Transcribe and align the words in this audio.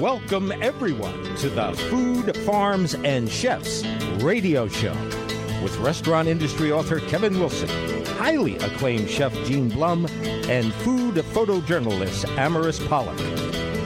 Welcome, 0.00 0.50
everyone, 0.62 1.36
to 1.36 1.50
the 1.50 1.74
Food, 1.90 2.34
Farms, 2.46 2.94
and 2.94 3.28
Chefs 3.30 3.84
radio 4.22 4.66
show 4.66 4.94
with 5.62 5.76
restaurant 5.76 6.26
industry 6.26 6.72
author 6.72 7.00
Kevin 7.00 7.38
Wilson, 7.38 7.68
highly 8.16 8.56
acclaimed 8.56 9.10
chef 9.10 9.34
Gene 9.44 9.68
Blum, 9.68 10.06
and 10.24 10.72
food 10.72 11.16
photojournalist 11.16 12.24
Amaris 12.36 12.80
Pollock. 12.88 13.18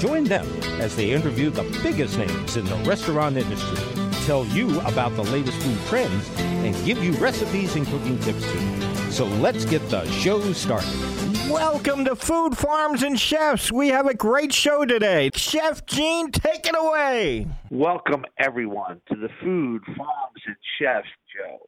Join 0.01 0.23
them 0.23 0.47
as 0.81 0.95
they 0.95 1.11
interview 1.11 1.51
the 1.51 1.65
biggest 1.83 2.17
names 2.17 2.57
in 2.57 2.65
the 2.67 2.77
restaurant 2.89 3.37
industry, 3.37 3.85
tell 4.25 4.47
you 4.47 4.79
about 4.83 5.17
the 5.17 5.25
latest 5.25 5.61
food 5.63 5.79
trends, 5.89 6.31
and 6.39 6.77
give 6.85 7.03
you 7.03 7.11
recipes 7.15 7.75
and 7.75 7.89
cooking 7.89 8.21
tips 8.21 8.45
too. 8.53 9.11
So 9.11 9.27
let's 9.27 9.65
get 9.65 9.91
the 9.91 10.09
show 10.13 10.53
started. 10.53 11.24
Welcome 11.51 12.07
to 12.07 12.17
Food 12.17 12.57
Farms 12.57 13.03
and 13.03 13.21
Chefs. 13.21 13.71
We 13.71 13.89
have 13.89 14.07
a 14.07 14.15
great 14.15 14.53
show 14.53 14.87
today. 14.87 15.31
Chef 15.35 15.85
Gene, 15.85 16.31
take 16.31 16.67
it 16.67 16.75
away. 16.75 17.47
Welcome, 17.71 18.25
everyone, 18.39 19.03
to 19.11 19.17
the 19.17 19.29
Food 19.43 19.83
Farms 19.85 20.43
and 20.47 20.57
Chefs 20.79 21.07
show. 21.37 21.59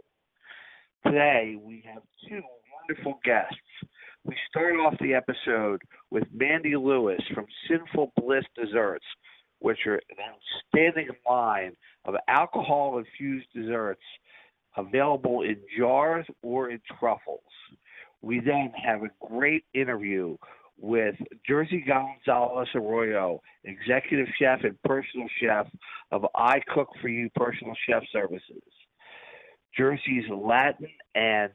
Today, 1.04 1.56
we 1.62 1.84
have 1.92 2.02
two 2.26 2.40
wonderful 2.88 3.20
guests. 3.22 3.54
We 4.24 4.34
start 4.48 4.74
off 4.76 4.94
the 4.98 5.12
episode 5.12 5.82
with 6.10 6.24
Mandy 6.32 6.74
Lewis 6.74 7.20
from 7.34 7.44
Cynful 7.68 8.12
Bliss 8.16 8.44
Desserts, 8.56 9.04
which 9.58 9.80
are 9.86 9.96
an 9.96 10.16
outstanding 10.74 11.10
line 11.28 11.76
of 12.06 12.14
alcohol 12.28 12.98
infused 12.98 13.48
desserts 13.54 14.02
available 14.76 15.42
in 15.42 15.56
jars 15.78 16.26
or 16.42 16.70
in 16.70 16.80
truffles. 16.98 17.40
We 18.26 18.40
then 18.40 18.72
have 18.84 19.04
a 19.04 19.10
great 19.24 19.62
interview 19.72 20.36
with 20.80 21.14
Jersey 21.48 21.84
Gonzalez 21.86 22.66
Arroyo, 22.74 23.40
executive 23.62 24.26
chef 24.36 24.64
and 24.64 24.76
personal 24.82 25.28
chef 25.40 25.68
of 26.10 26.26
I 26.34 26.58
Cook 26.74 26.88
for 27.00 27.06
You 27.06 27.30
Personal 27.36 27.74
Chef 27.88 28.02
Services. 28.12 28.64
Jersey's 29.78 30.24
Latin 30.28 30.88
and 31.14 31.52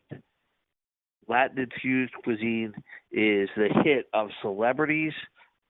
Latin 1.27 1.59
infused 1.59 2.13
cuisine 2.23 2.71
is 3.11 3.49
the 3.57 3.67
hit 3.83 4.05
of 4.13 4.29
celebrities, 4.41 5.13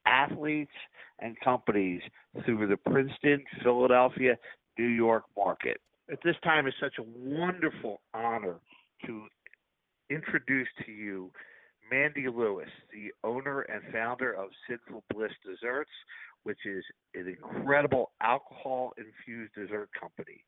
athletes, 0.05 0.69
and 1.17 1.35
companies 1.39 2.03
through 2.45 2.67
the 2.67 2.77
Princeton, 2.77 3.44
Philadelphia, 3.63 4.38
New 4.77 4.85
York 4.85 5.23
market. 5.35 5.81
At 6.11 6.19
this 6.23 6.35
time, 6.44 6.67
it's 6.67 6.77
such 6.79 6.99
a 6.99 7.03
wonderful 7.03 8.02
honor 8.13 8.57
to 9.07 9.25
introduce 10.11 10.67
to 10.85 10.91
you 10.91 11.31
Mandy 11.89 12.27
Lewis, 12.27 12.69
the 12.93 13.11
owner 13.27 13.61
and 13.61 13.81
founder 13.91 14.33
of 14.33 14.49
Cynful 14.67 15.03
Bliss 15.13 15.31
Desserts, 15.45 15.91
which 16.43 16.59
is 16.65 16.83
an 17.13 17.27
incredible 17.27 18.11
alcohol 18.21 18.93
infused 18.97 19.53
dessert 19.53 19.89
company. 19.99 20.43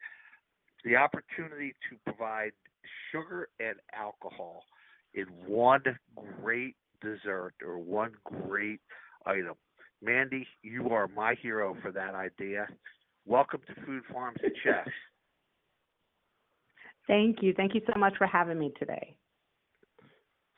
The 0.86 0.96
opportunity 0.96 1.74
to 1.90 1.98
provide 2.06 2.52
sugar 3.12 3.50
and 3.60 3.76
alcohol 3.94 4.64
in 5.14 5.26
one 5.48 5.84
great 6.42 6.76
dessert 7.02 7.54
or 7.66 7.78
one 7.78 8.12
great 8.24 8.80
item. 9.26 9.56
Mandy, 10.02 10.48
you 10.62 10.90
are 10.90 11.08
my 11.08 11.36
hero 11.42 11.76
for 11.82 11.92
that 11.92 12.16
idea. 12.16 12.68
Welcome 13.26 13.62
to 13.68 13.86
Food 13.86 14.04
Farms 14.12 14.40
and 14.44 14.52
Chefs. 14.64 14.90
Thank 17.08 17.38
you. 17.42 17.54
Thank 17.56 17.76
you 17.76 17.82
so 17.94 18.00
much 18.00 18.14
for 18.18 18.28
having 18.28 18.60
me 18.60 18.74
today. 18.80 19.16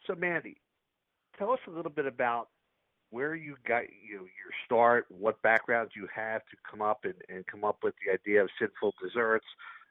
So, 0.08 0.16
Mandy, 0.16 0.58
tell 1.38 1.52
us 1.52 1.60
a 1.68 1.72
little 1.72 1.92
bit 1.92 2.06
about 2.06 2.50
where 3.12 3.36
you 3.36 3.56
got 3.68 3.84
you 4.08 4.16
know, 4.16 4.22
your 4.22 4.54
start, 4.66 5.06
what 5.10 5.42
background 5.42 5.92
you 5.96 6.08
have 6.14 6.42
to 6.42 6.58
come 6.70 6.82
up 6.82 7.06
and, 7.06 7.14
and 7.30 7.46
come 7.48 7.64
up 7.64 7.78
with 7.84 7.94
the 8.06 8.14
idea 8.14 8.44
of 8.44 8.50
sinful 8.60 8.94
desserts. 9.02 9.46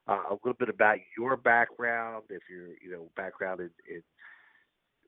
Uh, 0.06 0.20
a 0.30 0.34
little 0.44 0.56
bit 0.58 0.68
about 0.68 0.98
your 1.16 1.34
background, 1.34 2.24
if 2.28 2.42
you're 2.50 2.74
you 2.82 2.90
know 2.90 3.08
background 3.16 3.60
in, 3.60 3.70
in 3.88 4.02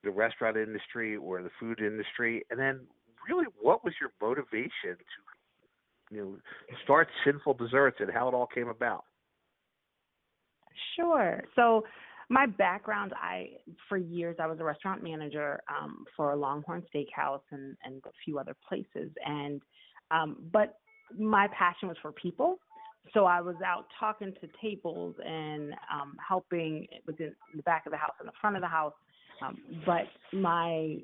the 0.03 0.11
restaurant 0.11 0.57
industry 0.57 1.17
or 1.17 1.43
the 1.43 1.51
food 1.61 1.81
industry, 1.81 2.43
and 2.51 2.59
then 2.59 2.81
really 3.29 3.45
what 3.61 3.85
was 3.85 3.93
your 4.01 4.11
motivation 4.23 4.97
to 4.97 6.15
you 6.15 6.23
know 6.23 6.37
start 6.83 7.09
sinful 7.27 7.53
desserts 7.53 7.99
and 8.01 8.11
how 8.11 8.27
it 8.27 8.33
all 8.33 8.47
came 8.47 8.69
about. 8.69 9.05
Sure. 10.97 11.43
So 11.55 11.85
my 12.29 12.47
background, 12.47 13.13
I 13.17 13.51
for 13.89 13.97
years 13.97 14.37
I 14.41 14.47
was 14.47 14.59
a 14.61 14.65
restaurant 14.65 15.03
manager 15.03 15.61
um, 15.69 16.05
for 16.17 16.33
a 16.33 16.37
Longhorn 16.37 16.83
Steakhouse 16.95 17.43
and 17.53 17.77
and 17.85 18.03
a 18.05 18.11
few 18.25 18.39
other 18.39 18.57
places, 18.69 19.11
and 19.25 19.63
um, 20.11 20.37
but 20.53 20.79
my 21.17 21.49
passion 21.57 21.89
was 21.89 21.97
for 22.03 22.13
people. 22.13 22.59
So 23.15 23.25
I 23.25 23.41
was 23.41 23.55
out 23.65 23.87
talking 24.01 24.35
to 24.41 24.49
tables 24.61 25.15
and 25.25 25.73
um, 25.93 26.17
helping 26.27 26.89
within 27.07 27.33
the 27.55 27.63
back 27.63 27.87
of 27.87 27.93
the 27.93 27.99
house 27.99 28.15
and 28.19 28.29
the 28.29 28.33
front 28.41 28.57
of 28.57 28.63
the 28.63 28.69
house. 28.69 28.95
Um, 29.41 29.59
but 29.85 30.07
my 30.33 30.97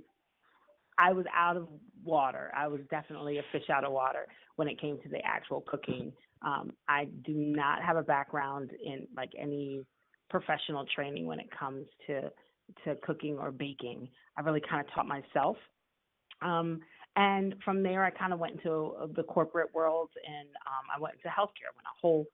I 0.98 1.12
was 1.12 1.24
out 1.34 1.56
of 1.56 1.68
water. 2.04 2.50
I 2.56 2.66
was 2.66 2.80
definitely 2.90 3.38
a 3.38 3.42
fish 3.52 3.70
out 3.70 3.84
of 3.84 3.92
water 3.92 4.26
when 4.56 4.68
it 4.68 4.80
came 4.80 4.98
to 5.02 5.08
the 5.08 5.24
actual 5.24 5.62
cooking. 5.66 6.12
Um, 6.42 6.72
I 6.88 7.06
do 7.24 7.32
not 7.34 7.82
have 7.82 7.96
a 7.96 8.02
background 8.02 8.70
in 8.84 9.06
like 9.16 9.30
any 9.38 9.84
professional 10.32 10.86
training 10.94 11.26
when 11.26 11.38
it 11.38 11.48
comes 11.56 11.86
to 12.08 12.22
to 12.84 12.96
cooking 13.02 13.36
or 13.38 13.52
baking. 13.52 14.08
I 14.36 14.40
really 14.40 14.62
kind 14.68 14.84
of 14.84 14.92
taught 14.94 15.06
myself. 15.06 15.56
Um, 16.40 16.80
and 17.16 17.54
from 17.62 17.82
there, 17.82 18.02
I 18.02 18.10
kind 18.10 18.32
of 18.32 18.38
went 18.38 18.54
into 18.54 18.94
the 19.14 19.22
corporate 19.24 19.68
world 19.74 20.08
and 20.26 20.48
um, 20.66 20.84
I 20.96 20.98
went 20.98 21.16
into 21.16 21.28
healthcare, 21.28 21.68
went 21.76 21.84
a 21.84 22.00
whole 22.00 22.24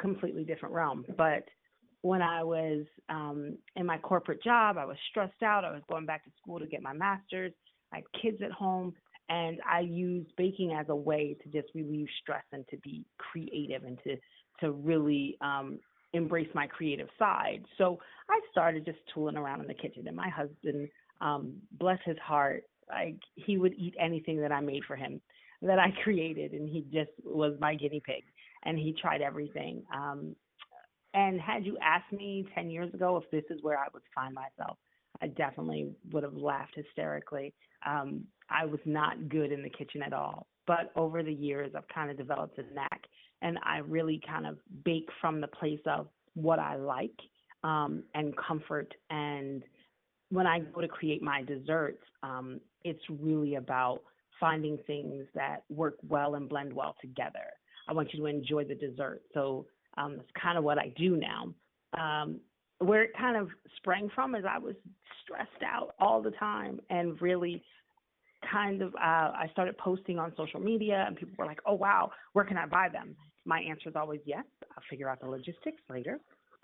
completely 0.00 0.44
different 0.44 0.74
realm. 0.74 1.04
But 1.18 1.44
when 2.00 2.22
I 2.22 2.42
was 2.42 2.86
um, 3.10 3.58
in 3.76 3.84
my 3.84 3.98
corporate 3.98 4.42
job, 4.42 4.78
I 4.78 4.86
was 4.86 4.96
stressed 5.10 5.42
out. 5.42 5.66
I 5.66 5.70
was 5.70 5.82
going 5.90 6.06
back 6.06 6.24
to 6.24 6.30
school 6.40 6.58
to 6.58 6.66
get 6.66 6.82
my 6.82 6.94
master's. 6.94 7.52
I 7.92 7.96
had 7.96 8.04
kids 8.22 8.38
at 8.42 8.50
home, 8.50 8.94
and 9.28 9.58
I 9.70 9.80
used 9.80 10.30
baking 10.38 10.72
as 10.72 10.86
a 10.88 10.96
way 10.96 11.36
to 11.42 11.48
just 11.50 11.72
relieve 11.74 12.08
stress 12.22 12.44
and 12.52 12.64
to 12.70 12.78
be 12.78 13.04
creative 13.18 13.84
and 13.84 13.98
to 14.04 14.16
to 14.60 14.72
really 14.72 15.36
um, 15.40 15.78
embrace 16.12 16.48
my 16.54 16.66
creative 16.66 17.08
side. 17.18 17.64
So 17.78 17.98
I 18.28 18.40
started 18.50 18.84
just 18.84 18.98
tooling 19.14 19.36
around 19.36 19.60
in 19.60 19.66
the 19.66 19.74
kitchen, 19.74 20.06
and 20.06 20.16
my 20.16 20.28
husband, 20.28 20.88
um, 21.20 21.54
bless 21.72 21.98
his 22.04 22.18
heart, 22.18 22.64
like 22.88 23.16
he 23.34 23.56
would 23.58 23.74
eat 23.74 23.94
anything 23.98 24.40
that 24.40 24.52
I 24.52 24.60
made 24.60 24.84
for 24.86 24.96
him, 24.96 25.20
that 25.62 25.78
I 25.78 25.90
created, 26.02 26.52
and 26.52 26.68
he 26.68 26.82
just 26.92 27.10
was 27.24 27.54
my 27.60 27.74
guinea 27.74 28.02
pig, 28.04 28.24
and 28.64 28.78
he 28.78 28.94
tried 29.00 29.22
everything. 29.22 29.82
Um, 29.94 30.36
and 31.14 31.40
had 31.40 31.66
you 31.66 31.76
asked 31.82 32.12
me 32.12 32.46
10 32.54 32.70
years 32.70 32.92
ago 32.94 33.16
if 33.18 33.30
this 33.30 33.44
is 33.54 33.62
where 33.62 33.78
I 33.78 33.86
would 33.92 34.02
find 34.14 34.34
myself, 34.34 34.78
I 35.20 35.26
definitely 35.28 35.92
would 36.10 36.22
have 36.22 36.34
laughed 36.34 36.74
hysterically. 36.74 37.52
Um, 37.86 38.24
I 38.50 38.64
was 38.64 38.80
not 38.84 39.28
good 39.28 39.52
in 39.52 39.62
the 39.62 39.70
kitchen 39.70 40.02
at 40.02 40.12
all. 40.12 40.46
But 40.66 40.92
over 40.94 41.22
the 41.22 41.32
years, 41.32 41.72
I've 41.76 41.88
kind 41.88 42.10
of 42.10 42.16
developed 42.16 42.58
a 42.58 42.74
knack 42.74 43.06
and 43.40 43.58
I 43.64 43.78
really 43.78 44.20
kind 44.26 44.46
of 44.46 44.58
bake 44.84 45.08
from 45.20 45.40
the 45.40 45.48
place 45.48 45.80
of 45.86 46.06
what 46.34 46.58
I 46.58 46.76
like 46.76 47.18
um, 47.64 48.04
and 48.14 48.34
comfort. 48.36 48.94
And 49.10 49.64
when 50.30 50.46
I 50.46 50.60
go 50.60 50.80
to 50.80 50.88
create 50.88 51.22
my 51.22 51.42
desserts, 51.42 52.02
um, 52.22 52.60
it's 52.84 53.02
really 53.10 53.56
about 53.56 54.02
finding 54.38 54.78
things 54.86 55.26
that 55.34 55.64
work 55.68 55.96
well 56.08 56.36
and 56.36 56.48
blend 56.48 56.72
well 56.72 56.94
together. 57.00 57.50
I 57.88 57.92
want 57.92 58.12
you 58.12 58.20
to 58.20 58.26
enjoy 58.26 58.64
the 58.64 58.74
dessert. 58.74 59.22
So 59.34 59.66
um, 59.96 60.16
that's 60.16 60.28
kind 60.40 60.56
of 60.56 60.64
what 60.64 60.78
I 60.78 60.92
do 60.96 61.16
now. 61.16 61.52
Um, 61.98 62.40
where 62.82 63.02
it 63.02 63.12
kind 63.16 63.36
of 63.36 63.48
sprang 63.76 64.10
from 64.14 64.34
is 64.34 64.44
I 64.48 64.58
was 64.58 64.74
stressed 65.22 65.62
out 65.64 65.94
all 65.98 66.22
the 66.22 66.32
time 66.32 66.80
and 66.90 67.20
really 67.20 67.62
kind 68.50 68.82
of 68.82 68.94
uh, 68.94 68.98
I 68.98 69.48
started 69.52 69.76
posting 69.78 70.18
on 70.18 70.32
social 70.36 70.60
media 70.60 71.04
and 71.06 71.16
people 71.16 71.34
were 71.38 71.46
like, 71.46 71.60
"Oh 71.66 71.74
wow, 71.74 72.10
where 72.32 72.44
can 72.44 72.56
I 72.56 72.66
buy 72.66 72.88
them?" 72.92 73.16
My 73.44 73.60
answer 73.60 73.88
is 73.88 73.96
always 73.96 74.20
yes. 74.24 74.44
I'll 74.76 74.82
figure 74.88 75.08
out 75.08 75.20
the 75.20 75.28
logistics 75.28 75.82
later. 75.90 76.18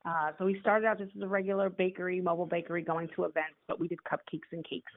Uh, 0.04 0.30
so 0.38 0.44
we 0.44 0.58
started 0.60 0.86
out 0.86 0.98
just 0.98 1.10
as 1.16 1.22
a 1.22 1.26
regular 1.26 1.68
bakery, 1.68 2.20
mobile 2.20 2.46
bakery, 2.46 2.82
going 2.82 3.08
to 3.16 3.24
events, 3.24 3.56
but 3.66 3.80
we 3.80 3.88
did 3.88 3.98
cupcakes 4.04 4.50
and 4.52 4.64
cakes. 4.68 4.92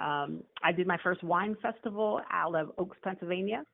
Um, 0.00 0.42
I 0.62 0.72
did 0.72 0.86
my 0.86 0.98
first 1.02 1.22
wine 1.22 1.56
festival 1.62 2.20
out 2.30 2.54
of 2.54 2.72
Oaks, 2.78 2.96
Pennsylvania, 3.02 3.64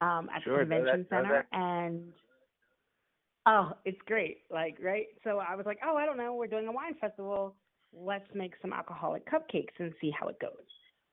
um, 0.00 0.28
at 0.34 0.42
sure, 0.44 0.64
the 0.64 0.74
convention 0.74 1.06
that, 1.10 1.22
center, 1.22 1.46
and 1.52 2.12
oh, 3.48 3.72
it's 3.84 3.98
great. 4.06 4.38
Like, 4.50 4.76
right? 4.82 5.06
So 5.24 5.38
I 5.38 5.56
was 5.56 5.66
like, 5.66 5.80
oh, 5.84 5.96
I 5.96 6.06
don't 6.06 6.18
know, 6.18 6.34
we're 6.34 6.46
doing 6.46 6.68
a 6.68 6.72
wine 6.72 6.94
festival. 7.00 7.56
Let's 7.92 8.28
make 8.34 8.52
some 8.62 8.72
alcoholic 8.72 9.24
cupcakes 9.26 9.76
and 9.78 9.92
see 10.00 10.12
how 10.18 10.28
it 10.28 10.38
goes. 10.40 10.66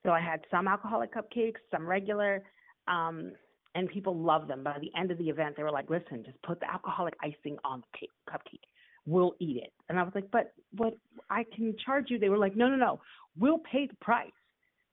So 0.05 0.11
I 0.11 0.19
had 0.21 0.41
some 0.51 0.67
alcoholic 0.67 1.11
cupcakes, 1.13 1.61
some 1.71 1.87
regular. 1.87 2.43
Um, 2.87 3.31
and 3.73 3.89
people 3.89 4.15
love 4.15 4.47
them. 4.47 4.63
By 4.63 4.77
the 4.79 4.91
end 4.99 5.11
of 5.11 5.17
the 5.17 5.29
event, 5.29 5.55
they 5.57 5.63
were 5.63 5.71
like, 5.71 5.89
"Listen, 5.89 6.23
just 6.23 6.41
put 6.43 6.59
the 6.61 6.71
alcoholic 6.71 7.15
icing 7.21 7.57
on 7.65 7.81
the 7.81 7.99
cake, 7.99 8.11
cupcake. 8.29 8.65
We'll 9.05 9.35
eat 9.39 9.57
it." 9.57 9.73
And 9.89 9.99
I 9.99 10.03
was 10.03 10.13
like, 10.15 10.29
"But 10.31 10.53
what? 10.77 10.93
I 11.29 11.45
can 11.55 11.75
charge 11.85 12.09
you." 12.09 12.19
They 12.19 12.29
were 12.29 12.37
like, 12.37 12.55
"No, 12.55 12.69
no, 12.69 12.77
no. 12.77 13.01
We'll 13.37 13.59
pay 13.59 13.87
the 13.87 13.95
price. 13.95 14.31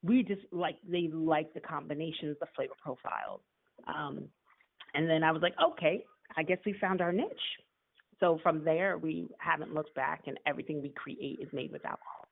We 0.02 0.24
just 0.24 0.42
like 0.52 0.78
they 0.88 1.08
like 1.12 1.54
the 1.54 1.60
combinations, 1.60 2.36
the 2.40 2.46
flavor 2.56 2.74
profiles." 2.82 3.42
Um, 3.86 4.28
And 4.94 5.08
then 5.08 5.22
I 5.22 5.32
was 5.32 5.42
like, 5.42 5.54
okay, 5.62 6.04
I 6.36 6.42
guess 6.42 6.58
we 6.64 6.74
found 6.80 7.00
our 7.00 7.12
niche. 7.12 7.28
So 8.20 8.38
from 8.42 8.64
there, 8.64 8.98
we 8.98 9.28
haven't 9.38 9.74
looked 9.74 9.94
back, 9.94 10.22
and 10.26 10.38
everything 10.46 10.80
we 10.80 10.90
create 10.90 11.40
is 11.40 11.48
made 11.52 11.72
with 11.72 11.84
alcohol. 11.84 12.28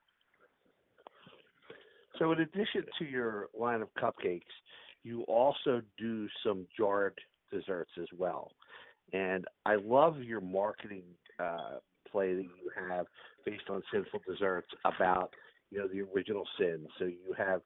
So, 2.19 2.33
in 2.33 2.41
addition 2.41 2.85
to 2.99 3.05
your 3.05 3.49
line 3.59 3.83
of 3.83 3.89
cupcakes, 3.95 4.43
you 5.03 5.23
also 5.23 5.81
do 5.99 6.29
some 6.45 6.67
jarred 6.77 7.19
desserts 7.51 7.91
as 8.01 8.09
well. 8.17 8.53
And 9.13 9.47
I 9.67 9.77
love 9.77 10.19
your 10.23 10.41
marketing 10.41 11.03
uh, 11.39 11.79
play 12.11 12.35
that 12.35 12.43
you 12.43 12.71
have 12.89 13.07
based 13.45 13.69
on 13.71 13.83
sinful 13.93 14.21
desserts 14.29 14.69
about 14.85 15.33
you 15.71 15.79
know 15.79 15.89
the 15.89 16.03
original 16.15 16.45
sin. 16.59 16.87
So 16.99 17.07
you 17.07 17.35
have 17.37 17.63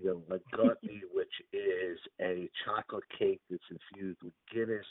you 0.00 0.22
know 0.28 0.38
gluttony, 0.52 1.02
which 1.12 1.32
is 1.52 1.98
a 2.20 2.48
chocolate 2.64 3.04
cake 3.18 3.40
that's 3.50 3.62
infused 3.70 4.18
with 4.22 4.34
Guinness. 4.52 4.86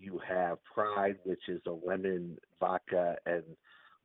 You 0.00 0.18
have 0.26 0.58
Pride, 0.64 1.16
which 1.24 1.48
is 1.48 1.60
a 1.66 1.72
lemon 1.86 2.38
vodka 2.58 3.16
and 3.26 3.44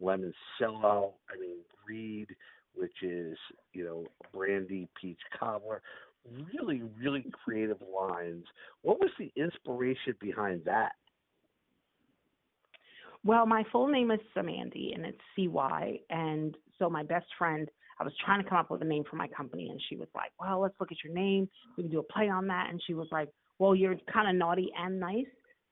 lemon 0.01 0.33
cello. 0.59 1.13
I 1.33 1.39
mean, 1.39 1.57
Greed, 1.85 2.35
which 2.73 3.01
is 3.01 3.37
you 3.71 3.85
know 3.85 4.05
brandy 4.33 4.89
peach 5.01 5.21
cobbler. 5.39 5.81
Really, 6.53 6.81
really 6.99 7.25
creative 7.43 7.77
lines. 7.81 8.45
What 8.81 8.99
was 8.99 9.11
the 9.17 9.31
inspiration 9.37 10.15
behind 10.19 10.63
that? 10.65 10.93
Well, 13.23 13.45
my 13.45 13.63
full 13.71 13.87
name 13.87 14.11
is 14.11 14.19
Samandy, 14.35 14.93
and 14.93 15.05
it's 15.05 15.21
C 15.35 15.47
Y. 15.47 15.99
And 16.09 16.57
so 16.77 16.89
my 16.89 17.03
best 17.03 17.27
friend, 17.37 17.69
I 17.99 18.03
was 18.03 18.13
trying 18.25 18.43
to 18.43 18.49
come 18.49 18.57
up 18.57 18.69
with 18.69 18.81
a 18.81 18.85
name 18.85 19.03
for 19.09 19.15
my 19.15 19.27
company, 19.29 19.69
and 19.69 19.79
she 19.87 19.95
was 19.95 20.09
like, 20.13 20.31
"Well, 20.39 20.59
let's 20.59 20.75
look 20.79 20.91
at 20.91 21.03
your 21.03 21.13
name. 21.13 21.47
We 21.77 21.83
can 21.83 21.91
do 21.91 21.99
a 21.99 22.03
play 22.03 22.27
on 22.27 22.47
that." 22.47 22.69
And 22.69 22.81
she 22.85 22.93
was 22.93 23.07
like, 23.13 23.29
"Well, 23.59 23.73
you're 23.73 23.95
kind 24.11 24.27
of 24.29 24.35
naughty 24.35 24.69
and 24.77 24.99
nice." 24.99 25.25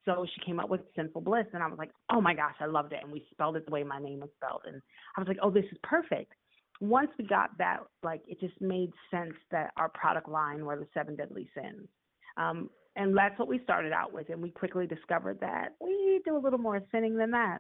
So 0.06 0.26
she 0.34 0.46
came 0.46 0.60
up 0.60 0.70
with 0.70 0.82
Cynful 0.96 1.22
Bliss, 1.22 1.48
and 1.54 1.64
I 1.64 1.68
was 1.68 1.78
like, 1.78 1.92
"Oh 2.12 2.20
my 2.20 2.34
gosh, 2.34 2.56
I 2.60 2.66
loved 2.66 2.94
it!" 2.94 3.00
And 3.04 3.12
we 3.12 3.26
spelled 3.32 3.56
it 3.56 3.66
the 3.66 3.72
way 3.72 3.84
my 3.84 4.00
name 4.00 4.20
was 4.20 4.30
spelled, 4.36 4.64
and 4.66 4.82
I 5.16 5.22
was 5.22 5.28
like, 5.28 5.38
"Oh, 5.42 5.50
this 5.50 5.66
is 5.72 5.78
perfect." 5.84 6.34
Once 6.82 7.12
we 7.18 7.26
got 7.26 7.58
that, 7.58 7.80
like, 8.04 8.22
it 8.28 8.40
just 8.40 8.60
made 8.60 8.92
sense 9.10 9.36
that 9.52 9.72
our 9.78 9.90
product 9.90 10.28
line 10.28 10.66
were 10.66 10.76
the 10.76 10.88
seven 10.94 11.16
deadly 11.16 11.50
sins. 11.54 11.88
Um, 12.36 12.70
and 12.96 13.16
that's 13.18 13.38
what 13.40 13.48
we 13.48 13.60
started 13.64 13.94
out 13.94 14.12
with. 14.14 14.30
And 14.30 14.42
we 14.42 14.52
quickly 14.52 14.86
discovered 14.86 15.40
that 15.40 15.76
we 15.80 16.22
do 16.26 16.36
a 16.36 16.40
little 16.40 16.60
more 16.60 16.82
sinning 16.92 17.16
than 17.16 17.32
that. 17.32 17.60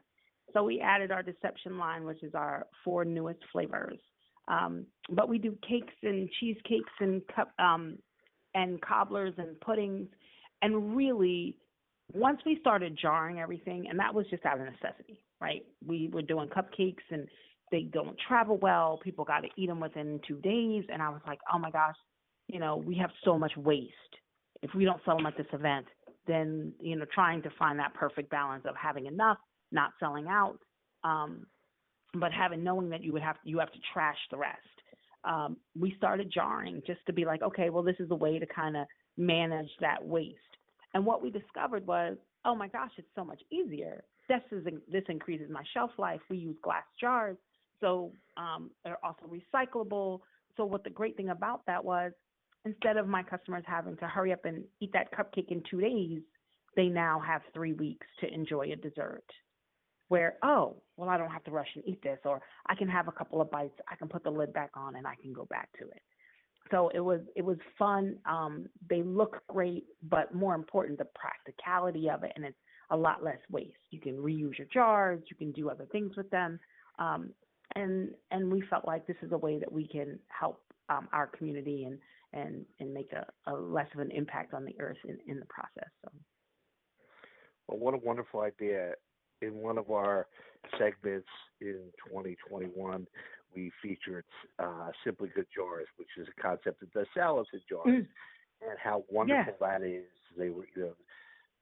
So 0.52 0.64
we 0.64 0.82
added 0.82 1.12
our 1.12 1.24
deception 1.24 1.78
line, 1.78 2.04
which 2.04 2.22
is 2.24 2.36
our 2.36 2.68
four 2.84 3.06
newest 3.06 3.40
flavors. 3.52 3.98
Um, 4.48 4.86
but 5.10 5.30
we 5.30 5.38
do 5.38 5.58
cakes 5.68 5.94
and 6.04 6.30
cheesecakes 6.40 6.92
and 7.00 7.22
cup 7.34 7.52
um, 7.60 7.98
and 8.54 8.82
cobblers 8.82 9.34
and 9.38 9.60
puddings. 9.62 10.08
And 10.62 10.96
really, 10.96 11.56
once 12.14 12.40
we 12.46 12.58
started 12.60 12.98
jarring 13.00 13.40
everything, 13.40 13.88
and 13.90 14.00
that 14.00 14.14
was 14.14 14.26
just 14.30 14.46
out 14.46 14.60
of 14.60 14.66
necessity, 14.66 15.24
right? 15.42 15.64
We 15.86 16.10
were 16.12 16.22
doing 16.22 16.50
cupcakes 16.50 17.04
and 17.10 17.28
they 17.72 17.84
don't 17.84 18.16
travel 18.28 18.58
well. 18.58 19.00
People 19.04 19.26
got 19.26 19.42
to 19.42 19.50
eat 19.58 19.68
them 19.68 19.80
within 19.80 20.20
two 20.28 20.38
days. 20.38 20.84
And 20.92 21.02
I 21.02 21.10
was 21.10 21.22
like, 21.26 21.40
oh 21.54 21.58
my 21.58 21.72
gosh, 21.72 21.96
you 22.48 22.60
know, 22.60 22.78
we 22.78 22.96
have 22.98 23.10
so 23.24 23.38
much 23.38 23.54
waste 23.58 23.94
if 24.64 24.74
we 24.74 24.86
don't 24.86 25.02
sell 25.06 25.18
them 25.18 25.28
at 25.28 25.38
this 25.38 25.46
event, 25.54 25.86
then 26.26 26.74
you 26.80 26.96
know 26.96 27.06
trying 27.14 27.44
to 27.44 27.50
find 27.60 27.78
that 27.78 27.94
perfect 27.94 28.32
balance 28.32 28.64
of 28.68 28.76
having 28.76 29.06
enough, 29.06 29.38
not 29.72 29.92
selling 30.00 30.28
out, 30.28 30.58
um, 31.04 31.46
but 32.16 32.32
having 32.32 32.64
knowing 32.64 32.90
that 32.90 33.04
you 33.04 33.12
would 33.12 33.22
have 33.22 33.36
you 33.44 33.60
have 33.60 33.72
to 33.74 33.80
trash 33.94 34.18
the 34.32 34.38
rest. 34.38 34.58
Um, 35.26 35.58
we 35.78 35.94
started 35.98 36.32
jarring 36.34 36.82
just 36.88 37.00
to 37.06 37.14
be 37.14 37.26
like, 37.26 37.42
okay, 37.44 37.70
well 37.70 37.84
this 37.84 37.98
is 38.00 38.10
a 38.10 38.16
way 38.16 38.40
to 38.40 38.46
kind 38.48 38.76
of 38.78 38.88
manage 39.18 39.70
that 39.82 40.04
waste. 40.04 40.40
And 40.94 41.06
what 41.06 41.22
we 41.22 41.30
discovered 41.30 41.86
was, 41.88 42.18
oh 42.46 42.56
my 42.56 42.68
gosh, 42.68 42.92
it's 42.98 43.08
so 43.16 43.24
much 43.24 43.42
easier. 43.52 44.04
This 44.30 44.42
is 44.52 44.66
this 44.92 45.04
increases 45.10 45.50
my 45.50 45.64
shelf 45.74 45.92
life. 45.98 46.22
We 46.30 46.38
use 46.38 46.56
glass 46.64 46.84
jars, 47.00 47.38
so 47.82 48.12
um, 48.38 48.72
they're 48.84 49.04
also 49.04 49.26
recyclable. 49.28 50.22
So 50.56 50.66
what 50.66 50.84
the 50.84 50.90
great 50.90 51.18
thing 51.18 51.30
about 51.30 51.66
that 51.66 51.84
was 51.84 52.12
instead 52.66 52.98
of 52.98 53.08
my 53.08 53.24
customers 53.24 53.64
having 53.68 53.98
to 53.98 54.08
hurry 54.08 54.32
up 54.32 54.46
and 54.46 54.64
eat 54.80 54.94
that 54.94 55.12
cupcake 55.12 55.52
in 55.52 55.62
two 55.70 55.82
days, 55.82 56.22
they 56.76 56.86
now 56.88 57.20
have 57.20 57.42
three 57.54 57.74
weeks 57.74 58.08
to 58.22 58.34
enjoy 58.34 58.72
a 58.72 58.76
dessert. 58.76 59.26
Where, 60.08 60.36
oh, 60.44 60.76
well, 60.96 61.10
I 61.10 61.18
don't 61.18 61.32
have 61.32 61.44
to 61.46 61.52
rush 61.52 61.70
and 61.76 61.84
eat 61.88 62.02
this, 62.04 62.20
or 62.24 62.42
I 62.68 62.76
can 62.76 62.88
have 62.88 63.08
a 63.08 63.12
couple 63.12 63.42
of 63.42 63.50
bites, 63.50 63.80
I 63.92 63.96
can 63.96 64.08
put 64.08 64.24
the 64.24 64.30
lid 64.30 64.54
back 64.54 64.72
on, 64.76 64.96
and 64.96 65.08
I 65.08 65.16
can 65.22 65.34
go 65.34 65.46
back 65.50 65.70
to 65.80 65.86
it. 65.86 66.02
So 66.72 66.90
it 66.94 67.00
was 67.00 67.22
it 67.36 67.44
was 67.44 67.58
fun. 67.78 68.18
Um, 68.26 68.68
they 68.90 69.04
look 69.04 69.42
great, 69.48 69.86
but 70.04 70.34
more 70.34 70.56
important, 70.56 70.98
the 70.98 71.08
practicality 71.16 72.10
of 72.10 72.24
it, 72.24 72.32
and 72.36 72.46
it's 72.46 72.58
a 72.90 72.98
lot 72.98 73.24
less 73.24 73.40
waste. 73.50 73.78
You 73.92 74.00
can 74.00 74.18
reuse 74.18 74.58
your 74.58 74.68
jars, 74.74 75.22
you 75.30 75.36
can 75.36 75.52
do 75.52 75.70
other 75.70 75.86
things 75.92 76.16
with 76.16 76.30
them, 76.30 76.60
um, 77.00 77.32
and 77.76 78.12
and 78.32 78.52
we 78.52 78.62
felt 78.70 78.86
like 78.86 79.06
this 79.08 79.18
is 79.22 79.32
a 79.32 79.38
way 79.38 79.60
that 79.60 79.72
we 79.72 79.88
can 79.88 80.20
help 80.28 80.62
um, 80.90 81.08
our 81.12 81.28
community 81.28 81.86
and 81.86 82.00
and 82.34 82.66
and 82.80 82.94
make 82.94 83.12
a, 83.14 83.26
a 83.52 83.54
less 83.54 83.88
of 83.94 84.00
an 84.00 84.12
impact 84.12 84.54
on 84.54 84.66
the 84.66 84.76
earth 84.80 84.98
in, 85.08 85.18
in 85.28 85.40
the 85.40 85.46
process. 85.46 85.90
So. 86.04 86.12
Well, 87.68 87.80
what 87.80 87.94
a 87.94 87.98
wonderful 87.98 88.42
idea! 88.42 88.94
In 89.42 89.56
one 89.56 89.78
of 89.78 89.92
our 89.92 90.28
segments 90.80 91.28
in 91.62 91.80
2021, 92.08 93.06
we 93.56 93.72
featured 93.82 94.26
uh, 94.60 94.90
Simply 95.04 95.30
Good 95.34 95.48
Jars, 95.56 95.88
which 95.98 96.10
is 96.18 96.28
a 96.28 96.42
concept 96.42 96.80
that 96.80 96.94
does 96.94 97.08
salads 97.14 97.50
in 97.54 97.62
jars, 97.70 97.88
mm. 97.88 98.08
and 98.62 98.78
how 98.82 99.04
wonderful 99.10 99.54
yeah. 99.60 99.80
that 99.80 99.86
is. 99.86 100.06
They 100.38 100.50
were, 100.50 100.66
you 100.76 100.82
know, 100.82 100.94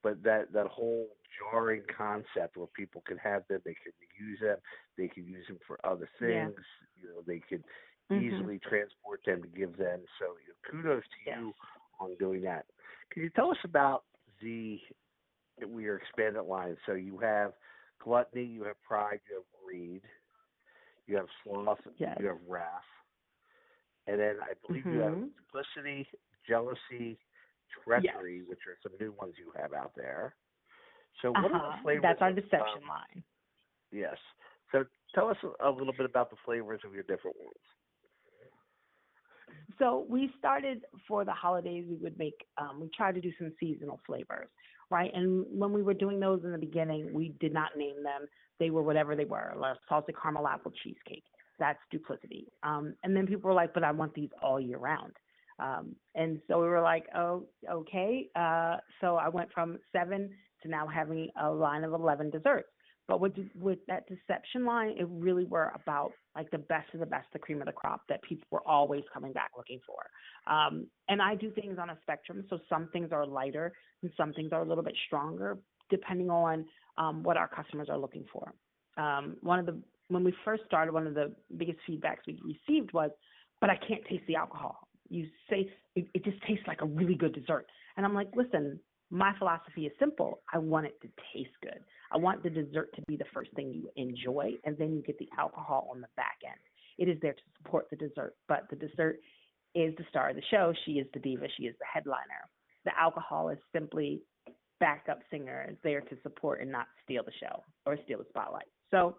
but 0.04 0.24
that 0.24 0.54
that 0.54 0.68
whole 0.68 1.08
jarring 1.40 1.84
concept 1.96 2.58
where 2.58 2.68
people 2.68 3.04
can 3.06 3.18
have 3.18 3.44
them, 3.50 3.62
they 3.66 3.76
can 3.76 3.94
reuse 4.00 4.40
them, 4.42 4.58
they 4.98 5.08
can 5.08 5.26
use 5.26 5.46
them 5.48 5.60
for 5.68 5.80
other 5.84 6.10
things. 6.20 6.54
Yeah. 6.56 7.02
You 7.02 7.10
know, 7.10 7.22
they 7.26 7.40
can 7.40 7.64
mm-hmm. 8.12 8.24
easily 8.24 8.60
transport 8.60 9.22
them 9.26 9.42
to 9.42 9.48
give 9.48 9.78
them. 9.78 10.02
So 10.20 10.36
you 10.46 10.54
know, 10.54 10.84
kudos 10.84 11.04
to 11.04 11.30
yes. 11.30 11.38
you 11.40 11.54
on 12.00 12.16
doing 12.20 12.42
that. 12.44 12.66
Can 13.12 13.24
you 13.24 13.30
tell 13.30 13.52
us 13.52 13.58
about 13.64 14.04
the 14.42 14.80
your 15.60 15.98
expanded 15.98 16.46
line? 16.46 16.78
So 16.86 16.94
you 16.94 17.20
have 17.20 17.52
gluttony, 18.04 18.46
you 18.46 18.64
have 18.64 18.82
pride, 18.82 19.20
you 19.30 19.36
have 19.36 19.46
greed, 19.66 20.02
you 21.08 21.16
have 21.16 21.28
sloth, 21.44 21.80
yes. 21.98 22.18
you 22.20 22.28
have 22.28 22.38
wrath, 22.48 22.90
and 24.08 24.20
then 24.20 24.36
I 24.42 24.54
believe 24.66 24.84
mm-hmm. 24.84 24.96
you 24.96 25.02
have 25.02 25.14
mm-hmm. 25.14 25.28
duplicity, 25.52 26.08
jealousy, 26.48 27.18
treachery, 27.84 28.38
yes. 28.38 28.46
which 28.48 28.60
are 28.68 28.78
some 28.84 28.94
new 29.00 29.14
ones 29.20 29.34
you 29.38 29.52
have 29.60 29.74
out 29.74 29.92
there. 29.96 30.36
So 31.22 31.32
what 31.32 31.46
uh-huh. 31.46 31.48
are 31.48 31.60
the 31.60 31.68
uh-huh. 31.68 31.84
flavors? 31.84 32.04
That's 32.04 32.22
our 32.22 32.32
deception 32.32 32.84
um, 32.84 32.90
line. 32.90 33.24
Yes. 33.92 34.18
So 34.72 34.86
tell 35.14 35.30
us 35.30 35.38
a 35.64 35.70
little 35.70 35.94
bit 35.94 36.06
about 36.06 36.30
the 36.30 36.38
flavors 36.46 36.82
of 36.86 36.94
your 36.94 37.04
different 37.04 37.38
ones. 37.38 37.66
So 39.80 40.06
we 40.10 40.32
started 40.38 40.82
for 41.08 41.26
the 41.26 41.32
holidays. 41.32 41.86
We 41.90 41.96
would 41.98 42.18
make, 42.18 42.46
um, 42.58 42.80
we 42.82 42.90
tried 42.96 43.16
to 43.16 43.22
do 43.22 43.32
some 43.38 43.52
seasonal 43.60 44.00
flavors, 44.06 44.48
right? 44.92 45.10
And 45.14 45.46
when 45.50 45.72
we 45.74 45.82
were 45.82 45.94
doing 45.94 46.20
those 46.20 46.44
in 46.44 46.52
the 46.52 46.58
beginning, 46.58 47.12
we 47.14 47.34
did 47.40 47.54
not 47.54 47.72
name 47.78 48.04
them. 48.04 48.28
They 48.60 48.70
were 48.70 48.84
whatever 48.84 49.16
they 49.16 49.26
were. 49.26 49.54
Like 49.58 49.78
salted 49.90 50.16
caramel 50.22 50.48
apple 50.48 50.72
cheesecake. 50.84 51.24
That's 51.58 51.80
duplicity. 51.92 52.48
Um, 52.64 52.94
and 53.04 53.16
then 53.16 53.26
people 53.26 53.50
were 53.50 53.56
like, 53.56 53.74
but 53.74 53.84
I 53.84 53.92
want 53.92 54.14
these 54.14 54.30
all 54.44 54.60
year 54.60 54.78
round. 54.78 55.14
Um, 55.60 55.96
and 56.16 56.40
so 56.48 56.60
we 56.60 56.68
were 56.68 56.82
like, 56.82 57.06
oh, 57.16 57.46
okay. 57.72 58.28
Uh, 58.36 58.78
so 59.00 59.16
I 59.16 59.30
went 59.30 59.52
from 59.54 59.78
seven 59.94 60.30
to 60.64 60.70
now 60.70 60.88
having 60.88 61.30
a 61.42 61.50
line 61.50 61.84
of 61.84 61.94
11 61.94 62.32
desserts. 62.32 62.68
But 63.12 63.20
with 63.20 63.34
with 63.60 63.80
that 63.90 64.08
deception 64.08 64.66
line, 64.66 64.96
it 64.98 65.06
really 65.10 65.44
were 65.44 65.74
about 65.76 66.14
like 66.34 66.50
the 66.52 66.60
best 66.60 66.94
of 66.94 67.02
the 67.02 67.06
best, 67.06 67.28
the 67.34 67.40
cream 67.40 67.60
of 67.60 67.66
the 67.66 67.74
crop 67.74 68.04
that 68.08 68.24
people 68.24 68.48
were 68.52 68.66
always 68.66 69.04
coming 69.14 69.34
back 69.34 69.52
looking 69.58 69.82
for. 69.86 70.02
Um, 70.50 70.88
and 71.10 71.22
I 71.22 71.36
do 71.36 71.52
things 71.52 71.78
on 71.78 71.90
a 71.90 71.98
spectrum, 72.04 72.46
so 72.50 72.58
some 72.70 72.88
things 72.94 73.10
are 73.12 73.26
lighter 73.26 73.74
and 74.02 74.14
some 74.16 74.32
things 74.32 74.54
are 74.54 74.62
a 74.62 74.66
little 74.66 74.84
bit 74.84 74.96
stronger, 75.08 75.58
depending 75.90 76.30
on 76.30 76.64
um, 76.98 77.22
what 77.22 77.36
our 77.36 77.50
customers 77.50 77.90
are 77.90 77.98
looking 77.98 78.24
for. 78.32 78.54
Um, 78.96 79.36
one 79.42 79.60
of 79.60 79.66
the 79.66 79.78
when 80.08 80.24
we 80.24 80.34
first 80.46 80.64
started, 80.66 80.94
one 80.94 81.06
of 81.06 81.14
the 81.14 81.36
biggest 81.58 81.80
feedbacks 81.90 82.26
we 82.26 82.40
received 82.46 82.94
was, 82.94 83.12
"But 83.60 83.70
I 83.70 83.76
can't 83.76 84.06
taste 84.10 84.24
the 84.30 84.38
alcohol." 84.38 84.88
You 85.10 85.28
say 85.50 85.70
it, 85.98 86.08
it 86.14 86.24
just 86.24 86.42
tastes 86.48 86.64
like 86.66 86.82
a 86.82 86.86
really 86.86 87.16
good 87.16 87.34
dessert, 87.34 87.66
and 87.98 88.06
I'm 88.06 88.14
like, 88.14 88.30
"Listen, 88.38 88.80
my 89.10 89.34
philosophy 89.38 89.86
is 89.86 89.92
simple. 90.00 90.40
I 90.54 90.58
want 90.58 90.86
it 90.86 90.96
to 91.02 91.10
taste 91.34 91.56
good. 91.62 91.84
I 92.12 92.18
want 92.18 92.44
the 92.44 92.50
dessert 92.50 92.94
to 92.96 93.02
be 93.08 93.16
the 93.16 93.26
first 93.34 93.52
thing 93.56 93.72
you 93.74 93.90
enjoy, 93.96 94.52
and 94.66 94.78
then 94.78 94.94
you 94.94 95.02
get 95.02 95.18
the 95.18 95.30
alcohol 95.38 95.90
on 95.92 96.02
the 96.02 96.08
back 96.16 96.38
end. 96.46 96.60
It 96.98 97.10
is 97.10 97.18
there 97.22 97.34
to 97.34 97.42
support 97.58 97.88
the 97.90 97.96
dessert, 97.96 98.36
but 98.48 98.68
the 98.70 98.76
dessert 98.76 99.20
is 99.74 99.96
the 99.98 100.04
star 100.10 100.30
of 100.30 100.36
the 100.36 100.42
show. 100.52 100.74
She 100.86 100.94
is 100.94 101.08
the 101.14 101.20
diva. 101.20 101.48
She 101.58 101.64
is 101.64 101.76
the 101.80 101.86
headliner. 101.92 102.50
The 102.84 102.92
alcohol 103.00 103.50
is 103.50 103.58
simply 103.74 104.24
backup 104.80 105.20
singer, 105.30 105.68
is 105.70 105.78
there 105.84 106.02
to 106.02 106.18
support 106.24 106.60
and 106.62 106.72
not 106.72 106.88
steal 107.04 107.24
the 107.24 107.32
show 107.40 107.64
or 107.86 107.98
steal 108.04 108.18
the 108.18 108.26
spotlight. 108.30 108.66
So 108.90 109.18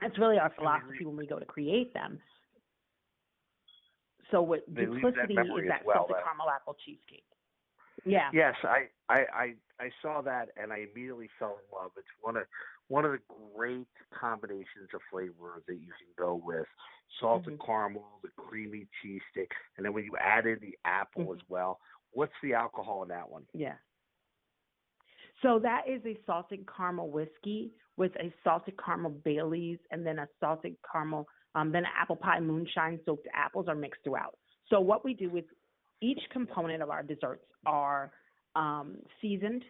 that's 0.00 0.16
really 0.18 0.38
our 0.38 0.52
philosophy 0.56 1.04
when 1.04 1.16
we 1.16 1.26
go 1.26 1.38
to 1.38 1.44
create 1.44 1.92
them. 1.94 2.20
So 4.30 4.42
what 4.42 4.72
duplicity 4.72 5.34
is 5.34 5.68
that 5.68 5.84
well, 5.84 6.06
caramel 6.08 6.48
apple 6.54 6.76
cheesecake. 6.84 7.24
Yeah. 8.04 8.30
Yes, 8.32 8.54
I, 8.62 8.86
I, 9.12 9.24
I, 9.34 9.54
I 9.78 9.90
saw 10.00 10.22
that 10.22 10.48
and 10.56 10.72
I 10.72 10.86
immediately 10.90 11.28
fell 11.38 11.58
in 11.60 11.76
love. 11.78 11.90
It's 11.96 12.06
one 12.22 12.36
of 12.36 12.44
one 12.88 13.04
of 13.04 13.12
the 13.12 13.20
great 13.54 13.86
combinations 14.18 14.88
of 14.94 15.00
flavors 15.10 15.62
that 15.66 15.74
you 15.74 15.92
can 15.98 16.12
go 16.18 16.34
with 16.34 16.66
salted 17.20 17.58
Mhm. 17.58 17.66
caramel, 17.66 18.20
the 18.22 18.28
creamy 18.36 18.86
cheese 19.00 19.22
stick, 19.30 19.50
and 19.76 19.84
then 19.84 19.92
when 19.92 20.04
you 20.04 20.16
add 20.18 20.46
in 20.46 20.58
the 20.60 20.76
apple 20.84 21.26
Mhm. 21.26 21.36
as 21.36 21.48
well. 21.48 21.80
What's 22.12 22.38
the 22.42 22.54
alcohol 22.54 23.02
in 23.02 23.08
that 23.08 23.28
one? 23.30 23.46
Yeah. 23.54 23.76
So 25.40 25.58
that 25.60 25.88
is 25.88 26.04
a 26.06 26.20
salted 26.26 26.66
caramel 26.66 27.10
whiskey 27.10 27.74
with 27.96 28.14
a 28.16 28.32
salted 28.44 28.76
caramel 28.78 29.10
Bailey's 29.10 29.78
and 29.90 30.06
then 30.06 30.18
a 30.18 30.28
salted 30.40 30.76
caramel, 30.90 31.28
um, 31.54 31.72
then 31.72 31.84
apple 31.86 32.16
pie 32.16 32.40
moonshine 32.40 33.02
soaked 33.04 33.26
apples 33.32 33.68
are 33.68 33.74
mixed 33.74 34.02
throughout. 34.04 34.38
So 34.66 34.80
what 34.80 35.04
we 35.04 35.14
do 35.14 35.36
is 35.36 35.44
each 36.00 36.20
component 36.30 36.82
of 36.82 36.90
our 36.90 37.02
desserts 37.02 37.46
are 37.66 38.12
um, 38.56 38.96
seasoned 39.20 39.64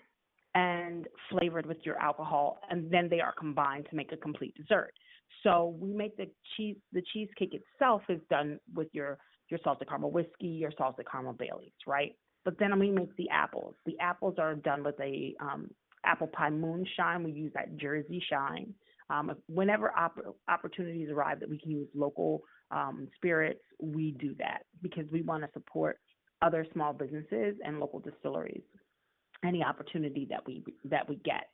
and 0.55 1.09
flavored 1.31 1.67
with 1.67 1.79
your 1.83 1.99
alcohol, 1.99 2.61
and 2.71 2.91
then 2.91 3.09
they 3.09 3.21
are 3.21 3.35
combined 3.39 3.87
to 3.91 3.97
make 3.97 4.13
a 4.13 4.17
complete 4.17 4.55
dessert. 4.55 4.93
So 5.43 5.77
we 5.81 5.93
make 5.93 6.17
the 6.17 6.29
cheese. 6.57 6.77
The 6.93 7.03
cheesecake 7.13 7.55
itself 7.55 8.03
is 8.09 8.21
done 8.29 8.59
with 8.75 8.89
your 8.93 9.19
your 9.49 9.61
salted 9.65 9.89
caramel 9.89 10.11
whiskey, 10.11 10.47
your 10.47 10.73
salted 10.77 11.07
caramel 11.11 11.35
Bailey's, 11.35 11.73
right? 11.87 12.15
But 12.45 12.59
then 12.59 12.79
we 12.79 12.91
make 12.91 13.15
the 13.17 13.29
apples. 13.31 13.75
The 13.87 13.99
apples 14.01 14.35
are 14.39 14.55
done 14.55 14.83
with 14.83 14.99
a 15.01 15.35
um, 15.41 15.71
apple 16.05 16.27
pie 16.27 16.51
moonshine. 16.51 17.23
We 17.23 17.33
use 17.33 17.53
that 17.55 17.77
Jersey 17.77 18.23
shine. 18.29 18.75
Um, 19.11 19.33
whenever 19.47 19.93
op- 19.97 20.37
opportunities 20.49 21.11
arrive 21.11 21.41
that 21.41 21.49
we 21.49 21.59
can 21.59 21.71
use 21.71 21.89
local 21.95 22.43
um, 22.71 23.09
spirits, 23.17 23.61
we 23.81 24.13
do 24.13 24.35
that 24.39 24.65
because 24.81 25.05
we 25.13 25.23
want 25.23 25.45
to 25.45 25.51
support 25.53 25.99
other 26.43 26.67
small 26.73 26.93
businesses 26.93 27.57
and 27.65 27.81
local 27.81 28.01
distilleries. 28.01 28.63
Any 29.45 29.63
opportunity 29.65 30.27
that 30.31 30.47
we 30.47 30.63
that 30.85 31.09
we 31.09 31.17
get. 31.17 31.49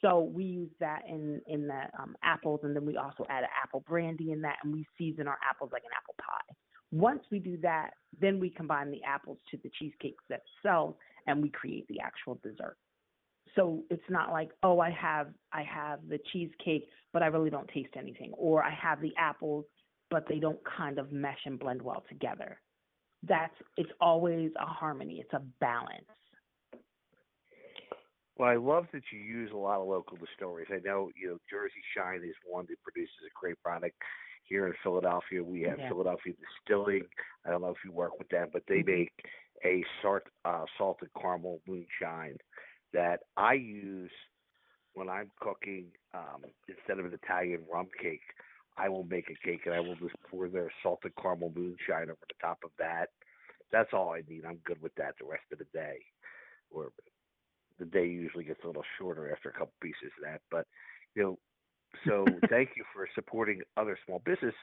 So 0.00 0.20
we 0.20 0.44
use 0.44 0.70
that 0.80 1.02
in 1.08 1.40
in 1.46 1.66
the 1.66 1.82
um, 1.98 2.16
apples, 2.22 2.60
and 2.62 2.74
then 2.74 2.86
we 2.86 2.96
also 2.96 3.24
add 3.28 3.44
apple 3.62 3.80
brandy 3.86 4.32
in 4.32 4.40
that, 4.42 4.56
and 4.62 4.72
we 4.72 4.86
season 4.96 5.28
our 5.28 5.38
apples 5.48 5.70
like 5.72 5.82
an 5.84 5.90
apple 5.96 6.14
pie. 6.18 6.54
Once 6.90 7.22
we 7.30 7.38
do 7.38 7.56
that, 7.58 7.90
then 8.20 8.38
we 8.38 8.48
combine 8.50 8.90
the 8.90 9.02
apples 9.02 9.38
to 9.50 9.58
the 9.62 9.70
cheesecake 9.78 10.16
itself, 10.30 10.94
and 11.26 11.42
we 11.42 11.50
create 11.50 11.86
the 11.88 12.00
actual 12.00 12.38
dessert. 12.42 12.76
So 13.54 13.84
it's 13.90 14.02
not 14.08 14.32
like, 14.32 14.50
oh, 14.62 14.80
I 14.80 14.90
have 14.90 15.28
I 15.52 15.62
have 15.62 16.00
the 16.08 16.18
cheesecake, 16.32 16.88
but 17.12 17.22
I 17.22 17.26
really 17.26 17.50
don't 17.50 17.68
taste 17.68 17.94
anything, 17.96 18.32
or 18.36 18.62
I 18.62 18.70
have 18.70 19.00
the 19.00 19.12
apples, 19.18 19.64
but 20.10 20.24
they 20.28 20.38
don't 20.38 20.58
kind 20.76 20.98
of 20.98 21.12
mesh 21.12 21.40
and 21.44 21.58
blend 21.58 21.82
well 21.82 22.04
together. 22.08 22.58
That's 23.28 23.54
it's 23.76 23.90
always 24.00 24.50
a 24.60 24.66
harmony. 24.66 25.20
It's 25.20 25.32
a 25.32 25.42
balance. 25.60 26.04
Well, 28.36 28.48
I 28.48 28.56
love 28.56 28.86
that 28.92 29.02
you 29.12 29.20
use 29.20 29.52
a 29.52 29.56
lot 29.56 29.80
of 29.80 29.86
local 29.86 30.16
distilleries. 30.16 30.68
I 30.70 30.80
know, 30.84 31.10
you 31.14 31.28
know, 31.28 31.38
Jersey 31.48 31.82
Shine 31.96 32.22
is 32.24 32.34
one 32.44 32.66
that 32.68 32.82
produces 32.82 33.14
a 33.24 33.30
great 33.38 33.60
product 33.62 33.94
here 34.42 34.66
in 34.66 34.74
Philadelphia. 34.82 35.42
We 35.42 35.62
have 35.62 35.78
Yeah. 35.78 35.88
Philadelphia 35.88 36.34
Distilling. 36.34 37.06
I 37.46 37.50
don't 37.50 37.62
know 37.62 37.68
if 37.68 37.84
you 37.84 37.92
work 37.92 38.18
with 38.18 38.28
them, 38.30 38.48
but 38.52 38.66
they 38.66 38.82
Mhm. 38.82 38.86
make 38.86 39.24
a 39.64 39.84
salt, 40.02 40.22
uh, 40.44 40.66
salted 40.76 41.10
caramel 41.14 41.60
moonshine 41.66 42.36
that 42.92 43.22
I 43.36 43.54
use 43.54 44.12
when 44.94 45.08
I'm 45.08 45.30
cooking. 45.40 45.92
Um, 46.12 46.44
instead 46.68 46.98
of 46.98 47.06
an 47.06 47.14
Italian 47.14 47.64
rum 47.70 47.88
cake, 48.00 48.34
I 48.76 48.88
will 48.88 49.04
make 49.04 49.30
a 49.30 49.46
cake 49.46 49.62
and 49.66 49.74
I 49.74 49.80
will 49.80 49.96
just 49.96 50.14
pour 50.30 50.48
their 50.48 50.72
salted 50.82 51.12
caramel 51.20 51.52
moonshine 51.54 52.10
over 52.10 52.26
the 52.28 52.34
top 52.40 52.58
of 52.64 52.70
that. 52.78 53.10
That's 53.72 53.90
all 53.92 54.10
I 54.12 54.22
need. 54.28 54.44
I'm 54.44 54.58
good 54.64 54.80
with 54.82 54.94
that 54.96 55.14
the 55.18 55.26
rest 55.26 55.44
of 55.52 55.58
the 55.58 55.66
day. 55.72 55.98
Or 56.70 56.90
the 57.78 57.84
day 57.84 58.06
usually 58.06 58.44
gets 58.44 58.60
a 58.64 58.66
little 58.66 58.84
shorter 58.98 59.32
after 59.32 59.48
a 59.48 59.52
couple 59.52 59.72
pieces 59.80 60.12
of 60.18 60.24
that. 60.24 60.40
But 60.50 60.66
you 61.14 61.22
know, 61.22 61.38
so 62.06 62.24
thank 62.50 62.70
you 62.76 62.84
for 62.92 63.08
supporting 63.14 63.62
other 63.76 63.98
small 64.04 64.20
business 64.24 64.54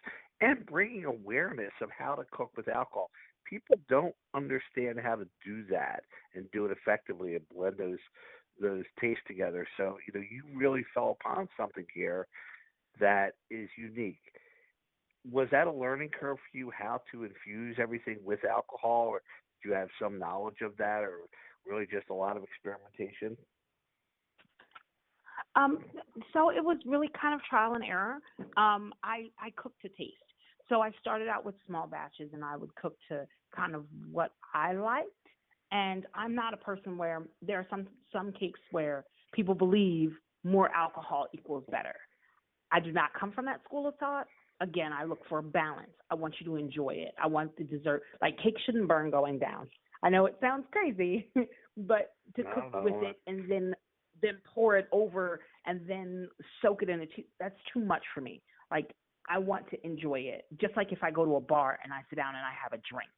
and 0.42 0.66
bringing 0.66 1.06
awareness 1.06 1.72
of 1.82 1.90
how 1.98 2.16
to 2.16 2.24
cook 2.32 2.52
with 2.58 2.68
alcohol. 2.68 3.12
People 3.50 3.76
don't 3.90 4.16
understand 4.34 5.00
how 5.02 5.16
to 5.16 5.28
do 5.46 5.64
that 5.70 6.04
and 6.36 6.46
do 6.52 6.66
it 6.66 6.72
effectively 6.72 7.36
and 7.36 7.48
blend 7.54 7.78
those 7.78 8.00
those 8.60 8.84
tastes 9.00 9.24
together. 9.28 9.66
So 9.78 9.98
you 10.06 10.20
know, 10.20 10.26
you 10.30 10.44
really 10.54 10.84
fell 10.94 11.18
upon 11.20 11.48
something 11.58 11.86
here 11.94 12.28
that 13.02 13.34
is 13.50 13.70
unique. 13.78 14.22
Was 15.30 15.48
that 15.52 15.68
a 15.68 15.72
learning 15.72 16.10
curve 16.18 16.38
for 16.38 16.58
you 16.58 16.72
how 16.72 17.02
to 17.12 17.26
infuse 17.26 17.78
everything 17.80 18.18
with 18.24 18.40
alcohol, 18.46 19.08
or 19.08 19.22
do 19.62 19.70
you 19.70 19.76
have 19.76 19.90
some 20.02 20.18
knowledge 20.18 20.62
of 20.62 20.76
that, 20.78 21.04
or 21.04 21.20
really 21.66 21.86
just 21.86 22.10
a 22.10 22.14
lot 22.14 22.38
of 22.38 22.44
experimentation? 22.44 23.38
Um, 25.56 25.80
so 26.34 26.50
it 26.50 26.64
was 26.64 26.78
really 26.86 27.10
kind 27.20 27.36
of 27.36 27.42
trial 27.44 27.74
and 27.74 27.84
error. 27.84 28.20
Um, 28.58 28.94
I 29.04 29.30
I 29.40 29.52
cook 29.58 29.74
to 29.82 29.90
taste. 29.90 30.16
So 30.70 30.82
I 30.82 30.92
started 31.02 31.28
out 31.28 31.46
with 31.46 31.56
small 31.68 31.88
batches, 31.88 32.30
and 32.34 32.44
I 32.44 32.56
would 32.56 32.74
cook 32.76 32.96
to 33.10 33.28
kind 33.56 33.76
of 33.76 33.86
what 34.12 34.32
I 34.54 34.74
liked. 34.74 35.10
And 35.72 36.06
I'm 36.16 36.34
not 36.34 36.54
a 36.54 36.58
person 36.58 36.98
where 36.98 37.24
there 37.42 37.60
are 37.60 37.68
some 37.70 37.88
some 38.12 38.32
cakes 38.32 38.60
where 38.72 39.04
people 39.34 39.56
believe 39.56 40.14
more 40.44 40.70
alcohol 40.74 41.28
equals 41.34 41.64
better. 41.70 41.96
I 42.72 42.80
do 42.80 42.92
not 42.92 43.12
come 43.20 43.32
from 43.32 43.46
that 43.46 43.64
school 43.64 43.88
of 43.88 43.96
thought. 43.98 44.28
Again, 44.62 44.92
I 44.94 45.06
look 45.06 45.22
for 45.28 45.40
a 45.40 45.44
balance. 45.44 45.92
I 46.12 46.16
want 46.16 46.36
you 46.40 46.46
to 46.48 46.56
enjoy 46.56 46.92
it. 46.92 47.14
I 47.22 47.28
want 47.28 47.56
the 47.58 47.64
dessert. 47.64 48.04
Like 48.22 48.38
cake 48.38 48.56
shouldn't 48.66 48.88
burn 48.88 49.12
going 49.12 49.40
down. 49.40 49.70
I 50.04 50.10
know 50.10 50.26
it 50.26 50.38
sounds 50.42 50.66
crazy, 50.72 51.32
but 51.78 52.14
to 52.36 52.44
No, 52.44 52.50
cook 52.54 52.66
no, 52.74 52.82
with 52.84 52.94
no. 52.94 53.02
it 53.02 53.18
and 53.28 53.50
then 53.52 53.74
then 54.22 54.38
pour 54.54 54.78
it 54.78 54.88
over 54.92 55.42
and 55.66 55.82
then 55.88 56.30
soak 56.62 56.84
it 56.84 56.90
in 56.90 57.02
a 57.02 57.06
tea, 57.08 57.28
that's 57.40 57.58
too 57.74 57.80
much 57.80 58.04
for 58.14 58.22
me. 58.22 58.42
Like 58.72 58.94
I 59.30 59.40
want 59.40 59.70
to 59.72 59.86
enjoy 59.86 60.20
it. 60.22 60.46
Just 60.60 60.76
like 60.78 60.92
if 60.92 61.04
I 61.04 61.12
go 61.12 61.26
to 61.26 61.36
a 61.36 61.42
bar 61.42 61.80
and 61.84 61.94
I 61.94 62.02
sit 62.10 62.16
down 62.18 62.36
and 62.36 62.46
I 62.46 62.52
have 62.62 62.74
a 62.74 62.82
drink, 62.90 63.12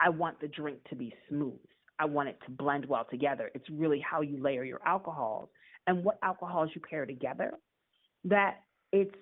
I 0.00 0.08
want 0.10 0.40
the 0.40 0.48
drink 0.48 0.80
to 0.90 0.96
be 0.96 1.14
smooth. 1.28 1.58
I 1.98 2.06
want 2.06 2.28
it 2.30 2.38
to 2.46 2.50
blend 2.50 2.86
well 2.86 3.06
together. 3.10 3.50
It's 3.54 3.68
really 3.70 4.00
how 4.00 4.22
you 4.22 4.42
layer 4.42 4.64
your 4.64 4.80
alcohols 4.86 5.50
and 5.86 6.04
what 6.04 6.18
alcohols 6.22 6.70
you 6.74 6.80
pair 6.88 7.06
together. 7.06 7.52
That 8.24 8.60
it's 8.92 9.14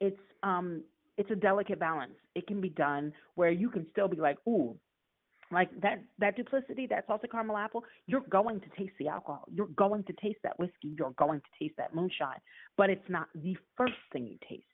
it's 0.00 0.20
um 0.42 0.82
it's 1.18 1.30
a 1.30 1.36
delicate 1.36 1.78
balance. 1.78 2.14
It 2.34 2.46
can 2.46 2.60
be 2.60 2.70
done 2.70 3.12
where 3.34 3.50
you 3.50 3.70
can 3.70 3.86
still 3.92 4.08
be 4.08 4.16
like, 4.16 4.38
ooh, 4.48 4.76
like 5.50 5.68
that 5.82 6.02
that 6.18 6.36
duplicity, 6.36 6.86
that 6.88 7.04
salted 7.06 7.30
caramel 7.30 7.58
apple, 7.58 7.84
you're 8.06 8.24
going 8.30 8.60
to 8.60 8.66
taste 8.76 8.94
the 8.98 9.08
alcohol. 9.08 9.44
You're 9.52 9.66
going 9.66 10.02
to 10.04 10.12
taste 10.14 10.38
that 10.42 10.58
whiskey. 10.58 10.94
You're 10.96 11.10
going 11.10 11.40
to 11.40 11.64
taste 11.64 11.76
that 11.76 11.94
moonshine. 11.94 12.40
But 12.76 12.90
it's 12.90 13.08
not 13.08 13.28
the 13.34 13.56
first 13.76 13.92
thing 14.12 14.26
you 14.26 14.38
taste. 14.48 14.64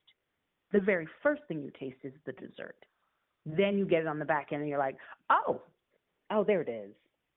The 0.73 0.81
very 0.81 1.09
first 1.23 1.43
thing 1.49 1.63
you 1.63 1.73
taste 1.79 1.99
is 2.05 2.13
the 2.27 2.33
dessert. 2.33 2.77
Then 3.45 3.79
you 3.79 3.87
get 3.87 4.03
it 4.03 4.07
on 4.07 4.19
the 4.19 4.25
back 4.25 4.49
end 4.53 4.61
and 4.61 4.69
you're 4.69 4.79
like, 4.79 4.97
oh, 5.31 5.63
oh, 6.31 6.45
there 6.45 6.61
it 6.61 6.69
is. 6.69 6.93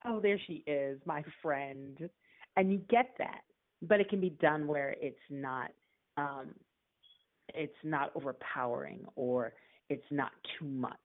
Oh, 0.05 0.19
there 0.19 0.39
she 0.47 0.63
is, 0.67 0.99
my 1.05 1.23
friend. 1.41 2.09
And 2.57 2.71
you 2.71 2.79
get 2.89 3.13
that. 3.17 3.41
But 3.81 4.01
it 4.01 4.09
can 4.09 4.19
be 4.19 4.31
done 4.31 4.67
where 4.67 4.95
it's 5.01 5.17
not 5.29 5.71
um 6.17 6.49
it's 7.55 7.73
not 7.83 8.11
overpowering 8.15 9.05
or 9.15 9.53
it's 9.89 10.05
not 10.11 10.31
too 10.57 10.65
much. 10.65 10.97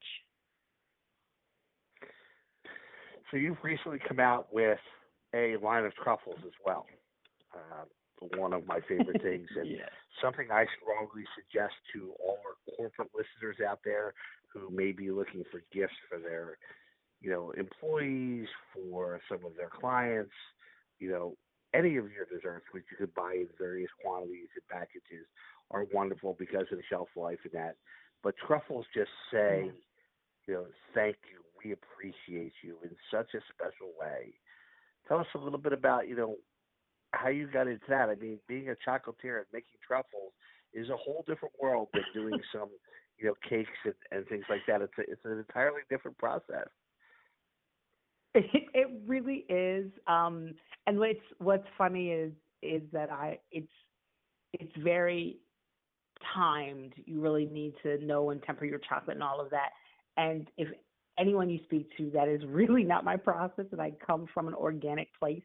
So 3.30 3.36
you've 3.36 3.62
recently 3.62 3.98
come 4.06 4.20
out 4.20 4.52
with 4.52 4.78
a 5.34 5.56
line 5.56 5.84
of 5.84 5.94
truffles 5.94 6.38
as 6.44 6.52
well. 6.64 6.86
Uh, 7.52 7.84
one 8.38 8.52
of 8.52 8.66
my 8.66 8.80
favorite 8.88 9.22
things, 9.22 9.48
and 9.56 9.68
something 10.22 10.46
I 10.50 10.66
strongly 10.80 11.24
suggest 11.34 11.74
to 11.94 12.12
all 12.24 12.38
our 12.44 12.76
corporate 12.76 13.10
listeners 13.14 13.56
out 13.66 13.80
there 13.84 14.14
who 14.48 14.70
may 14.70 14.92
be 14.92 15.10
looking 15.10 15.42
for 15.50 15.62
gifts 15.72 15.96
for 16.08 16.18
their, 16.18 16.58
you 17.20 17.30
know, 17.30 17.50
employees, 17.52 18.48
for 18.72 19.20
some 19.28 19.44
of 19.44 19.56
their 19.56 19.70
clients, 19.70 20.32
you 20.98 21.10
know, 21.10 21.36
any 21.74 21.96
of 21.96 22.10
your 22.10 22.24
desserts, 22.24 22.64
which 22.72 22.84
you 22.90 22.96
could 22.96 23.14
buy 23.14 23.34
in 23.34 23.48
various 23.58 23.90
quantities 24.02 24.48
and 24.54 24.66
packages, 24.68 25.26
are 25.70 25.87
wonderful 25.92 26.37
because 26.38 26.66
of 26.70 26.78
the 26.78 26.85
shelf 26.88 27.08
life 27.16 27.38
and 27.44 27.52
that. 27.52 27.76
But 28.23 28.35
truffles 28.46 28.87
just 28.94 29.11
say, 29.32 29.70
you 30.46 30.54
know, 30.54 30.66
thank 30.94 31.16
you, 31.30 31.42
we 31.64 31.73
appreciate 31.73 32.52
you 32.62 32.76
in 32.82 32.90
such 33.11 33.35
a 33.35 33.40
special 33.52 33.92
way. 33.99 34.35
Tell 35.08 35.18
us 35.18 35.26
a 35.35 35.38
little 35.38 35.58
bit 35.58 35.73
about, 35.73 36.08
you 36.08 36.16
know, 36.16 36.37
how 37.12 37.28
you 37.28 37.46
got 37.46 37.68
into 37.68 37.85
that. 37.88 38.08
I 38.08 38.14
mean, 38.16 38.38
being 38.49 38.68
a 38.68 38.75
chocolatier 38.88 39.38
and 39.38 39.46
making 39.52 39.78
truffles 39.87 40.32
is 40.73 40.88
a 40.90 40.96
whole 40.96 41.25
different 41.26 41.54
world 41.61 41.88
than 41.92 42.02
doing 42.14 42.40
some, 42.52 42.68
you 43.18 43.26
know, 43.26 43.35
cakes 43.49 43.70
and, 43.85 43.94
and 44.11 44.26
things 44.28 44.44
like 44.49 44.61
that. 44.68 44.82
It's 44.82 44.92
a, 44.99 45.02
it's 45.02 45.25
an 45.25 45.38
entirely 45.38 45.82
different 45.90 46.18
process. 46.18 46.68
It, 48.35 48.64
it 48.75 48.88
really 49.06 49.46
is. 49.49 49.90
Um, 50.06 50.54
and 50.87 50.99
what's 50.99 51.18
what's 51.38 51.66
funny 51.78 52.11
is 52.11 52.32
is 52.62 52.82
that 52.92 53.11
I 53.11 53.38
it's 53.50 53.73
it's 54.52 54.73
very 54.82 55.38
timed. 56.35 56.94
You 57.04 57.20
really 57.20 57.46
need 57.46 57.75
to 57.82 58.04
know 58.04 58.30
and 58.30 58.42
temper 58.42 58.64
your 58.64 58.78
chocolate 58.78 59.16
and 59.16 59.23
all 59.23 59.40
of 59.40 59.50
that. 59.50 59.70
And 60.16 60.49
if 60.56 60.68
anyone 61.18 61.50
you 61.50 61.61
speak 61.64 61.88
to, 61.96 62.11
that 62.11 62.28
is 62.28 62.42
really 62.49 62.85
not 62.85 63.04
my 63.04 63.16
process. 63.16 63.66
And 63.73 63.80
I 63.80 63.92
come 64.04 64.26
from 64.32 64.49
an 64.49 64.54
organic 64.54 65.08
place, 65.18 65.44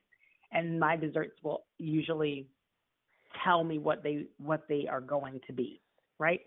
and 0.52 0.80
my 0.80 0.96
desserts 0.96 1.38
will 1.44 1.64
usually 1.78 2.48
tell 3.44 3.64
me 3.64 3.78
what 3.78 4.04
they 4.04 4.26
what 4.38 4.64
they 4.68 4.88
are 4.90 5.02
going 5.02 5.40
to 5.48 5.54
be, 5.54 5.82
right? 6.20 6.42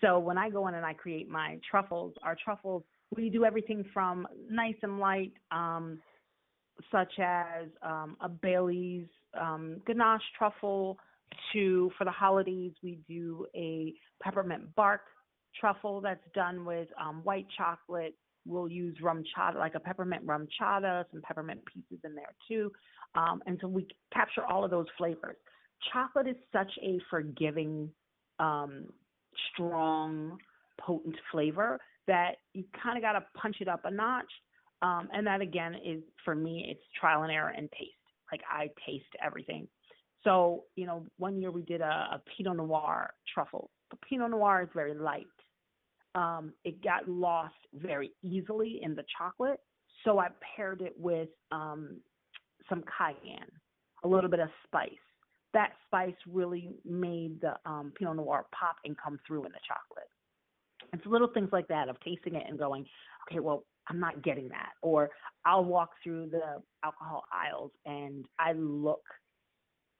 So 0.00 0.18
when 0.18 0.38
I 0.38 0.48
go 0.48 0.68
in 0.68 0.74
and 0.74 0.86
I 0.86 0.92
create 0.92 1.28
my 1.28 1.58
truffles, 1.68 2.14
our 2.22 2.36
truffles, 2.42 2.84
we 3.14 3.30
do 3.30 3.44
everything 3.44 3.84
from 3.92 4.26
nice 4.48 4.76
and 4.82 5.00
light, 5.00 5.32
um, 5.50 5.98
such 6.92 7.12
as 7.18 7.66
um, 7.82 8.16
a 8.20 8.28
Bailey's 8.28 9.06
um, 9.38 9.80
ganache 9.86 10.22
truffle, 10.36 10.98
to 11.52 11.90
for 11.96 12.04
the 12.04 12.10
holidays 12.10 12.72
we 12.82 12.98
do 13.08 13.46
a 13.54 13.94
peppermint 14.22 14.74
bark 14.74 15.02
truffle 15.58 16.00
that's 16.00 16.24
done 16.34 16.64
with 16.64 16.88
um, 17.00 17.20
white 17.24 17.46
chocolate. 17.56 18.14
We'll 18.46 18.68
use 18.68 18.96
rum 19.02 19.24
chata, 19.36 19.56
like 19.56 19.74
a 19.74 19.80
peppermint 19.80 20.22
rum 20.24 20.46
chata, 20.60 21.04
some 21.10 21.20
peppermint 21.22 21.60
pieces 21.66 22.02
in 22.04 22.14
there 22.14 22.34
too. 22.46 22.70
Um, 23.14 23.42
and 23.46 23.58
so 23.60 23.68
we 23.68 23.86
capture 24.12 24.44
all 24.44 24.64
of 24.64 24.70
those 24.70 24.86
flavors. 24.96 25.36
Chocolate 25.92 26.28
is 26.28 26.36
such 26.52 26.70
a 26.82 26.98
forgiving, 27.10 27.90
um, 28.38 28.86
strong, 29.52 30.38
potent 30.80 31.16
flavor 31.30 31.78
that 32.06 32.36
you 32.54 32.64
kind 32.82 32.96
of 32.96 33.02
got 33.02 33.12
to 33.12 33.24
punch 33.40 33.56
it 33.60 33.68
up 33.68 33.84
a 33.84 33.90
notch. 33.90 34.30
Um, 34.80 35.08
and 35.12 35.26
that 35.26 35.40
again 35.40 35.74
is 35.74 36.02
for 36.24 36.34
me, 36.34 36.66
it's 36.70 36.80
trial 36.98 37.22
and 37.22 37.32
error 37.32 37.52
and 37.54 37.70
taste. 37.72 37.92
Like 38.30 38.42
I 38.50 38.68
taste 38.86 39.06
everything. 39.24 39.68
So, 40.24 40.64
you 40.76 40.86
know, 40.86 41.04
one 41.18 41.40
year 41.40 41.50
we 41.50 41.62
did 41.62 41.80
a, 41.80 41.84
a 41.84 42.22
Pinot 42.36 42.56
Noir 42.56 43.10
truffle. 43.32 43.70
The 43.90 43.96
Pinot 44.08 44.30
Noir 44.30 44.62
is 44.62 44.68
very 44.74 44.94
light. 44.94 45.26
Um, 46.14 46.52
it 46.64 46.82
got 46.82 47.08
lost 47.08 47.54
very 47.74 48.10
easily 48.22 48.80
in 48.82 48.94
the 48.94 49.04
chocolate. 49.16 49.60
So 50.04 50.18
I 50.18 50.28
paired 50.56 50.80
it 50.80 50.94
with 50.98 51.28
um, 51.52 52.00
some 52.68 52.82
cayenne, 52.98 53.50
a 54.04 54.08
little 54.08 54.30
bit 54.30 54.40
of 54.40 54.48
spice. 54.64 54.90
That 55.54 55.72
spice 55.86 56.14
really 56.30 56.70
made 56.84 57.40
the 57.40 57.54
um, 57.64 57.92
Pinot 57.96 58.16
Noir 58.16 58.46
pop 58.58 58.76
and 58.84 58.96
come 59.02 59.18
through 59.26 59.44
in 59.44 59.52
the 59.52 59.60
chocolate. 59.66 60.08
It's 60.92 61.06
little 61.06 61.28
things 61.32 61.50
like 61.52 61.68
that 61.68 61.88
of 61.88 61.98
tasting 62.00 62.34
it 62.34 62.44
and 62.48 62.58
going, 62.58 62.86
okay, 63.30 63.40
well, 63.40 63.64
I'm 63.88 64.00
not 64.00 64.22
getting 64.22 64.48
that. 64.48 64.70
Or 64.82 65.10
I'll 65.44 65.64
walk 65.64 65.90
through 66.02 66.30
the 66.30 66.62
alcohol 66.84 67.24
aisles 67.32 67.72
and 67.86 68.24
I 68.38 68.52
look 68.52 69.02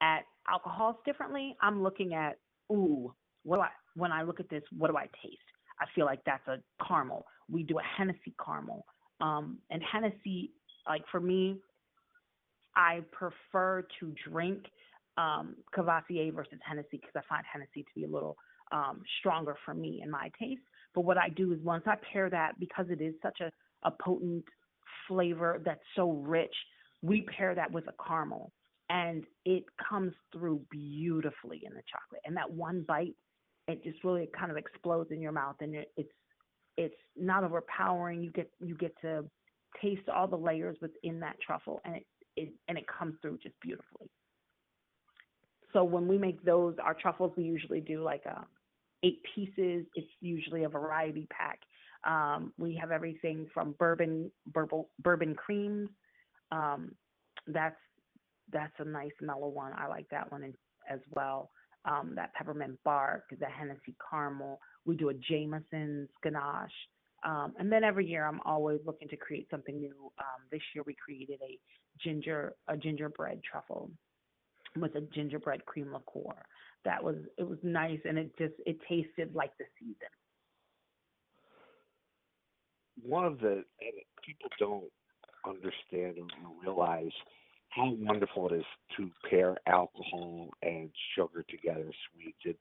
at 0.01 0.21
alcohols 0.49 0.95
differently. 1.05 1.55
I'm 1.61 1.83
looking 1.83 2.13
at, 2.13 2.37
ooh, 2.71 3.13
what 3.43 3.57
do 3.57 3.61
I, 3.61 3.69
when 3.95 4.11
I 4.11 4.23
look 4.23 4.39
at 4.39 4.49
this, 4.49 4.63
what 4.77 4.89
do 4.89 4.97
I 4.97 5.07
taste? 5.23 5.37
I 5.81 5.85
feel 5.95 6.05
like 6.05 6.19
that's 6.25 6.47
a 6.47 6.57
caramel. 6.85 7.25
We 7.49 7.63
do 7.63 7.79
a 7.79 7.83
Hennessy 7.97 8.33
caramel. 8.43 8.85
Um, 9.21 9.59
and 9.69 9.81
Hennessy, 9.83 10.51
like 10.87 11.03
for 11.11 11.19
me, 11.19 11.57
I 12.75 13.01
prefer 13.11 13.85
to 13.99 14.13
drink 14.29 14.65
um, 15.17 15.55
Courvoisier 15.73 16.31
versus 16.31 16.59
Hennessy 16.65 16.87
because 16.91 17.11
I 17.15 17.21
find 17.27 17.43
Hennessy 17.51 17.83
to 17.83 17.89
be 17.95 18.05
a 18.05 18.07
little 18.07 18.37
um, 18.71 19.01
stronger 19.19 19.55
for 19.65 19.73
me 19.73 20.01
in 20.03 20.09
my 20.09 20.31
taste. 20.39 20.61
But 20.95 21.01
what 21.01 21.17
I 21.17 21.29
do 21.29 21.51
is 21.53 21.59
once 21.61 21.83
I 21.87 21.95
pair 22.11 22.29
that, 22.29 22.59
because 22.59 22.85
it 22.89 23.01
is 23.01 23.13
such 23.21 23.39
a, 23.41 23.51
a 23.83 23.91
potent 23.91 24.45
flavor 25.07 25.61
that's 25.65 25.81
so 25.95 26.11
rich, 26.11 26.53
we 27.01 27.21
pair 27.21 27.55
that 27.55 27.71
with 27.71 27.85
a 27.87 27.93
caramel 28.05 28.51
and 28.89 29.23
it 29.45 29.63
comes 29.89 30.13
through 30.33 30.61
beautifully 30.71 31.61
in 31.65 31.73
the 31.73 31.81
chocolate. 31.91 32.21
And 32.25 32.35
that 32.37 32.51
one 32.51 32.83
bite, 32.87 33.15
it 33.67 33.83
just 33.83 34.03
really 34.03 34.29
kind 34.37 34.51
of 34.51 34.57
explodes 34.57 35.11
in 35.11 35.21
your 35.21 35.31
mouth, 35.31 35.55
and 35.61 35.75
it, 35.75 35.91
it's 35.95 36.09
it's 36.77 36.95
not 37.15 37.43
overpowering. 37.43 38.23
You 38.23 38.31
get 38.31 38.49
you 38.59 38.75
get 38.75 38.95
to 39.01 39.25
taste 39.81 40.09
all 40.09 40.27
the 40.27 40.37
layers 40.37 40.77
within 40.81 41.19
that 41.19 41.35
truffle, 41.45 41.81
and 41.85 41.97
it, 41.97 42.05
it 42.35 42.53
and 42.67 42.77
it 42.77 42.85
comes 42.87 43.15
through 43.21 43.37
just 43.43 43.55
beautifully. 43.61 44.09
So 45.73 45.83
when 45.83 46.07
we 46.07 46.17
make 46.17 46.43
those, 46.43 46.75
our 46.83 46.95
truffles, 46.95 47.31
we 47.37 47.43
usually 47.43 47.81
do 47.81 48.01
like 48.01 48.23
a 48.25 48.37
um, 48.37 48.45
eight 49.03 49.21
pieces. 49.35 49.85
It's 49.93 50.07
usually 50.19 50.63
a 50.63 50.69
variety 50.69 51.27
pack. 51.29 51.59
Um, 52.05 52.53
we 52.57 52.75
have 52.81 52.91
everything 52.91 53.47
from 53.53 53.75
bourbon, 53.77 54.31
bourbon, 54.47 54.85
bourbon 55.03 55.35
creams. 55.35 55.89
Um, 56.51 56.93
that's 57.47 57.75
that's 58.51 58.73
a 58.79 58.85
nice 58.85 59.11
mellow 59.21 59.47
one. 59.47 59.73
I 59.77 59.87
like 59.87 60.07
that 60.11 60.31
one 60.31 60.53
as 60.89 60.99
well. 61.11 61.51
Um, 61.85 62.13
that 62.15 62.33
peppermint 62.33 62.77
bark, 62.83 63.23
the 63.39 63.45
Hennessy 63.45 63.95
caramel. 64.09 64.59
We 64.85 64.95
do 64.95 65.09
a 65.09 65.13
Jameson's 65.13 66.09
ganache. 66.21 66.71
Um, 67.25 67.53
and 67.57 67.71
then 67.71 67.83
every 67.83 68.07
year 68.07 68.25
I'm 68.25 68.39
always 68.45 68.79
looking 68.85 69.07
to 69.09 69.17
create 69.17 69.47
something 69.49 69.79
new. 69.79 70.11
Um, 70.19 70.41
this 70.51 70.61
year 70.73 70.83
we 70.85 70.95
created 71.03 71.39
a 71.41 71.59
ginger 72.03 72.53
a 72.67 72.77
gingerbread 72.77 73.41
truffle 73.49 73.91
with 74.77 74.95
a 74.95 75.01
gingerbread 75.13 75.65
cream 75.65 75.93
liqueur. 75.93 76.35
That 76.85 77.03
was 77.03 77.15
it 77.37 77.47
was 77.47 77.57
nice 77.63 77.99
and 78.05 78.17
it 78.17 78.37
just 78.37 78.53
it 78.65 78.77
tasted 78.87 79.35
like 79.35 79.51
the 79.57 79.65
season. 79.79 79.95
One 83.01 83.25
of 83.25 83.39
the 83.39 83.63
people 84.25 84.49
don't 84.59 84.91
understand 85.45 86.17
or 86.17 86.27
realize 86.61 87.11
how 87.79 87.95
wonderful 87.99 88.49
it 88.49 88.55
is 88.55 88.65
to 88.97 89.09
pair 89.29 89.57
alcohol 89.65 90.49
and 90.61 90.89
sugar 91.15 91.45
together, 91.49 91.89
sweets. 92.11 92.37
And 92.45 92.55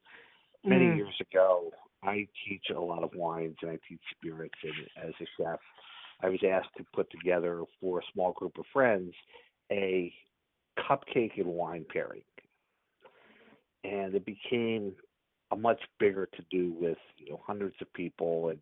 many 0.65 0.87
mm. 0.87 0.97
years 0.97 1.15
ago, 1.21 1.71
I 2.03 2.29
teach 2.49 2.65
a 2.75 2.81
lot 2.81 3.03
of 3.03 3.11
wines 3.15 3.57
and 3.63 3.73
I 3.73 3.79
teach 3.89 4.01
spirits. 4.17 4.55
And 4.63 5.09
as 5.09 5.15
a 5.21 5.27
chef, 5.37 5.59
I 6.23 6.29
was 6.29 6.41
asked 6.49 6.77
to 6.77 6.85
put 6.95 7.11
together 7.11 7.63
for 7.81 7.99
a 7.99 8.03
small 8.13 8.33
group 8.33 8.59
of 8.59 8.65
friends 8.73 9.13
a 9.71 10.13
cupcake 10.79 11.37
and 11.37 11.47
wine 11.47 11.85
pairing. 11.93 12.23
And 13.85 14.15
it 14.15 14.25
became 14.25 14.93
a 15.51 15.57
much 15.57 15.81
bigger 15.99 16.29
to 16.37 16.43
do 16.51 16.73
with 16.79 16.99
you 17.17 17.31
know 17.31 17.41
hundreds 17.47 17.77
of 17.81 17.93
people 17.95 18.51
and 18.51 18.59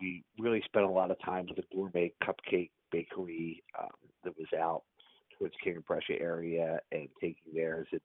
we 0.00 0.24
really 0.38 0.62
spent 0.64 0.84
a 0.84 0.90
lot 0.90 1.10
of 1.10 1.20
time 1.24 1.46
with 1.48 1.58
a 1.58 1.74
gourmet 1.74 2.12
cupcake 2.22 2.70
bakery 2.92 3.62
um, 3.80 3.88
that 4.22 4.36
was 4.38 4.46
out 4.56 4.82
towards 5.44 5.54
King 5.62 5.76
of 5.76 5.84
Prussia 5.84 6.20
area 6.20 6.80
and 6.90 7.08
taking 7.20 7.52
theirs 7.54 7.86
and 7.92 8.00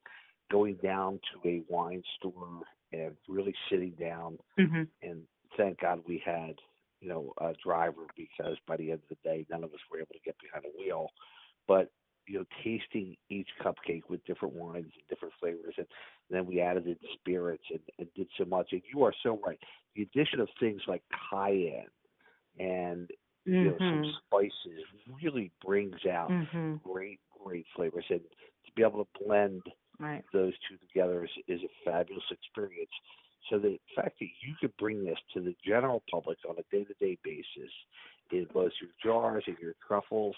going 0.51 0.75
down 0.83 1.19
to 1.31 1.49
a 1.49 1.61
wine 1.69 2.03
store 2.17 2.61
and 2.91 3.15
really 3.27 3.55
sitting 3.71 3.93
down? 3.99 4.37
Mm-hmm. 4.59 4.83
and 5.03 5.21
thank 5.57 5.79
God 5.79 6.01
we 6.07 6.21
had 6.25 6.55
you 6.99 7.07
know 7.07 7.33
a 7.39 7.53
driver 7.63 8.03
because 8.17 8.57
by 8.67 8.75
the 8.75 8.91
end 8.91 9.01
of 9.09 9.17
the 9.17 9.29
day 9.29 9.45
none 9.49 9.63
of 9.63 9.73
us 9.73 9.79
were 9.89 9.99
able 9.99 10.13
to 10.13 10.19
get 10.25 10.35
behind 10.41 10.65
a 10.65 10.77
wheel. 10.77 11.07
But 11.67 11.91
you 12.27 12.39
know 12.39 12.45
tasting 12.63 13.15
each 13.29 13.47
cupcake 13.63 14.03
with 14.09 14.25
different 14.25 14.53
wines 14.53 14.91
and 14.93 15.07
different 15.09 15.33
flavors 15.39 15.75
and 15.77 15.87
then 16.29 16.45
we 16.45 16.61
added 16.61 16.85
in 16.85 16.97
spirits 17.13 17.63
and, 17.71 17.79
and 17.97 18.07
did 18.15 18.27
so 18.37 18.45
much. 18.45 18.67
And 18.71 18.81
you 18.93 19.03
are 19.03 19.13
so 19.23 19.39
right. 19.45 19.57
The 19.95 20.03
addition 20.03 20.39
of 20.39 20.49
things 20.59 20.81
like 20.87 21.01
cayenne 21.31 21.87
and 22.59 23.09
mm-hmm. 23.49 23.55
you 23.55 23.71
know 23.71 23.75
some 23.77 24.03
mm-hmm. 24.03 24.11
spices 24.25 24.83
really 25.21 25.51
brings 25.65 26.05
out 26.11 26.29
mm-hmm. 26.29 26.75
great 26.83 27.19
great 27.43 27.65
flavors, 27.75 28.05
and 28.09 28.21
to 28.21 28.71
be 28.75 28.83
able 28.83 29.03
to 29.03 29.25
blend 29.25 29.61
right. 29.99 30.23
those 30.33 30.53
two 30.67 30.77
together 30.87 31.23
is, 31.23 31.31
is 31.47 31.61
a 31.63 31.89
fabulous 31.89 32.23
experience. 32.31 32.91
So 33.49 33.57
the 33.57 33.79
fact 33.95 34.19
that 34.19 34.27
you 34.41 34.53
could 34.59 34.75
bring 34.77 35.03
this 35.03 35.17
to 35.33 35.41
the 35.41 35.55
general 35.65 36.03
public 36.11 36.37
on 36.47 36.55
a 36.59 36.75
day-to-day 36.75 37.17
basis 37.23 37.71
in 38.31 38.45
both 38.53 38.71
your 38.81 38.91
jars 39.03 39.43
and 39.47 39.57
your 39.59 39.73
truffles 39.87 40.35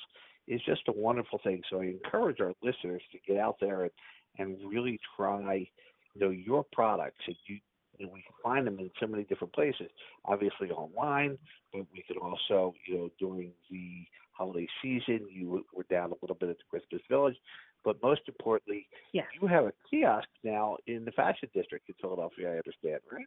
is 0.47 0.62
just 0.65 0.82
a 0.88 0.93
wonderful 0.93 1.39
thing. 1.43 1.62
So 1.69 1.82
I 1.82 1.86
encourage 1.86 2.39
our 2.39 2.54
listeners 2.63 3.02
to 3.12 3.17
get 3.28 3.38
out 3.38 3.58
there 3.60 3.82
and, 3.84 3.91
and 4.38 4.58
really 4.69 5.00
try, 5.17 5.67
you 6.13 6.21
know, 6.21 6.30
your 6.30 6.63
products. 6.71 7.21
And 7.28 7.36
you, 7.47 7.58
and 8.02 8.12
we 8.12 8.22
can 8.22 8.34
find 8.44 8.66
them 8.68 8.80
in 8.80 8.90
so 9.00 9.08
many 9.08 9.24
different 9.24 9.54
places. 9.54 9.90
Obviously 10.26 10.70
online, 10.72 11.38
but 11.72 11.86
we 11.94 12.04
could 12.08 12.18
also, 12.18 12.74
you 12.88 12.98
know, 12.98 13.10
during 13.20 13.52
the 13.70 14.06
holiday 14.32 14.68
season. 14.82 15.28
You 15.30 15.64
were 15.74 15.86
down 15.90 16.12
a 16.12 16.16
little 16.22 16.36
bit 16.40 16.50
at 16.50 16.58
the 16.58 16.64
Christmas 16.70 17.02
Village, 17.10 17.36
but 17.84 18.02
most 18.02 18.22
importantly, 18.28 18.88
yes. 19.14 19.26
you 19.40 19.48
have 19.48 19.66
a 19.66 19.74
kiosk 19.90 20.28
now 20.44 20.78
in 20.88 21.06
the 21.06 21.12
Fashion 21.12 21.50
District 21.54 21.88
in 21.88 21.96
Philadelphia. 22.02 22.54
I 22.54 22.58
understand, 22.58 23.02
right? 23.12 23.26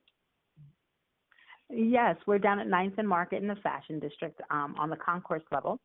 Yes, 1.70 2.16
we're 2.26 2.38
down 2.38 2.58
at 2.58 2.66
Ninth 2.66 2.94
and 2.98 3.08
Market 3.08 3.42
in 3.42 3.48
the 3.48 3.56
Fashion 3.56 3.98
District 3.98 4.38
um, 4.50 4.74
on 4.78 4.90
the 4.90 4.96
concourse 4.96 5.42
level. 5.50 5.80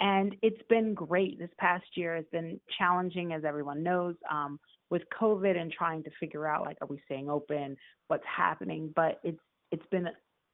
And 0.00 0.34
it's 0.42 0.62
been 0.68 0.94
great. 0.94 1.38
This 1.38 1.50
past 1.58 1.84
year 1.94 2.16
has 2.16 2.24
been 2.32 2.58
challenging, 2.78 3.32
as 3.32 3.44
everyone 3.44 3.82
knows, 3.82 4.14
um, 4.30 4.58
with 4.88 5.02
COVID 5.20 5.56
and 5.56 5.70
trying 5.70 6.02
to 6.04 6.10
figure 6.18 6.46
out 6.46 6.64
like, 6.64 6.78
are 6.80 6.88
we 6.88 7.00
staying 7.04 7.28
open? 7.28 7.76
What's 8.08 8.24
happening? 8.24 8.92
But 8.96 9.20
it's 9.22 9.38
it's 9.70 9.86
been 9.90 10.08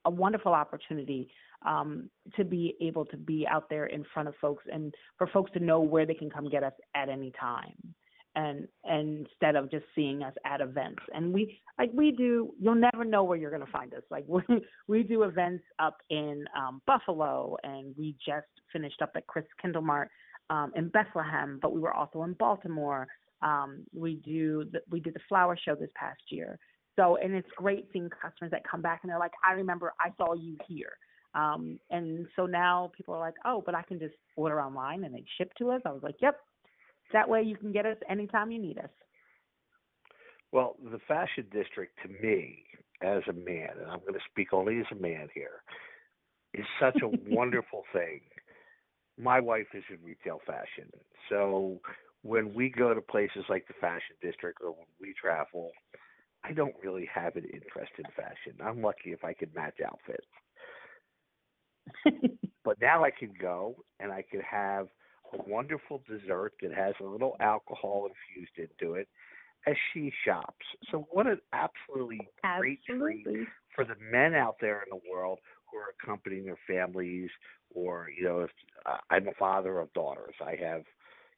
a 0.05 0.09
wonderful 0.11 0.53
opportunity 0.53 1.29
um, 1.65 2.09
to 2.35 2.43
be 2.43 2.75
able 2.81 3.05
to 3.05 3.17
be 3.17 3.47
out 3.49 3.69
there 3.69 3.87
in 3.87 4.05
front 4.13 4.27
of 4.27 4.35
folks 4.39 4.63
and 4.71 4.93
for 5.17 5.27
folks 5.27 5.51
to 5.53 5.59
know 5.59 5.79
where 5.79 6.05
they 6.05 6.13
can 6.13 6.29
come 6.29 6.49
get 6.49 6.63
us 6.63 6.73
at 6.93 7.09
any 7.09 7.31
time 7.39 7.73
and 8.37 8.67
and 8.85 9.27
instead 9.27 9.57
of 9.57 9.69
just 9.69 9.83
seeing 9.93 10.23
us 10.23 10.33
at 10.45 10.61
events 10.61 11.01
and 11.13 11.33
we 11.33 11.59
like 11.77 11.89
we 11.93 12.11
do 12.11 12.53
you'll 12.59 12.75
never 12.75 13.03
know 13.03 13.23
where 13.23 13.37
you're 13.37 13.49
going 13.49 13.65
to 13.65 13.71
find 13.71 13.93
us 13.93 14.03
like 14.09 14.23
we 14.27 14.41
we 14.87 15.03
do 15.03 15.23
events 15.23 15.63
up 15.79 15.97
in 16.09 16.45
um 16.57 16.81
buffalo 16.87 17.57
and 17.63 17.93
we 17.97 18.15
just 18.25 18.47
finished 18.71 19.01
up 19.01 19.11
at 19.15 19.27
chris 19.27 19.45
kindlemart 19.63 20.07
um, 20.49 20.71
in 20.75 20.89
Bethlehem, 20.89 21.59
but 21.61 21.73
we 21.73 21.81
were 21.81 21.93
also 21.93 22.23
in 22.23 22.33
Baltimore. 22.33 23.07
Um, 23.41 23.83
we 23.93 24.15
do 24.15 24.65
the, 24.71 24.79
we 24.89 24.99
did 24.99 25.13
the 25.13 25.19
flower 25.27 25.57
show 25.63 25.75
this 25.75 25.89
past 25.95 26.21
year. 26.29 26.57
So 26.95 27.17
and 27.17 27.33
it's 27.33 27.47
great 27.55 27.87
seeing 27.93 28.09
customers 28.09 28.51
that 28.51 28.63
come 28.69 28.81
back 28.81 29.01
and 29.03 29.11
they're 29.11 29.19
like, 29.19 29.33
I 29.47 29.53
remember 29.53 29.93
I 29.99 30.09
saw 30.17 30.33
you 30.33 30.57
here. 30.67 30.93
Um, 31.35 31.79
and 31.91 32.25
so 32.35 32.47
now 32.47 32.91
people 32.97 33.13
are 33.13 33.19
like, 33.19 33.35
oh, 33.45 33.61
but 33.63 33.75
I 33.75 33.83
can 33.83 33.99
just 33.99 34.15
order 34.35 34.59
online 34.59 35.03
and 35.03 35.13
they 35.13 35.23
ship 35.37 35.51
to 35.59 35.69
us. 35.71 35.81
I 35.85 35.91
was 35.91 36.01
like, 36.01 36.15
yep. 36.21 36.39
That 37.13 37.29
way 37.29 37.41
you 37.41 37.55
can 37.55 37.71
get 37.71 37.85
us 37.85 37.97
anytime 38.09 38.51
you 38.51 38.59
need 38.59 38.77
us. 38.77 38.89
Well, 40.51 40.75
the 40.83 40.99
fashion 41.07 41.45
district 41.51 41.99
to 42.03 42.09
me, 42.25 42.63
as 43.01 43.21
a 43.29 43.33
man, 43.33 43.69
and 43.79 43.91
I'm 43.91 43.99
going 43.99 44.13
to 44.13 44.19
speak 44.31 44.53
only 44.53 44.79
as 44.79 44.85
a 44.91 44.95
man 44.95 45.27
here, 45.33 45.61
is 46.53 46.65
such 46.79 46.97
a 47.03 47.07
wonderful 47.29 47.83
thing. 47.93 48.21
My 49.19 49.39
wife 49.39 49.67
is 49.73 49.83
in 49.89 49.97
retail 50.03 50.39
fashion, 50.45 50.89
so 51.29 51.79
when 52.23 52.53
we 52.53 52.69
go 52.69 52.93
to 52.93 53.01
places 53.01 53.45
like 53.49 53.67
the 53.67 53.73
fashion 53.79 54.15
district 54.21 54.59
or 54.63 54.71
when 54.71 54.87
we 55.01 55.13
travel, 55.19 55.71
I 56.43 56.53
don't 56.53 56.75
really 56.83 57.09
have 57.13 57.35
an 57.35 57.45
interest 57.45 57.91
in 57.97 58.05
fashion. 58.15 58.59
I'm 58.63 58.81
lucky 58.81 59.11
if 59.11 59.23
I 59.23 59.33
can 59.33 59.49
match 59.55 59.77
outfits. 59.85 60.27
but 62.63 62.79
now 62.81 63.03
I 63.03 63.11
can 63.11 63.33
go 63.39 63.75
and 63.99 64.11
I 64.11 64.23
can 64.29 64.41
have 64.41 64.87
a 65.33 65.49
wonderful 65.49 66.01
dessert 66.07 66.53
that 66.61 66.73
has 66.73 66.93
a 66.99 67.05
little 67.05 67.35
alcohol 67.39 68.07
infused 68.07 68.57
into 68.57 68.95
it 68.95 69.07
as 69.65 69.75
she 69.93 70.11
shops. 70.25 70.65
So 70.91 71.07
what 71.11 71.27
an 71.27 71.39
absolutely 71.53 72.19
great 72.57 72.79
treat 72.85 73.25
for 73.75 73.83
the 73.83 73.95
men 74.11 74.33
out 74.33 74.55
there 74.61 74.83
in 74.83 74.89
the 74.97 75.11
world 75.11 75.39
who 75.69 75.77
are 75.77 75.93
accompanying 76.01 76.45
their 76.45 76.59
families 76.67 77.29
or 77.73 78.07
you 78.17 78.23
know 78.23 78.41
if 78.41 78.49
uh, 78.85 78.97
I'm 79.09 79.27
a 79.27 79.33
father 79.37 79.79
of 79.79 79.91
daughters. 79.93 80.35
I 80.41 80.55
have 80.63 80.83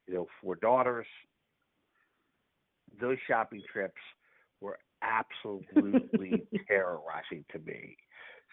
you 0.07 0.13
know 0.13 0.27
four 0.41 0.55
daughters. 0.55 1.07
Those 2.99 3.17
shopping 3.27 3.61
trips 3.71 4.01
were 4.61 4.77
absolutely 5.01 6.45
terrorizing 6.67 7.45
to 7.51 7.59
me. 7.59 7.97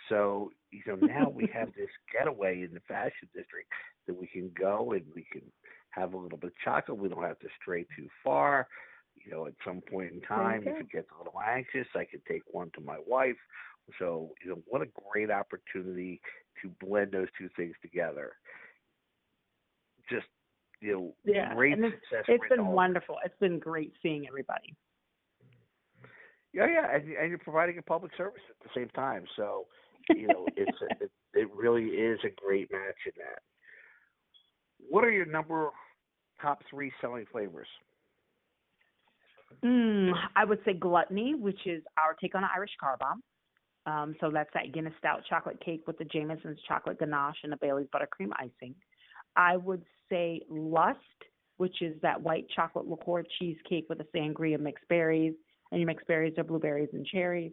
So, 0.09 0.51
you 0.71 0.83
know, 0.87 0.97
now 0.97 1.29
we 1.29 1.47
have 1.55 1.69
this 1.77 1.91
getaway 2.13 2.63
in 2.63 2.75
the 2.75 2.81
fashion 2.89 3.29
district 3.35 3.71
that 4.07 4.19
we 4.19 4.27
can 4.27 4.51
go 4.59 4.93
and 4.93 5.03
we 5.15 5.27
can 5.33 5.43
have 5.91 6.15
a 6.15 6.17
little 6.17 6.39
bit 6.39 6.49
of 6.49 6.59
chocolate. 6.65 6.99
We 6.99 7.09
don't 7.09 7.23
have 7.23 7.39
to 7.41 7.49
stray 7.61 7.87
too 7.97 8.09
far. 8.23 8.69
You 9.15 9.33
know, 9.33 9.47
at 9.47 9.55
some 9.65 9.81
point 9.81 10.13
in 10.13 10.21
time, 10.21 10.63
if 10.67 10.79
it 10.81 10.91
gets 10.91 11.09
a 11.15 11.19
little 11.19 11.41
anxious, 11.41 11.87
I 11.95 12.05
can 12.05 12.21
take 12.29 12.43
one 12.47 12.71
to 12.75 12.81
my 12.83 12.99
wife. 13.07 13.37
So, 13.99 14.31
you 14.45 14.51
know, 14.51 14.63
what 14.67 14.83
a 14.83 14.87
great 15.11 15.31
opportunity 15.31 16.21
to 16.63 16.71
blend 16.85 17.13
those 17.13 17.29
two 17.39 17.49
things 17.57 17.75
together. 17.81 18.33
Just, 20.11 20.27
you 20.81 20.93
know, 20.93 21.15
Yeah, 21.25 21.55
great 21.55 21.73
and 21.73 21.85
it's, 21.87 21.95
success. 21.95 22.25
it's 22.29 22.45
been 22.49 22.67
wonderful. 22.67 23.17
It's 23.25 23.39
been 23.41 23.59
great 23.59 23.93
seeing 24.03 24.27
everybody. 24.29 24.77
Yeah, 26.53 26.67
yeah, 26.67 26.95
and, 26.95 27.13
and 27.13 27.29
you're 27.29 27.39
providing 27.39 27.79
a 27.79 27.83
public 27.83 28.13
service 28.17 28.41
at 28.49 28.57
the 28.63 28.71
same 28.75 28.89
time. 28.91 29.25
So, 29.37 29.67
you 30.15 30.29
know, 30.29 30.47
it's 30.57 30.79
a, 30.83 31.05
it, 31.05 31.11
it 31.35 31.49
really 31.55 31.85
is 31.85 32.19
a 32.25 32.31
great 32.41 32.71
match 32.73 32.97
in 33.07 33.13
that. 33.17 33.43
What 34.89 35.05
are 35.05 35.11
your 35.11 35.27
number 35.27 35.71
top 36.41 36.63
three 36.71 36.93
selling 37.01 37.27
flavors? 37.33 37.69
Mm, 39.65 40.13
I 40.35 40.45
would 40.45 40.61
say 40.65 40.75
gluttony, 40.75 41.35
which 41.35 41.67
is 41.67 41.83
our 41.99 42.15
take 42.15 42.35
on 42.35 42.45
an 42.45 42.51
Irish 42.55 42.73
car 42.81 42.97
bomb. 42.99 43.23
Um, 43.87 44.17
so 44.21 44.31
that's 44.31 44.51
that 44.55 44.73
Guinness 44.73 44.93
Stout 44.99 45.23
chocolate 45.29 45.61
cake 45.65 45.85
with 45.87 45.97
the 45.99 46.05
Jameson's 46.05 46.59
chocolate 46.67 46.99
ganache 46.99 47.37
and 47.45 47.53
the 47.53 47.57
Bailey's 47.57 47.87
buttercream 47.95 48.31
icing. 48.37 48.75
I 49.37 49.57
would 49.57 49.83
say 50.11 50.41
lust, 50.51 50.99
which 51.57 51.83
is 51.83 51.95
that 52.03 52.21
white 52.21 52.47
chocolate 52.55 52.87
liqueur 52.87 53.23
cheesecake 53.39 53.87
with 53.89 54.01
a 54.01 54.07
sangria 54.17 54.59
mixed 54.59 54.87
berries, 54.89 55.35
and 55.71 55.81
your 55.81 55.87
mixed 55.87 56.07
berries 56.07 56.35
are 56.37 56.45
blueberries 56.45 56.89
and 56.93 57.07
cherries. 57.07 57.53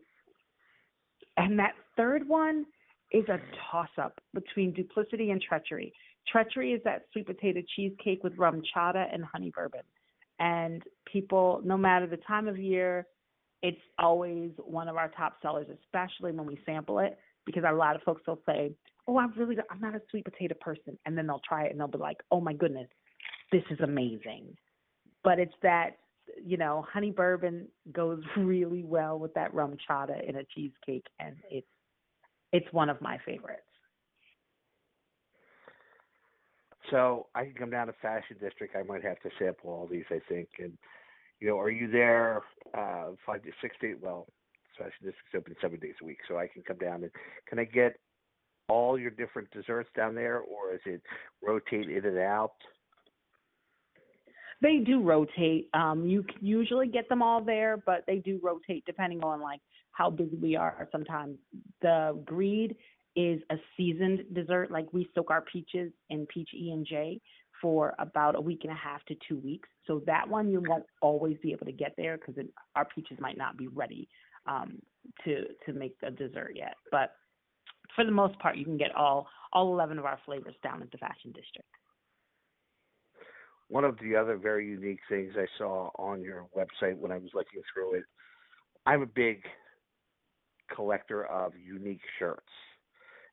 And 1.37 1.57
that 1.59 1.73
third 1.97 2.27
one 2.27 2.65
is 3.11 3.27
a 3.29 3.39
toss 3.71 3.89
up 3.97 4.19
between 4.33 4.73
duplicity 4.73 5.31
and 5.31 5.41
treachery. 5.41 5.93
Treachery 6.27 6.73
is 6.73 6.81
that 6.83 7.03
sweet 7.11 7.27
potato 7.27 7.61
cheesecake 7.75 8.23
with 8.23 8.37
rum 8.37 8.61
chata 8.75 9.05
and 9.13 9.23
honey 9.23 9.51
bourbon. 9.53 9.81
And 10.39 10.81
people, 11.11 11.61
no 11.63 11.77
matter 11.77 12.07
the 12.07 12.17
time 12.17 12.47
of 12.47 12.57
year, 12.57 13.05
it's 13.61 13.79
always 13.99 14.51
one 14.57 14.87
of 14.87 14.97
our 14.97 15.09
top 15.09 15.37
sellers, 15.41 15.67
especially 15.85 16.31
when 16.31 16.45
we 16.45 16.59
sample 16.65 16.99
it, 16.99 17.17
because 17.45 17.63
a 17.67 17.71
lot 17.71 17.95
of 17.95 18.01
folks 18.03 18.21
will 18.27 18.41
say, 18.45 18.75
"Oh, 19.07 19.17
I'm 19.17 19.31
really, 19.33 19.57
I'm 19.69 19.79
not 19.79 19.95
a 19.95 20.01
sweet 20.09 20.25
potato 20.25 20.55
person," 20.59 20.97
and 21.05 21.17
then 21.17 21.27
they'll 21.27 21.41
try 21.47 21.65
it 21.65 21.71
and 21.71 21.79
they'll 21.79 21.87
be 21.87 21.97
like, 21.97 22.21
"Oh 22.31 22.41
my 22.41 22.53
goodness, 22.53 22.89
this 23.51 23.63
is 23.69 23.79
amazing." 23.79 24.57
But 25.23 25.39
it's 25.39 25.55
that, 25.61 25.97
you 26.43 26.57
know, 26.57 26.81
honey 26.91 27.11
bourbon 27.11 27.69
goes 27.91 28.21
really 28.37 28.83
well 28.83 29.19
with 29.19 29.33
that 29.35 29.53
rum 29.53 29.77
chata 29.89 30.27
in 30.27 30.35
a 30.37 30.43
cheesecake, 30.43 31.05
and 31.19 31.37
it's 31.49 31.67
it's 32.53 32.71
one 32.71 32.89
of 32.89 33.01
my 33.01 33.17
favorites. 33.25 33.61
So 36.91 37.27
I 37.33 37.45
can 37.45 37.53
come 37.53 37.71
down 37.71 37.87
to 37.87 37.93
Fashion 38.01 38.37
District. 38.39 38.75
I 38.75 38.83
might 38.83 39.03
have 39.03 39.19
to 39.21 39.29
sample 39.39 39.71
all 39.71 39.87
these, 39.87 40.05
I 40.11 40.21
think. 40.29 40.47
And 40.59 40.77
you 41.39 41.47
know, 41.49 41.59
are 41.59 41.71
you 41.71 41.89
there 41.89 42.41
uh, 42.77 43.07
five 43.25 43.41
to 43.43 43.49
six 43.61 43.75
days? 43.81 43.97
Well, 44.01 44.27
Fashion 44.77 44.93
District's 45.03 45.35
open 45.35 45.55
seven 45.61 45.79
days 45.79 45.95
a 46.01 46.05
week, 46.05 46.19
so 46.27 46.37
I 46.37 46.47
can 46.47 46.61
come 46.61 46.77
down 46.77 47.03
and 47.03 47.11
can 47.47 47.59
I 47.59 47.65
get 47.65 47.95
all 48.69 48.97
your 48.97 49.11
different 49.11 49.49
desserts 49.51 49.89
down 49.95 50.15
there, 50.15 50.39
or 50.39 50.73
is 50.73 50.81
it 50.85 51.01
rotate 51.45 51.89
in 51.89 52.05
and 52.05 52.17
out? 52.19 52.53
They 54.61 54.77
do 54.77 55.01
rotate. 55.01 55.69
Um, 55.73 56.05
you 56.05 56.23
can 56.23 56.45
usually 56.45 56.87
get 56.87 57.09
them 57.09 57.21
all 57.21 57.43
there, 57.43 57.77
but 57.85 58.03
they 58.07 58.17
do 58.19 58.39
rotate 58.41 58.85
depending 58.85 59.21
on 59.23 59.41
like 59.41 59.59
how 59.93 60.09
busy 60.09 60.35
we 60.35 60.55
are. 60.55 60.87
Sometimes 60.91 61.37
the 61.81 62.21
greed 62.25 62.75
is 63.15 63.41
a 63.49 63.55
seasoned 63.77 64.21
dessert. 64.33 64.71
Like 64.71 64.91
we 64.91 65.09
soak 65.15 65.31
our 65.31 65.41
peaches 65.41 65.91
in 66.09 66.25
peach 66.27 66.49
E 66.53 66.71
and 66.71 66.85
J 66.85 67.21
for 67.61 67.93
about 67.99 68.35
a 68.35 68.41
week 68.41 68.61
and 68.63 68.71
a 68.73 68.75
half 68.75 69.03
to 69.05 69.15
two 69.27 69.39
weeks. 69.39 69.69
So 69.87 70.01
that 70.05 70.27
one 70.27 70.51
you 70.51 70.61
won't 70.67 70.85
always 71.01 71.37
be 71.41 71.51
able 71.51 71.65
to 71.65 71.71
get 71.71 71.93
there 71.95 72.17
because 72.17 72.43
our 72.75 72.85
peaches 72.85 73.17
might 73.19 73.37
not 73.37 73.57
be 73.57 73.67
ready 73.67 74.09
um, 74.47 74.79
to 75.23 75.45
to 75.65 75.73
make 75.73 75.95
a 76.03 76.11
dessert 76.11 76.53
yet. 76.55 76.73
But 76.91 77.11
for 77.95 78.03
the 78.03 78.11
most 78.11 78.37
part, 78.39 78.57
you 78.57 78.65
can 78.65 78.77
get 78.77 78.93
all 78.95 79.27
all 79.53 79.71
11 79.73 79.99
of 79.99 80.05
our 80.05 80.19
flavors 80.25 80.55
down 80.63 80.81
at 80.81 80.91
the 80.91 80.97
Fashion 80.97 81.31
District. 81.31 81.69
One 83.69 83.85
of 83.85 83.97
the 83.99 84.15
other 84.15 84.37
very 84.37 84.67
unique 84.67 84.99
things 85.07 85.33
I 85.37 85.45
saw 85.57 85.89
on 85.97 86.21
your 86.21 86.47
website 86.57 86.97
when 86.97 87.11
I 87.11 87.17
was 87.17 87.29
looking 87.33 87.61
through 87.73 87.95
it, 87.95 88.03
I'm 88.85 89.01
a 89.03 89.07
big 89.07 89.43
collector 90.75 91.25
of 91.25 91.53
unique 91.55 92.01
shirts. 92.19 92.41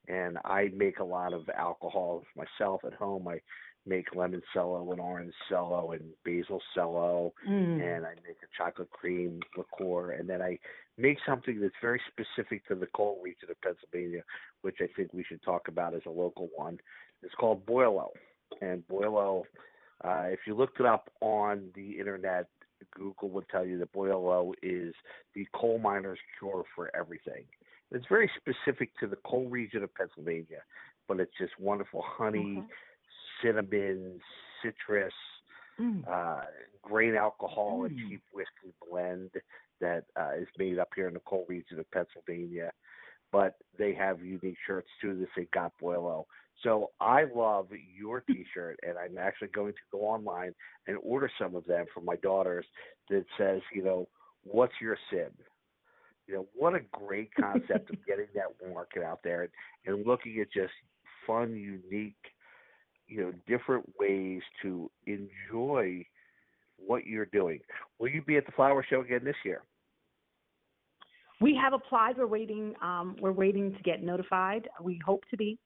And 0.08 0.38
I 0.44 0.70
make 0.74 0.98
a 0.98 1.04
lot 1.04 1.32
of 1.32 1.48
alcohol 1.56 2.24
myself 2.36 2.82
at 2.84 2.94
home. 2.94 3.28
I 3.28 3.40
make 3.86 4.14
lemon 4.14 4.42
cello 4.52 4.90
and 4.92 5.00
orange 5.00 5.32
cello 5.48 5.92
and 5.92 6.02
basil 6.24 6.60
cello 6.74 7.32
Mm. 7.48 7.80
and 7.80 8.06
I 8.06 8.14
make 8.26 8.36
a 8.42 8.56
chocolate 8.56 8.90
cream 8.90 9.40
liqueur, 9.56 10.12
and 10.12 10.28
then 10.28 10.42
I 10.42 10.58
make 10.98 11.18
something 11.26 11.60
that's 11.60 11.74
very 11.80 12.00
specific 12.08 12.66
to 12.68 12.74
the 12.74 12.86
coal 12.88 13.20
region 13.22 13.50
of 13.50 13.60
Pennsylvania, 13.62 14.22
which 14.62 14.76
I 14.80 14.88
think 14.94 15.12
we 15.12 15.24
should 15.24 15.42
talk 15.42 15.68
about 15.68 15.94
as 15.94 16.02
a 16.06 16.10
local 16.10 16.48
one. 16.54 16.78
It's 17.22 17.34
called 17.34 17.64
Boilo, 17.66 18.08
and 18.60 18.82
Boilo, 18.88 19.44
uh, 20.04 20.26
if 20.26 20.40
you 20.46 20.54
looked 20.54 20.80
it 20.80 20.86
up 20.86 21.10
on 21.20 21.70
the 21.74 21.98
internet, 21.98 22.48
Google 22.92 23.30
would 23.30 23.48
tell 23.48 23.64
you 23.64 23.78
that 23.78 23.92
Boilo 23.92 24.52
is 24.62 24.94
the 25.34 25.46
coal 25.54 25.78
miner's 25.78 26.18
cure 26.38 26.64
for 26.74 26.94
everything. 26.94 27.44
It's 27.90 28.06
very 28.08 28.30
specific 28.36 28.90
to 29.00 29.06
the 29.06 29.16
coal 29.24 29.48
region 29.48 29.82
of 29.82 29.94
Pennsylvania, 29.94 30.62
but 31.08 31.18
it's 31.20 31.32
just 31.38 31.58
wonderful 31.58 32.02
honey, 32.06 32.58
Okay. 32.58 32.72
cinnamon, 33.42 34.20
citrus 34.62 35.12
Mm. 35.78 36.06
uh, 36.06 36.44
grain 36.82 37.14
alcohol 37.14 37.84
and 37.84 37.96
Mm. 37.96 38.08
cheap 38.08 38.22
whiskey 38.32 38.72
blend 38.86 39.30
that 39.80 40.04
uh, 40.16 40.32
is 40.36 40.48
made 40.58 40.78
up 40.78 40.92
here 40.94 41.08
in 41.08 41.14
the 41.14 41.20
coal 41.20 41.46
region 41.48 41.78
of 41.78 41.90
Pennsylvania. 41.90 42.72
But 43.32 43.56
they 43.78 43.94
have 43.94 44.22
unique 44.22 44.58
shirts 44.66 44.90
too 45.00 45.16
that 45.16 45.28
say 45.34 45.46
"Got 45.52 45.72
Boilo." 45.78 46.26
So 46.62 46.90
I 47.00 47.24
love 47.34 47.68
your 47.96 48.20
T-shirt, 48.20 48.78
and 48.86 48.98
I'm 48.98 49.16
actually 49.18 49.48
going 49.48 49.72
to 49.72 49.78
go 49.90 50.00
online 50.00 50.54
and 50.86 50.98
order 51.02 51.30
some 51.40 51.54
of 51.54 51.64
them 51.64 51.86
for 51.94 52.00
my 52.00 52.16
daughters. 52.16 52.66
That 53.08 53.24
says, 53.38 53.60
you 53.74 53.82
know, 53.82 54.08
what's 54.44 54.74
your 54.80 54.96
sin? 55.10 55.30
You 56.26 56.34
know, 56.34 56.46
what 56.54 56.74
a 56.74 56.80
great 56.92 57.30
concept 57.34 57.90
of 57.90 58.06
getting 58.06 58.26
that 58.34 58.72
market 58.72 59.02
out 59.02 59.20
there 59.24 59.42
and, 59.86 59.96
and 59.96 60.06
looking 60.06 60.38
at 60.40 60.52
just 60.52 60.72
fun, 61.26 61.54
unique 61.54 62.14
you 63.10 63.20
know 63.20 63.32
different 63.46 63.84
ways 63.98 64.40
to 64.62 64.90
enjoy 65.06 66.04
what 66.78 67.04
you're 67.04 67.26
doing. 67.26 67.58
Will 67.98 68.08
you 68.08 68.22
be 68.22 68.36
at 68.36 68.46
the 68.46 68.52
flower 68.52 68.86
show 68.88 69.00
again 69.02 69.20
this 69.24 69.36
year? 69.44 69.62
We 71.40 71.58
have 71.62 71.72
applied. 71.72 72.16
We're 72.16 72.26
waiting. 72.26 72.74
Um, 72.80 73.16
we're 73.20 73.32
waiting 73.32 73.74
to 73.74 73.82
get 73.82 74.02
notified. 74.02 74.68
We 74.80 75.00
hope 75.04 75.24
to 75.30 75.36
be. 75.36 75.58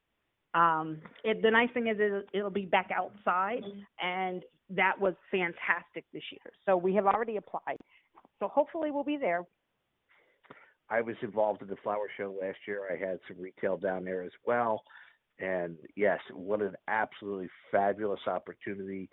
Um, 0.54 0.98
it, 1.24 1.42
the 1.42 1.50
nice 1.50 1.68
thing 1.74 1.88
is 1.88 1.98
it'll, 1.98 2.22
it'll 2.32 2.50
be 2.50 2.64
back 2.66 2.90
outside, 2.96 3.64
and 4.00 4.42
that 4.70 4.98
was 4.98 5.14
fantastic 5.30 6.04
this 6.12 6.22
year. 6.30 6.52
So 6.64 6.76
we 6.76 6.94
have 6.94 7.06
already 7.06 7.36
applied. 7.36 7.78
So 8.38 8.48
hopefully 8.48 8.90
we'll 8.90 9.04
be 9.04 9.16
there. 9.16 9.42
I 10.88 11.00
was 11.00 11.16
involved 11.22 11.62
in 11.62 11.68
the 11.68 11.76
flower 11.82 12.08
show 12.16 12.36
last 12.40 12.58
year. 12.68 12.82
I 12.90 12.96
had 12.96 13.18
some 13.26 13.40
retail 13.40 13.76
down 13.76 14.04
there 14.04 14.22
as 14.22 14.32
well. 14.46 14.82
And 15.40 15.76
yes, 15.96 16.20
what 16.32 16.62
an 16.62 16.76
absolutely 16.86 17.48
fabulous 17.72 18.20
opportunity. 18.26 19.08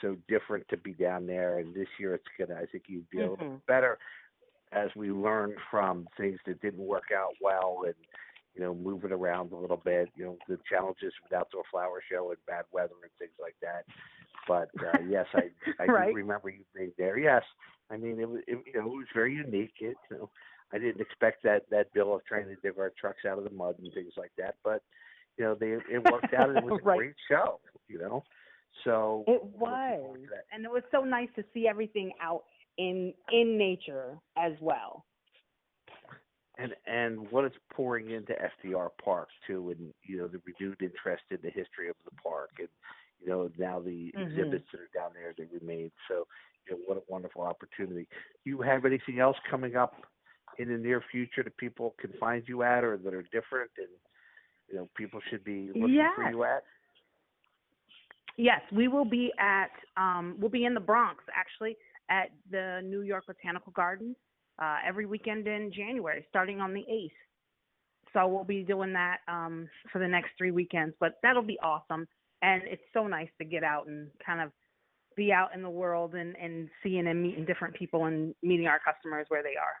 So 0.00 0.16
different 0.28 0.68
to 0.68 0.76
be 0.76 0.92
down 0.92 1.26
there. 1.26 1.58
And 1.58 1.74
this 1.74 1.88
year 1.98 2.14
it's 2.14 2.24
going 2.38 2.50
to, 2.50 2.56
I 2.56 2.66
think 2.66 2.84
you'd 2.86 3.10
be 3.10 3.20
a 3.20 3.30
little 3.30 3.46
Mhm. 3.46 3.60
better 3.66 3.98
as 4.72 4.94
we 4.94 5.10
learn 5.10 5.56
from 5.70 6.06
things 6.16 6.38
that 6.46 6.60
didn't 6.60 6.86
work 6.86 7.10
out 7.16 7.34
well 7.40 7.82
and, 7.86 7.94
you 8.54 8.62
know, 8.62 8.74
move 8.74 9.04
it 9.04 9.12
around 9.12 9.52
a 9.52 9.56
little 9.56 9.80
bit, 9.84 10.08
you 10.16 10.24
know, 10.24 10.36
the 10.48 10.58
challenges 10.68 11.12
with 11.22 11.32
outdoor 11.32 11.62
flower 11.70 12.00
show 12.10 12.30
and 12.30 12.38
bad 12.46 12.64
weather 12.72 12.94
and 13.02 13.10
things 13.18 13.34
like 13.40 13.56
that. 13.62 13.84
But 14.46 14.70
uh, 14.82 15.00
yes, 15.08 15.26
I 15.34 15.50
I 15.82 15.86
Right. 15.88 16.10
do 16.10 16.16
remember 16.16 16.50
you 16.50 16.64
being 16.74 16.92
there. 16.98 17.18
Yes, 17.18 17.42
I 17.90 17.96
mean 17.96 18.20
it 18.20 18.28
was 18.28 18.40
it, 18.46 18.58
you 18.66 18.80
know 18.80 18.86
it 18.86 18.96
was 18.96 19.06
very 19.14 19.34
unique. 19.34 19.74
It 19.80 19.96
you 20.10 20.18
know 20.18 20.30
I 20.72 20.78
didn't 20.78 21.00
expect 21.00 21.42
that 21.44 21.62
that 21.70 21.92
bill 21.92 22.14
of 22.14 22.24
trying 22.24 22.46
to 22.46 22.56
dig 22.56 22.78
our 22.78 22.92
trucks 23.00 23.24
out 23.28 23.38
of 23.38 23.44
the 23.44 23.50
mud 23.50 23.76
and 23.82 23.92
things 23.92 24.12
like 24.16 24.32
that, 24.38 24.54
but 24.64 24.82
you 25.36 25.44
know 25.44 25.54
they 25.54 25.76
it 25.92 26.04
worked 26.04 26.34
out. 26.34 26.50
and 26.50 26.58
It 26.58 26.64
was 26.64 26.74
a 26.78 26.82
Right. 26.84 26.98
great 26.98 27.14
show. 27.28 27.60
You 27.88 27.98
know, 27.98 28.24
so 28.84 29.24
It 29.26 29.42
I'm 29.42 29.70
looking 29.70 29.98
forward 30.00 30.20
was, 30.22 30.38
and 30.52 30.64
it 30.64 30.70
was 30.70 30.82
so 30.90 31.02
nice 31.02 31.28
to 31.36 31.44
see 31.52 31.66
everything 31.68 32.12
out 32.20 32.44
in 32.78 33.14
in 33.32 33.56
nature 33.56 34.18
as 34.36 34.52
well. 34.60 35.04
And 36.58 36.74
and 36.86 37.30
what 37.30 37.44
it's 37.44 37.56
pouring 37.72 38.10
into 38.10 38.32
FDR 38.32 38.90
Park 39.02 39.28
too, 39.46 39.70
and 39.70 39.92
you 40.04 40.18
know 40.18 40.28
the 40.28 40.40
renewed 40.46 40.80
interest 40.82 41.24
in 41.30 41.38
the 41.42 41.50
history 41.50 41.88
of 41.88 41.96
the 42.04 42.10
park, 42.22 42.50
and 42.58 42.68
you 43.20 43.28
know 43.28 43.50
now 43.58 43.80
the 43.80 44.12
Mhm. 44.16 44.26
exhibits 44.26 44.70
that 44.72 44.80
are 44.80 44.90
down 44.94 45.10
there 45.14 45.34
that 45.36 45.52
remain. 45.52 45.90
So 46.08 46.26
you 46.66 46.76
know 46.76 46.82
what 46.86 46.98
a 46.98 47.02
wonderful 47.08 47.42
opportunity. 47.42 48.08
Do 48.44 48.50
you 48.50 48.60
have 48.62 48.84
anything 48.84 49.18
else 49.18 49.36
coming 49.50 49.76
up 49.76 50.06
in 50.58 50.68
the 50.68 50.78
near 50.78 51.02
future 51.10 51.42
that 51.42 51.56
people 51.56 51.94
can 51.98 52.12
find 52.20 52.46
you 52.46 52.62
at, 52.62 52.84
or 52.84 52.96
that 52.98 53.14
are 53.14 53.22
different, 53.22 53.70
and 53.78 53.88
you 54.68 54.76
know 54.76 54.88
people 54.96 55.20
should 55.30 55.44
be 55.44 55.70
looking 55.74 56.08
for 56.14 56.30
you 56.30 56.44
at? 56.44 56.64
Yes, 58.36 58.60
we 58.72 58.88
will 58.88 59.04
be 59.04 59.32
at 59.38 59.70
um 59.96 60.36
we'll 60.38 60.50
be 60.50 60.64
in 60.64 60.74
the 60.74 60.80
Bronx 60.80 61.24
actually 61.34 61.76
at 62.10 62.30
the 62.50 62.80
New 62.84 63.00
York 63.00 63.26
Botanical 63.26 63.72
Gardens 63.72 64.16
uh 64.60 64.76
every 64.86 65.06
weekend 65.06 65.46
in 65.46 65.72
January 65.72 66.24
starting 66.28 66.60
on 66.60 66.72
the 66.74 66.84
8th. 66.90 67.10
So 68.12 68.28
we'll 68.28 68.44
be 68.44 68.62
doing 68.62 68.92
that 68.92 69.18
um 69.28 69.68
for 69.92 69.98
the 69.98 70.08
next 70.08 70.30
3 70.38 70.50
weekends, 70.50 70.94
but 71.00 71.14
that'll 71.22 71.42
be 71.42 71.58
awesome 71.62 72.06
and 72.42 72.62
it's 72.64 72.82
so 72.92 73.06
nice 73.06 73.28
to 73.38 73.44
get 73.44 73.64
out 73.64 73.86
and 73.86 74.08
kind 74.24 74.40
of 74.40 74.50
be 75.16 75.32
out 75.32 75.54
in 75.54 75.62
the 75.62 75.70
world 75.70 76.14
and 76.14 76.36
and 76.36 76.68
seeing 76.82 77.06
and 77.06 77.22
meeting 77.22 77.44
different 77.44 77.74
people 77.74 78.06
and 78.06 78.34
meeting 78.42 78.66
our 78.66 78.80
customers 78.80 79.26
where 79.28 79.42
they 79.42 79.56
are. 79.56 79.76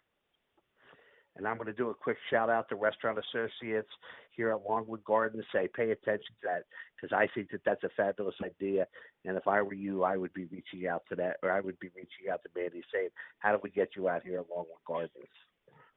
And 1.36 1.48
I'm 1.48 1.56
going 1.56 1.66
to 1.66 1.72
do 1.72 1.90
a 1.90 1.94
quick 1.94 2.16
shout 2.30 2.48
out 2.48 2.68
to 2.68 2.76
Restaurant 2.76 3.18
Associates 3.18 3.88
here 4.36 4.50
at 4.50 4.62
Longwood 4.68 5.04
Gardens. 5.04 5.44
Say, 5.52 5.68
pay 5.74 5.90
attention 5.90 6.34
to 6.40 6.44
that 6.44 6.64
because 6.94 7.14
I 7.16 7.26
think 7.34 7.50
that 7.50 7.62
that's 7.64 7.82
a 7.82 7.88
fabulous 7.96 8.36
idea. 8.44 8.86
And 9.24 9.36
if 9.36 9.48
I 9.48 9.60
were 9.62 9.74
you, 9.74 10.04
I 10.04 10.16
would 10.16 10.32
be 10.32 10.44
reaching 10.46 10.86
out 10.86 11.02
to 11.08 11.16
that, 11.16 11.36
or 11.42 11.50
I 11.50 11.60
would 11.60 11.78
be 11.80 11.88
reaching 11.96 12.30
out 12.32 12.42
to 12.44 12.50
Mandy 12.54 12.82
saying, 12.92 13.08
"How 13.38 13.52
do 13.52 13.58
we 13.62 13.70
get 13.70 13.96
you 13.96 14.08
out 14.08 14.22
here 14.22 14.38
at 14.40 14.48
Longwood 14.48 14.84
Gardens?" 14.86 15.26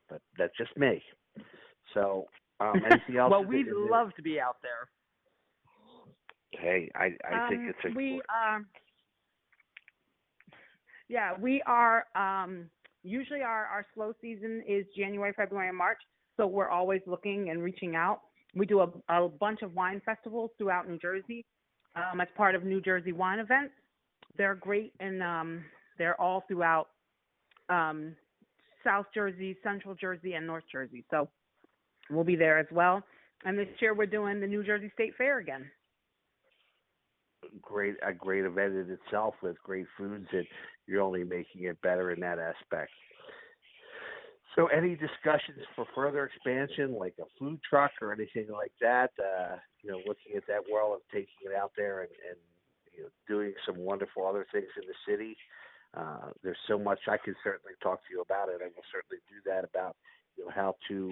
But 0.10 0.22
that's 0.38 0.56
just 0.58 0.76
me. 0.78 1.04
So, 1.94 2.28
um, 2.60 2.82
anything 2.90 3.18
else? 3.18 3.32
well, 3.32 3.44
we'd 3.44 3.68
love 3.68 4.14
to 4.16 4.22
be 4.22 4.40
out 4.40 4.58
there. 4.62 4.90
Hey, 6.52 6.90
I 6.96 7.12
I 7.24 7.50
think 7.50 7.62
Um, 7.62 7.70
it's 7.70 7.86
a 7.86 7.90
we 7.96 8.22
um 8.30 8.66
yeah 11.10 11.34
we 11.40 11.62
are 11.64 12.06
um 12.16 12.70
usually 13.08 13.42
our 13.42 13.66
our 13.66 13.86
slow 13.94 14.14
season 14.22 14.64
is 14.68 14.86
january 14.96 15.34
february 15.36 15.70
and 15.70 15.78
march 15.78 16.00
so 16.38 16.46
we're 16.46 16.70
always 16.70 17.02
looking 17.08 17.50
and 17.50 17.62
reaching 17.62 17.96
out. 17.96 18.22
We 18.56 18.66
do 18.66 18.80
a, 18.80 18.88
a 19.10 19.28
bunch 19.28 19.64
of 19.64 19.74
wine 19.76 20.02
festivals 20.06 20.52
throughout 20.58 20.88
new 20.88 20.98
jersey 21.00 21.44
um 21.96 22.22
as 22.22 22.28
part 22.38 22.54
of 22.54 22.64
new 22.64 22.80
jersey 22.80 23.12
wine 23.12 23.40
events. 23.40 23.74
They're 24.38 24.56
great 24.56 24.94
and 25.00 25.22
um 25.22 25.66
they're 25.98 26.20
all 26.22 26.44
throughout 26.48 26.90
um 27.70 28.16
south 28.84 29.08
jersey 29.14 29.58
central 29.64 29.96
jersey 29.96 30.34
and 30.34 30.46
north 30.46 30.64
jersey. 30.72 31.04
So 31.10 31.28
we'll 32.10 32.24
be 32.24 32.36
there 32.36 32.60
as 32.60 32.68
well. 32.72 33.04
And 33.46 33.58
this 33.58 33.68
year 33.80 33.94
we're 33.94 34.06
doing 34.06 34.40
the 34.40 34.48
new 34.48 34.64
jersey 34.64 34.92
state 34.94 35.14
fair 35.18 35.40
again. 35.40 35.70
Great 37.62 37.96
a 38.06 38.14
great 38.14 38.46
event 38.46 38.76
in 38.76 38.90
itself 38.92 39.34
with 39.42 39.56
great 39.64 39.88
foods 39.98 40.28
and 40.32 40.48
you're 40.88 41.02
only 41.02 41.24
making 41.24 41.64
it 41.64 41.82
better 41.82 42.12
in 42.12 42.20
that 42.22 42.40
aspect. 42.40 42.92
So 44.56 44.68
any 44.68 44.96
discussions 44.96 45.62
for 45.76 45.86
further 45.94 46.26
expansion 46.26 46.98
like 46.98 47.14
a 47.20 47.26
food 47.38 47.60
truck 47.70 47.92
or 48.02 48.12
anything 48.12 48.48
like 48.52 48.72
that, 48.82 49.12
uh, 49.20 49.58
you 49.84 49.92
know, 49.92 49.98
looking 50.08 50.36
at 50.36 50.48
that 50.48 50.64
world 50.72 50.96
of 50.96 51.02
taking 51.12 51.46
it 51.46 51.56
out 51.56 51.72
there 51.78 52.02
and, 52.02 52.10
and 52.28 52.38
you 52.96 53.04
know, 53.04 53.10
doing 53.28 53.54
some 53.68 53.78
wonderful 53.78 54.26
other 54.26 54.48
things 54.52 54.70
in 54.82 54.88
the 54.88 54.98
city. 55.06 55.38
Uh, 55.94 56.34
there's 56.44 56.58
so 56.68 56.80
much 56.80 57.00
I 57.08 57.18
can 57.18 57.36
certainly 57.44 57.74
talk 57.84 58.00
to 58.08 58.14
you 58.14 58.22
about 58.22 58.50
it. 58.50 58.62
I 58.62 58.74
will 58.74 58.88
certainly 58.92 59.22
do 59.30 59.38
that 59.46 59.64
about 59.64 59.96
you 60.36 60.46
know 60.46 60.52
how 60.54 60.76
to 60.90 61.12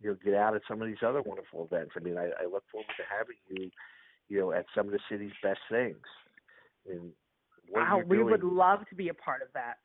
you 0.00 0.10
know 0.10 0.16
get 0.24 0.34
out 0.34 0.56
at 0.56 0.62
some 0.66 0.82
of 0.82 0.88
these 0.88 1.06
other 1.06 1.22
wonderful 1.22 1.68
events. 1.70 1.92
I 1.96 2.00
mean, 2.00 2.18
I, 2.18 2.30
I 2.42 2.50
look 2.50 2.64
forward 2.70 2.90
to 2.98 3.04
having 3.08 3.38
you 3.48 3.70
you 4.32 4.40
know, 4.40 4.52
at 4.52 4.64
some 4.74 4.86
of 4.86 4.92
the 4.92 5.00
city's 5.10 5.32
best 5.42 5.60
things. 5.70 6.00
Wow 7.70 7.96
you're 7.96 8.06
we 8.06 8.16
doing, 8.18 8.30
would 8.30 8.44
love 8.44 8.80
to 8.88 8.94
be 8.94 9.08
a 9.08 9.14
part 9.14 9.42
of 9.42 9.48
that 9.54 9.76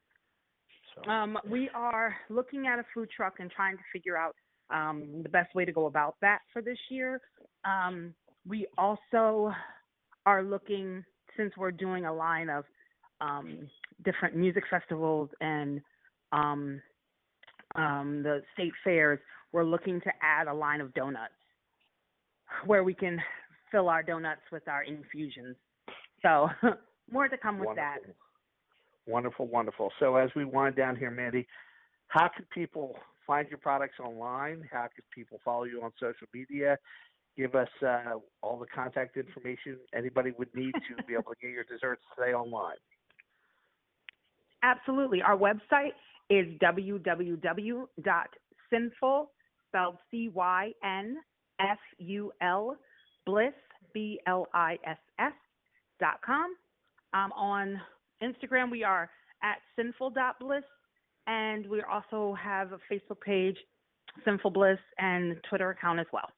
so. 1.04 1.10
Um, 1.10 1.38
we 1.50 1.70
are 1.74 2.16
looking 2.30 2.68
at 2.68 2.80
a 2.80 2.84
food 2.94 3.10
truck 3.16 3.36
and 3.40 3.52
trying 3.52 3.78
to 3.78 3.84
figure 3.92 4.18
out 4.18 4.36
um, 4.70 5.22
the 5.24 5.30
best 5.30 5.54
way 5.56 5.66
to 5.66 5.72
go 5.72 5.86
about 5.86 6.16
that 6.22 6.40
for 6.52 6.62
this 6.62 6.78
year. 6.90 7.22
Um, 7.66 8.14
we 8.48 8.68
also 8.78 9.54
are 10.26 10.44
looking, 10.44 11.04
since 11.36 11.54
we're 11.58 11.72
doing 11.72 12.06
a 12.06 12.14
line 12.14 12.50
of 12.50 12.66
um, 13.22 13.70
different 14.04 14.36
music 14.36 14.64
festivals 14.70 15.30
and 15.42 15.82
um, 16.32 16.82
um, 17.76 18.22
the 18.24 18.42
state 18.54 18.74
fairs, 18.84 19.20
we're 19.52 19.64
looking 19.64 20.02
to 20.02 20.12
add 20.22 20.48
a 20.48 20.54
line 20.54 20.82
of 20.82 20.94
donuts 20.94 21.34
where 22.66 22.84
we 22.84 22.94
can 22.94 23.20
fill 23.72 23.90
our 23.90 24.04
donuts 24.04 24.42
with 24.52 24.68
our 24.68 24.84
infusions. 24.84 25.56
So 26.22 26.50
more 27.12 27.28
to 27.28 27.38
come 27.38 27.60
with 27.60 27.76
that. 27.76 28.00
Wonderful, 29.06 29.48
wonderful. 29.48 29.92
So 30.00 30.16
as 30.16 30.30
we 30.36 30.46
wind 30.46 30.76
down 30.76 30.96
here, 30.96 31.12
Mandy, 31.12 31.48
how 32.08 32.30
can 32.36 32.46
people 32.54 32.96
find 33.26 33.48
your 33.50 33.60
products 33.60 34.00
online? 34.00 34.68
How 34.72 34.88
can 34.94 35.04
people 35.14 35.40
follow 35.44 35.64
you 35.64 35.82
on 35.84 35.92
social 36.00 36.28
media? 36.34 36.78
Give 37.38 37.56
us 37.56 37.70
uh, 37.86 38.20
all 38.42 38.58
the 38.58 38.66
contact 38.66 39.16
information 39.16 39.78
anybody 39.96 40.32
would 40.38 40.54
need 40.56 40.74
to 40.74 41.04
be 41.08 41.14
able 41.14 41.32
to 41.34 41.38
get 41.42 41.52
your 41.52 41.64
desserts 41.64 42.02
today 42.18 42.34
online. 42.34 42.78
Absolutely. 44.64 45.22
Our 45.22 45.38
website 45.38 45.94
is 46.30 46.48
www.sinful, 46.60 47.88
spelled 49.70 49.98
C 50.10 50.30
Y 50.34 50.72
N 50.84 51.18
F 51.60 51.80
U 52.00 52.32
L, 52.42 52.76
bliss, 53.26 53.54
B 53.94 54.20
L 54.26 54.48
I 54.54 54.78
S 54.86 54.98
S, 55.20 55.34
dot 56.00 56.22
com. 56.26 56.56
Um, 57.14 57.32
on 57.34 57.82
Instagram, 58.22 58.72
we 58.72 58.84
are 58.84 59.10
at 59.44 59.58
cynful.bliss, 59.76 60.64
and 61.28 61.68
we 61.70 61.82
also 61.82 62.36
have 62.42 62.72
a 62.72 62.80
Facebook 62.92 63.22
page, 63.22 63.58
Cynful 64.26 64.52
Bliss, 64.52 64.80
and 64.98 65.38
Twitter 65.50 65.70
account 65.70 66.00
as 66.00 66.08
well. 66.12 66.30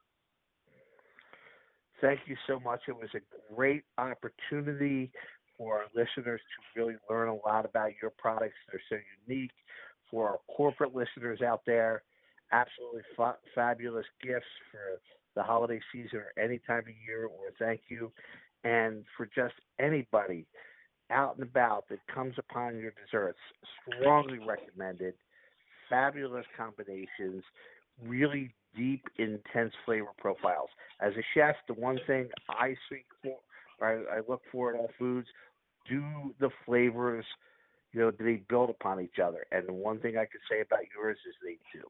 Thank 2.01 2.21
you 2.27 2.35
so 2.47 2.59
much. 2.59 2.81
It 2.87 2.95
was 2.95 3.09
a 3.13 3.53
great 3.53 3.83
opportunity 3.97 5.11
for 5.57 5.79
our 5.79 5.85
listeners 5.93 6.39
to 6.39 6.81
really 6.81 6.95
learn 7.09 7.27
a 7.27 7.35
lot 7.35 7.65
about 7.65 7.91
your 8.01 8.11
products. 8.17 8.55
They're 8.71 8.81
so 8.89 8.97
unique. 9.27 9.51
For 10.09 10.27
our 10.27 10.39
corporate 10.55 10.95
listeners 10.95 11.41
out 11.41 11.61
there, 11.67 12.01
absolutely 12.51 13.01
fa- 13.15 13.37
fabulous 13.53 14.05
gifts 14.23 14.45
for 14.71 14.99
the 15.35 15.43
holiday 15.43 15.79
season 15.91 16.19
or 16.19 16.43
any 16.43 16.59
time 16.65 16.79
of 16.79 16.93
year, 17.05 17.25
or 17.25 17.51
thank 17.59 17.81
you. 17.89 18.11
And 18.63 19.05
for 19.15 19.25
just 19.25 19.53
anybody 19.79 20.45
out 21.11 21.35
and 21.37 21.43
about 21.43 21.85
that 21.89 21.99
comes 22.13 22.35
upon 22.37 22.77
your 22.77 22.93
desserts, 23.05 23.39
strongly 23.97 24.39
recommended. 24.39 25.13
Fabulous 25.89 26.45
combinations, 26.55 27.43
really 28.05 28.53
deep, 28.75 29.03
intense 29.17 29.73
flavor 29.85 30.09
profiles. 30.17 30.69
As 31.01 31.13
a 31.13 31.23
chef, 31.33 31.55
the 31.67 31.73
one 31.73 31.99
thing 32.05 32.29
I 32.49 32.75
seek 32.89 33.05
for, 33.23 33.37
or 33.79 34.07
I, 34.11 34.17
I 34.17 34.21
look 34.27 34.41
for 34.51 34.73
in 34.73 34.79
all 34.79 34.89
foods, 34.99 35.27
do 35.89 36.03
the 36.39 36.49
flavors, 36.65 37.25
you 37.91 37.99
know, 38.01 38.11
do 38.11 38.23
they 38.23 38.43
build 38.47 38.69
upon 38.69 39.01
each 39.01 39.17
other? 39.23 39.45
And 39.51 39.67
the 39.67 39.73
one 39.73 39.99
thing 39.99 40.17
I 40.17 40.25
could 40.25 40.41
say 40.49 40.61
about 40.61 40.81
yours 40.95 41.17
is 41.27 41.33
they 41.43 41.57
do. 41.73 41.85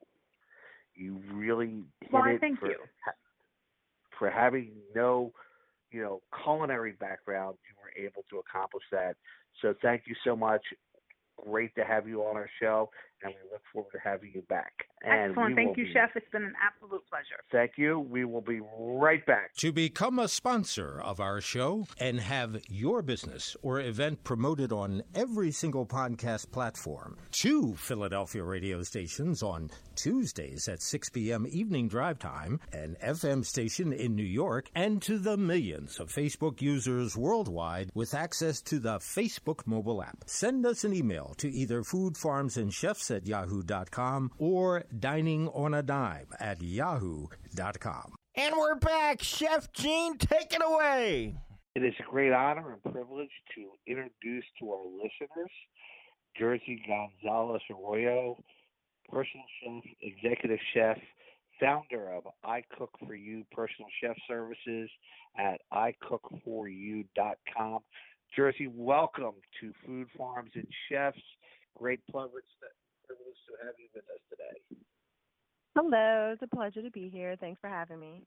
You 0.96 1.22
really 1.34 1.84
hit 2.02 2.12
Well, 2.14 2.24
it 2.26 2.40
thank 2.40 2.60
for 2.60 2.68
you. 2.68 2.78
for 4.18 4.30
having 4.30 4.72
no, 4.96 5.32
you 5.92 6.02
know, 6.02 6.22
culinary 6.44 6.94
background, 6.94 7.58
you 7.68 7.76
were 7.82 8.06
able 8.08 8.24
to 8.30 8.40
accomplish 8.40 8.84
that. 8.92 9.16
So 9.62 9.74
thank 9.82 10.04
you 10.06 10.16
so 10.24 10.36
much. 10.36 10.62
Great 11.46 11.74
to 11.76 11.84
have 11.84 12.08
you 12.08 12.22
on 12.24 12.36
our 12.36 12.50
show, 12.62 12.90
and 13.24 13.34
we 13.34 13.50
look 13.52 13.62
forward 13.74 13.92
to 13.92 14.00
having 14.00 14.32
you 14.34 14.42
back. 14.44 14.86
And 15.02 15.32
Excellent. 15.32 15.56
Thank 15.56 15.78
you, 15.78 15.86
be, 15.86 15.94
Chef. 15.94 16.10
It's 16.16 16.30
been 16.32 16.44
an 16.44 16.54
absolute 16.62 17.04
pleasure. 17.10 17.42
Thank 17.52 17.74
you. 17.78 18.00
We 18.00 18.26
will 18.26 18.42
be 18.42 18.60
right 18.78 19.26
back. 19.26 19.54
To 19.58 19.72
become 19.72 20.20
a 20.20 20.28
sponsor 20.28 21.02
of 21.02 21.20
our 21.20 21.40
show 21.40 21.88
and 22.00 22.20
have 22.20 22.62
your 22.70 23.02
business 23.02 23.56
or 23.62 23.80
event 23.80 24.24
promoted 24.24 24.72
on 24.74 25.04
every 25.16 25.52
single 25.52 25.86
podcast 25.86 26.52
platform, 26.52 27.18
two 27.32 27.76
Philadelphia 27.76 28.44
radio 28.44 28.84
stations 28.84 29.42
on 29.42 29.70
Tuesdays 29.96 30.68
at 30.68 30.82
6 30.82 31.10
p.m. 31.10 31.46
evening 31.50 31.88
drive 31.88 32.20
time, 32.20 32.60
an 32.72 32.98
FM 33.04 33.46
station 33.46 33.94
in 33.94 34.16
New 34.16 34.24
York, 34.24 34.70
and 34.76 35.02
to 35.02 35.18
the 35.18 35.38
millions 35.38 36.00
of 36.00 36.10
Facebook 36.10 36.62
users 36.62 37.16
worldwide 37.18 37.92
with 37.94 38.14
access 38.14 38.62
to 38.62 38.80
the 38.80 38.98
Facebook 39.00 39.66
mobile 39.66 40.02
app. 40.02 40.24
Send 40.26 40.66
us 40.66 40.84
an 40.84 40.94
email 40.94 41.34
to 41.38 41.50
either 41.50 41.84
foodfarmsandchefs 43.10 43.16
at 43.16 43.28
yahoo.com 43.28 44.32
or 44.38 44.84
dining 44.98 45.50
on 45.50 45.74
a 45.74 45.84
dime 45.84 46.28
at 46.40 46.62
yahoo.com. 46.62 48.16
And 48.36 48.56
we're 48.58 48.76
back. 48.76 49.22
Chef 49.22 49.70
Gene, 49.74 50.18
take 50.18 50.54
it 50.54 50.62
away. 50.64 51.36
It 51.76 51.84
is 51.84 51.94
a 52.00 52.04
great 52.10 52.32
honor 52.34 52.72
and 52.72 52.82
privilege 52.94 53.30
to 53.56 53.72
introduce 53.88 54.46
to 54.60 54.72
our 54.72 54.86
listeners 54.86 55.52
Jerzy 56.40 56.80
Gonzalez 56.88 57.62
Arroyo, 57.70 58.42
personal 59.10 59.46
chef, 59.62 59.84
executive 60.02 60.60
chef, 60.74 60.98
founder 61.60 62.14
of 62.14 62.24
I 62.44 62.64
Cook 62.78 62.92
For 63.06 63.16
You 63.16 63.44
Personal 63.52 63.90
Chef 64.02 64.16
Services 64.28 64.90
at 65.38 65.60
icookforyou.com. 65.74 67.80
Jerzy, 68.38 68.68
welcome 68.74 69.36
to 69.60 69.74
Food 69.86 70.08
Farms 70.18 70.52
and 70.56 70.68
Chefs. 70.90 71.20
Great 71.76 72.00
privilege 73.10 73.42
to 73.50 73.58
have 73.66 73.74
you 73.82 73.90
with 73.96 74.06
us 74.14 74.22
today. 74.30 74.58
Hello, 75.76 76.34
it's 76.34 76.44
a 76.44 76.56
pleasure 76.56 76.84
to 76.84 76.92
be 76.92 77.10
here. 77.10 77.36
Thanks 77.40 77.60
for 77.60 77.70
having 77.70 78.00
me. 78.00 78.22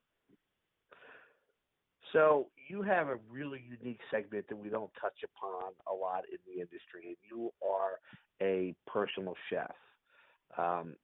So 2.13 2.49
you 2.69 2.83
have 2.83 3.09
a 3.09 3.17
really 3.31 3.63
unique 3.81 4.01
segment 4.11 4.47
that 4.49 4.57
we 4.57 4.69
don't 4.69 4.91
touch 5.01 5.17
upon 5.25 5.73
a 5.91 5.95
lot 5.95 6.25
in 6.31 6.39
the 6.47 6.61
industry, 6.61 7.07
and 7.07 7.17
you 7.23 7.53
are 7.63 8.01
a 8.43 8.75
personal 8.87 9.35
chef. 9.49 9.73
Um, 10.59 10.97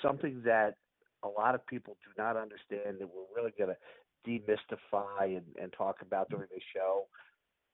something 0.00 0.40
that 0.44 0.76
a 1.24 1.28
lot 1.28 1.54
of 1.54 1.66
people 1.66 1.96
do 2.04 2.22
not 2.22 2.36
understand 2.36 2.98
that 3.00 3.08
we're 3.08 3.34
really 3.36 3.52
going 3.58 3.74
to 3.74 4.30
demystify 4.30 5.36
and, 5.36 5.44
and 5.60 5.72
talk 5.76 5.96
about 6.00 6.30
during 6.30 6.48
the 6.54 6.62
show. 6.74 7.06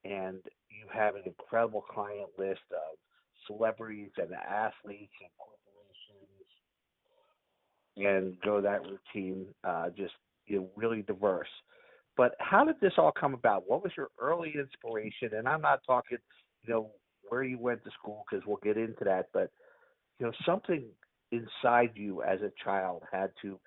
And 0.05 0.41
you 0.71 0.87
have 0.93 1.15
an 1.15 1.23
incredible 1.27 1.83
client 1.83 2.31
list 2.39 2.67
of 2.73 2.99
celebrities 3.47 4.11
and 4.17 4.33
athletes 4.33 5.15
and 5.21 5.31
corporations, 5.39 6.49
and 7.97 8.41
go 8.43 8.61
that 8.61 8.81
routine. 8.83 9.47
Uh, 9.65 9.91
just 9.91 10.15
you 10.47 10.57
know, 10.61 10.69
really 10.77 11.03
diverse. 11.03 11.49
But 12.17 12.35
how 12.39 12.65
did 12.65 12.77
this 12.81 12.95
all 12.99 13.13
come 13.13 13.35
about? 13.35 13.65
What 13.67 13.83
was 13.83 13.93
your 13.97 14.09
early 14.21 14.55
inspiration? 14.59 15.31
And 15.37 15.49
I'm 15.49 15.63
not 15.63 15.81
talking, 15.87 16.19
you 16.63 16.75
know, 16.75 16.91
where 17.29 17.43
you 17.43 17.59
went 17.59 17.85
to 17.85 17.91
school 17.99 18.25
because 18.29 18.45
we'll 18.47 18.59
get 18.63 18.77
into 18.77 19.05
that. 19.05 19.29
But 19.33 19.51
you 20.19 20.27
know, 20.27 20.33
something 20.45 20.85
inside 21.33 21.93
you 21.95 22.23
as 22.23 22.41
a 22.43 22.53
child 22.63 23.03
had 23.11 23.31
to, 23.43 23.59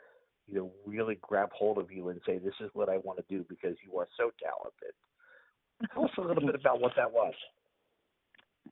you 0.47 0.55
know, 0.55 0.71
really 0.85 1.17
grab 1.21 1.49
hold 1.51 1.77
of 1.77 1.91
you 1.91 2.09
and 2.09 2.21
say, 2.25 2.37
"This 2.37 2.53
is 2.59 2.69
what 2.73 2.89
I 2.89 2.97
want 2.97 3.17
to 3.17 3.25
do," 3.29 3.45
because 3.49 3.75
you 3.83 3.97
are 3.97 4.07
so 4.17 4.31
talented. 4.41 4.93
Tell 5.93 6.05
us 6.05 6.11
a 6.17 6.21
little 6.21 6.45
bit 6.45 6.55
about 6.55 6.79
what 6.79 6.95
that 6.95 7.11
was. 7.11 7.33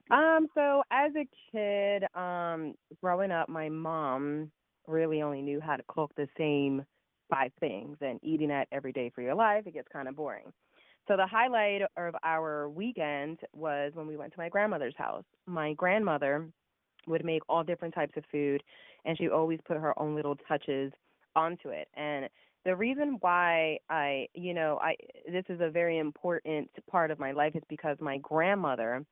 Um, 0.09 0.47
so 0.53 0.83
as 0.91 1.11
a 1.15 1.27
kid, 1.51 2.03
um, 2.15 2.75
growing 3.01 3.31
up, 3.31 3.49
my 3.49 3.69
mom 3.69 4.51
really 4.87 5.21
only 5.21 5.41
knew 5.41 5.61
how 5.61 5.75
to 5.75 5.83
cook 5.87 6.11
the 6.15 6.27
same 6.37 6.85
five 7.29 7.51
things, 7.59 7.97
and 8.01 8.19
eating 8.21 8.49
that 8.49 8.67
every 8.71 8.91
day 8.91 9.09
for 9.13 9.21
your 9.21 9.35
life, 9.35 9.65
it 9.65 9.73
gets 9.73 9.87
kind 9.91 10.09
of 10.09 10.15
boring. 10.15 10.51
So 11.07 11.15
the 11.15 11.25
highlight 11.25 11.81
of 11.97 12.15
our 12.23 12.69
weekend 12.69 13.39
was 13.53 13.91
when 13.95 14.05
we 14.05 14.17
went 14.17 14.33
to 14.33 14.39
my 14.39 14.49
grandmother's 14.49 14.95
house. 14.97 15.23
My 15.47 15.73
grandmother 15.73 16.47
would 17.07 17.25
make 17.25 17.41
all 17.49 17.63
different 17.63 17.93
types 17.93 18.13
of 18.17 18.23
food, 18.31 18.61
and 19.05 19.17
she 19.17 19.29
always 19.29 19.59
put 19.65 19.77
her 19.77 19.97
own 19.99 20.15
little 20.15 20.35
touches 20.47 20.91
onto 21.35 21.69
it. 21.69 21.87
And 21.95 22.29
the 22.65 22.75
reason 22.75 23.17
why 23.21 23.79
I, 23.89 24.27
you 24.33 24.53
know, 24.53 24.79
I 24.81 24.95
this 25.31 25.45
is 25.49 25.61
a 25.61 25.69
very 25.69 25.97
important 25.97 26.69
part 26.89 27.11
of 27.11 27.19
my 27.19 27.31
life 27.31 27.55
is 27.55 27.63
because 27.69 27.97
my 27.99 28.17
grandmother 28.17 29.05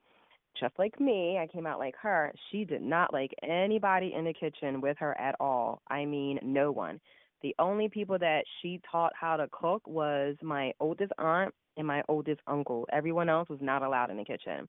just 0.58 0.78
like 0.78 0.98
me, 1.00 1.38
I 1.38 1.46
came 1.46 1.66
out 1.66 1.78
like 1.78 1.94
her. 2.00 2.32
She 2.50 2.64
did 2.64 2.82
not 2.82 3.12
like 3.12 3.32
anybody 3.42 4.12
in 4.16 4.24
the 4.24 4.34
kitchen 4.34 4.80
with 4.80 4.96
her 4.98 5.18
at 5.18 5.36
all. 5.40 5.82
I 5.88 6.04
mean, 6.04 6.38
no 6.42 6.70
one. 6.72 7.00
The 7.42 7.54
only 7.58 7.88
people 7.88 8.18
that 8.18 8.44
she 8.60 8.80
taught 8.90 9.12
how 9.18 9.36
to 9.36 9.48
cook 9.50 9.86
was 9.86 10.36
my 10.42 10.72
oldest 10.80 11.12
aunt 11.18 11.54
and 11.76 11.86
my 11.86 12.02
oldest 12.08 12.40
uncle. 12.46 12.86
Everyone 12.92 13.28
else 13.28 13.48
was 13.48 13.60
not 13.62 13.82
allowed 13.82 14.10
in 14.10 14.18
the 14.18 14.24
kitchen. 14.24 14.68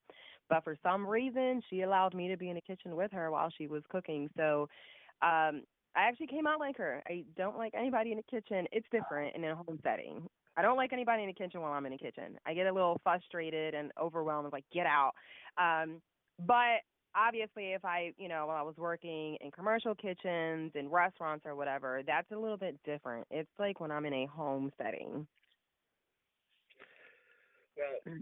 But 0.50 0.63
for 0.63 0.78
some 0.84 1.06
reason, 1.08 1.62
she 1.70 1.82
allowed 1.82 2.13
me 2.13 2.28
to 2.30 2.38
be 2.38 2.50
in 2.50 2.56
the 2.56 2.62
kitchen 2.62 2.96
with 2.96 3.12
her 3.12 3.32
while 3.32 3.50
she 3.58 3.67
was 3.67 3.84
cooking. 3.89 4.30
So 4.38 4.67
um 5.22 5.63
I 5.94 6.04
actually 6.08 6.28
came 6.28 6.48
out 6.48 6.60
like 6.60 6.78
her. 6.78 7.04
I 7.08 7.26
don't 7.36 7.58
like 7.58 7.74
anybody 7.76 8.12
in 8.12 8.17
the 8.17 8.24
kitchen. 8.24 8.65
It's 8.72 8.88
different 8.91 9.36
in 9.36 9.44
a 9.44 9.56
home 9.56 9.80
setting. 9.84 10.28
I 10.57 10.61
don't 10.61 10.77
like 10.77 10.93
anybody 10.93 11.23
in 11.23 11.27
the 11.27 11.33
kitchen 11.33 11.61
while 11.61 11.71
I'm 11.71 11.85
in 11.85 11.93
the 11.93 11.97
kitchen. 11.97 12.37
I 12.45 12.53
get 12.53 12.67
a 12.67 12.73
little 12.73 12.99
frustrated 13.03 13.73
and 13.73 13.91
overwhelmed, 14.01 14.51
like 14.51 14.65
get 14.73 14.85
out. 14.85 15.13
Um, 15.57 16.01
but 16.45 16.81
obviously, 17.15 17.73
if 17.73 17.85
I, 17.85 18.13
you 18.17 18.27
know, 18.27 18.47
while 18.47 18.57
I 18.57 18.61
was 18.61 18.75
working 18.77 19.37
in 19.41 19.51
commercial 19.51 19.95
kitchens 19.95 20.71
in 20.75 20.89
restaurants 20.89 21.45
or 21.45 21.55
whatever, 21.55 22.01
that's 22.05 22.29
a 22.31 22.37
little 22.37 22.57
bit 22.57 22.77
different. 22.83 23.27
It's 23.31 23.49
like 23.59 23.79
when 23.79 23.91
I'm 23.91 24.05
in 24.05 24.13
a 24.13 24.25
home 24.25 24.71
setting. 24.77 25.25
Well, 27.77 28.17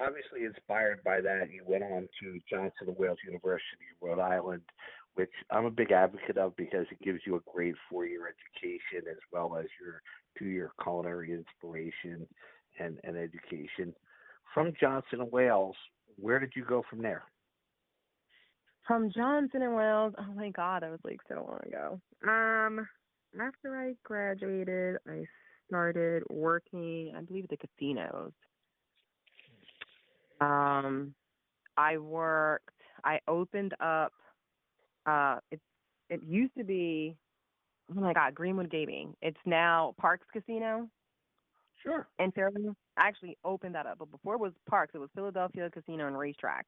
obviously 0.00 0.44
inspired 0.44 1.02
by 1.04 1.20
that, 1.20 1.50
you 1.52 1.62
went 1.66 1.84
on 1.84 2.08
to 2.22 2.38
Johnson 2.48 2.88
and 2.88 2.96
Wales 2.96 3.18
University, 3.24 3.84
Rhode 4.00 4.20
Island, 4.20 4.62
which 5.14 5.30
I'm 5.50 5.64
a 5.64 5.70
big 5.70 5.92
advocate 5.92 6.38
of 6.38 6.56
because 6.56 6.86
it 6.90 7.02
gives 7.02 7.20
you 7.26 7.36
a 7.36 7.52
great 7.52 7.74
four-year 7.88 8.22
education 8.28 9.08
as 9.10 9.18
well 9.32 9.56
as 9.58 9.66
your 9.80 10.02
two-year 10.38 10.70
culinary 10.82 11.32
inspiration 11.32 12.26
and, 12.78 12.98
and 13.04 13.16
education. 13.16 13.94
From 14.54 14.72
Johnson 14.80 15.20
and 15.20 15.32
Wales, 15.32 15.76
where 16.16 16.38
did 16.38 16.52
you 16.54 16.64
go 16.64 16.82
from 16.88 17.02
there? 17.02 17.24
From 18.86 19.10
Johnson 19.14 19.62
and 19.62 19.76
Wales, 19.76 20.14
oh 20.18 20.34
my 20.34 20.50
God, 20.50 20.82
that 20.82 20.90
was 20.90 21.00
like 21.04 21.20
so 21.28 21.34
long 21.36 21.60
ago. 21.66 22.00
Um, 22.24 22.88
after 23.40 23.76
I 23.76 23.94
graduated, 24.04 24.96
I 25.08 25.24
started 25.68 26.24
working, 26.30 27.12
I 27.16 27.20
believe, 27.20 27.44
at 27.44 27.50
the 27.50 27.56
casinos. 27.56 28.32
Um, 30.40 31.14
I 31.76 31.98
worked. 31.98 32.70
I 33.04 33.20
opened 33.28 33.74
up. 33.80 34.12
Uh, 35.06 35.36
it 35.50 35.60
it 36.08 36.22
used 36.22 36.54
to 36.58 36.64
be. 36.64 37.16
Oh 37.96 38.00
my 38.00 38.12
God, 38.12 38.34
Greenwood 38.34 38.70
Gaming. 38.70 39.14
It's 39.20 39.40
now 39.44 39.94
Parx 40.00 40.18
Casino. 40.32 40.88
Sure. 41.82 42.06
And 42.18 42.32
Fairview. 42.34 42.74
I 42.96 43.08
actually 43.08 43.36
opened 43.44 43.74
that 43.74 43.86
up, 43.86 43.98
but 43.98 44.10
before 44.10 44.34
it 44.34 44.40
was 44.40 44.52
Parx, 44.70 44.88
it 44.94 44.98
was 44.98 45.08
Philadelphia 45.14 45.70
Casino 45.70 46.06
and 46.06 46.16
Racetrack. 46.16 46.66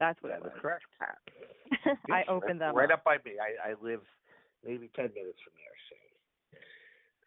That's 0.00 0.20
what 0.22 0.30
that 0.30 0.38
it 0.38 0.44
was. 0.44 0.52
correct. 0.60 0.84
I 2.10 2.24
opened 2.28 2.60
them 2.60 2.74
right 2.74 2.90
up. 2.90 3.00
up 3.00 3.04
by 3.04 3.16
me. 3.24 3.36
I, 3.38 3.70
I 3.70 3.74
live 3.80 4.00
maybe 4.64 4.90
ten 4.96 5.10
minutes 5.14 5.38
from 5.44 5.54
there, 5.56 5.76
so 5.88 5.96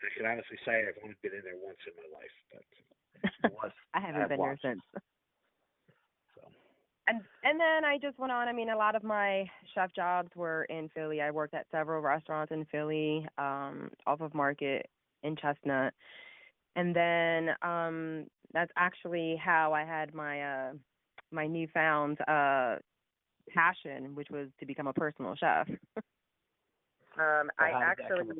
I 0.05 0.09
can 0.17 0.25
honestly 0.25 0.57
say 0.65 0.85
I've 0.87 1.01
only 1.03 1.15
been 1.21 1.33
in 1.33 1.41
there 1.43 1.57
once 1.61 1.79
in 1.87 1.93
my 1.97 2.09
life, 2.13 2.35
but 2.51 3.71
I 3.93 3.99
haven't 3.99 4.21
I've 4.21 4.29
been 4.29 4.39
watched. 4.39 4.63
there 4.63 4.73
since. 4.73 5.03
So 7.09 7.15
And 7.15 7.23
and 7.43 7.59
then 7.59 7.85
I 7.85 7.97
just 8.01 8.19
went 8.19 8.31
on. 8.31 8.47
I 8.47 8.53
mean, 8.53 8.69
a 8.69 8.77
lot 8.77 8.95
of 8.95 9.03
my 9.03 9.45
chef 9.73 9.93
jobs 9.95 10.29
were 10.35 10.65
in 10.65 10.89
Philly. 10.95 11.21
I 11.21 11.31
worked 11.31 11.53
at 11.53 11.65
several 11.71 12.01
restaurants 12.01 12.51
in 12.51 12.65
Philly, 12.65 13.27
um, 13.37 13.89
off 14.07 14.21
of 14.21 14.33
Market 14.33 14.87
in 15.23 15.35
Chestnut. 15.35 15.93
And 16.75 16.95
then 16.95 17.49
um 17.61 18.25
that's 18.53 18.71
actually 18.77 19.35
how 19.43 19.73
I 19.73 19.83
had 19.83 20.13
my 20.13 20.41
uh 20.41 20.73
my 21.31 21.47
newfound 21.47 22.19
uh 22.27 22.75
passion, 23.53 24.15
which 24.15 24.29
was 24.29 24.47
to 24.59 24.65
become 24.65 24.87
a 24.87 24.93
personal 24.93 25.35
chef. 25.35 25.67
um 27.19 27.49
so 27.59 27.65
I 27.65 27.71
how 27.71 27.79
did 27.79 27.97
that 27.97 28.11
actually 28.11 28.39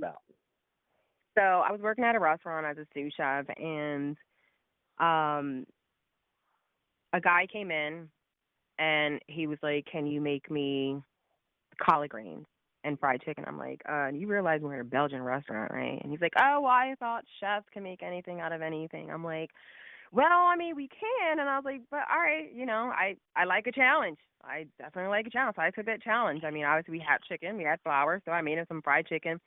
so 1.38 1.42
I 1.44 1.72
was 1.72 1.82
working 1.82 2.04
at 2.04 2.16
a 2.16 2.20
restaurant 2.20 2.66
as 2.66 2.78
a 2.78 2.86
sous 2.94 3.14
chef 3.16 3.46
and 3.58 4.18
um 5.00 5.66
a 7.14 7.22
guy 7.22 7.48
came 7.52 7.72
in 7.72 8.10
and 8.80 9.20
he 9.28 9.46
was 9.46 9.60
like, 9.62 9.86
Can 9.92 10.08
you 10.08 10.22
make 10.22 10.50
me 10.50 11.02
collard 11.82 12.10
greens? 12.10 12.46
and 12.84 13.00
fried 13.00 13.22
chicken. 13.22 13.44
I'm 13.48 13.58
like, 13.58 13.82
uh, 13.90 14.08
you 14.08 14.28
realize 14.28 14.62
we're 14.62 14.76
in 14.76 14.82
a 14.82 14.86
Belgian 14.86 15.22
restaurant, 15.22 15.72
right? 15.72 16.00
And 16.02 16.12
he's 16.12 16.22
like, 16.22 16.34
oh, 16.40 16.62
well, 16.62 16.72
I 16.72 16.96
thought 17.00 17.26
chefs 17.40 17.66
can 17.74 17.84
make 17.84 18.04
anything 18.04 18.40
out 18.40 18.54
of 18.54 18.62
anything. 18.62 19.12
I'm 19.12 19.24
like, 19.24 19.50
well, 20.12 20.26
I 20.32 20.56
mean, 20.56 20.76
we 20.76 20.88
can. 20.88 21.40
And 21.40 21.50
I 21.50 21.58
was 21.58 21.66
like, 21.66 21.82
but 21.92 22.02
all 22.12 22.20
right, 22.20 22.52
you 22.54 22.66
know, 22.66 22.92
I 22.94 23.16
I 23.36 23.46
like 23.46 23.68
a 23.68 23.72
challenge. 23.72 24.18
I 24.44 24.66
definitely 24.80 25.10
like 25.10 25.28
a 25.28 25.30
challenge. 25.30 25.56
So 25.58 25.62
I 25.62 25.72
took 25.72 25.86
that 25.86 26.02
challenge. 26.02 26.44
I 26.44 26.52
mean, 26.52 26.66
obviously 26.66 26.94
we 26.94 27.06
had 27.08 27.18
chicken, 27.28 27.58
we 27.58 27.64
had 27.64 27.82
flour, 27.82 28.22
so 28.26 28.32
I 28.32 28.42
made 28.42 28.58
him 28.58 28.66
some 28.68 28.82
fried 28.82 29.06
chicken. 29.06 29.40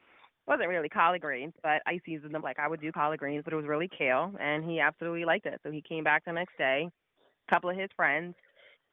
Wasn't 0.47 0.69
really 0.69 0.89
collard 0.89 1.21
greens, 1.21 1.55
but 1.63 1.83
I 1.87 2.01
seasoned 2.05 2.35
them 2.35 2.43
like 2.43 2.59
I 2.59 2.69
would 2.69 2.81
do 2.81 2.93
collard 2.93 3.21
greens, 3.21 3.43
but 3.45 3.53
it 3.53 3.57
was 3.57 3.67
really 3.67 3.89
kale, 3.97 4.33
and 4.41 4.65
he 4.65 4.81
absolutely 4.81 5.25
liked 5.25 5.47
it. 5.47 5.61
So 5.63 5.71
he 5.71 5.83
came 5.83 6.05
back 6.05 6.25
the 6.25 6.33
next 6.33 6.59
day. 6.59 6.89
A 7.49 7.51
couple 7.51 7.71
of 7.71 7.77
his 7.77 7.91
friends 7.97 8.35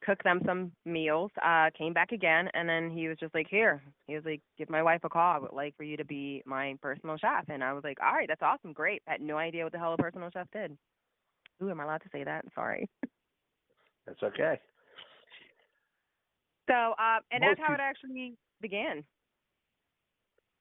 cooked 0.05 0.23
them 0.23 0.41
some 0.45 0.71
meals, 0.85 1.31
uh, 1.45 1.69
came 1.77 1.93
back 1.93 2.11
again, 2.11 2.49
and 2.53 2.67
then 2.67 2.89
he 2.89 3.07
was 3.07 3.17
just 3.19 3.33
like, 3.33 3.47
Here. 3.49 3.81
He 4.07 4.15
was 4.15 4.25
like, 4.25 4.41
Give 4.57 4.69
my 4.69 4.83
wife 4.83 5.01
a 5.03 5.09
call. 5.09 5.35
I 5.35 5.39
would 5.39 5.53
like 5.53 5.75
for 5.77 5.83
you 5.83 5.97
to 5.97 6.05
be 6.05 6.41
my 6.45 6.75
personal 6.81 7.17
chef. 7.17 7.45
And 7.49 7.63
I 7.63 7.73
was 7.73 7.83
like, 7.83 7.97
All 8.01 8.13
right, 8.13 8.27
that's 8.27 8.41
awesome, 8.41 8.73
great. 8.73 9.01
I 9.07 9.11
had 9.13 9.21
no 9.21 9.37
idea 9.37 9.63
what 9.63 9.73
the 9.73 9.79
hell 9.79 9.93
a 9.93 9.97
personal 9.97 10.29
chef 10.31 10.47
did. 10.51 10.77
Ooh, 11.61 11.69
am 11.69 11.79
I 11.81 11.83
allowed 11.83 12.03
to 12.03 12.09
say 12.11 12.23
that? 12.23 12.45
Sorry. 12.55 12.87
That's 14.07 14.23
okay. 14.23 14.59
So, 16.67 16.73
uh, 16.73 17.19
and 17.31 17.41
Most 17.41 17.57
that's 17.57 17.59
how 17.59 17.73
it 17.73 17.79
actually 17.79 18.33
began. 18.59 19.03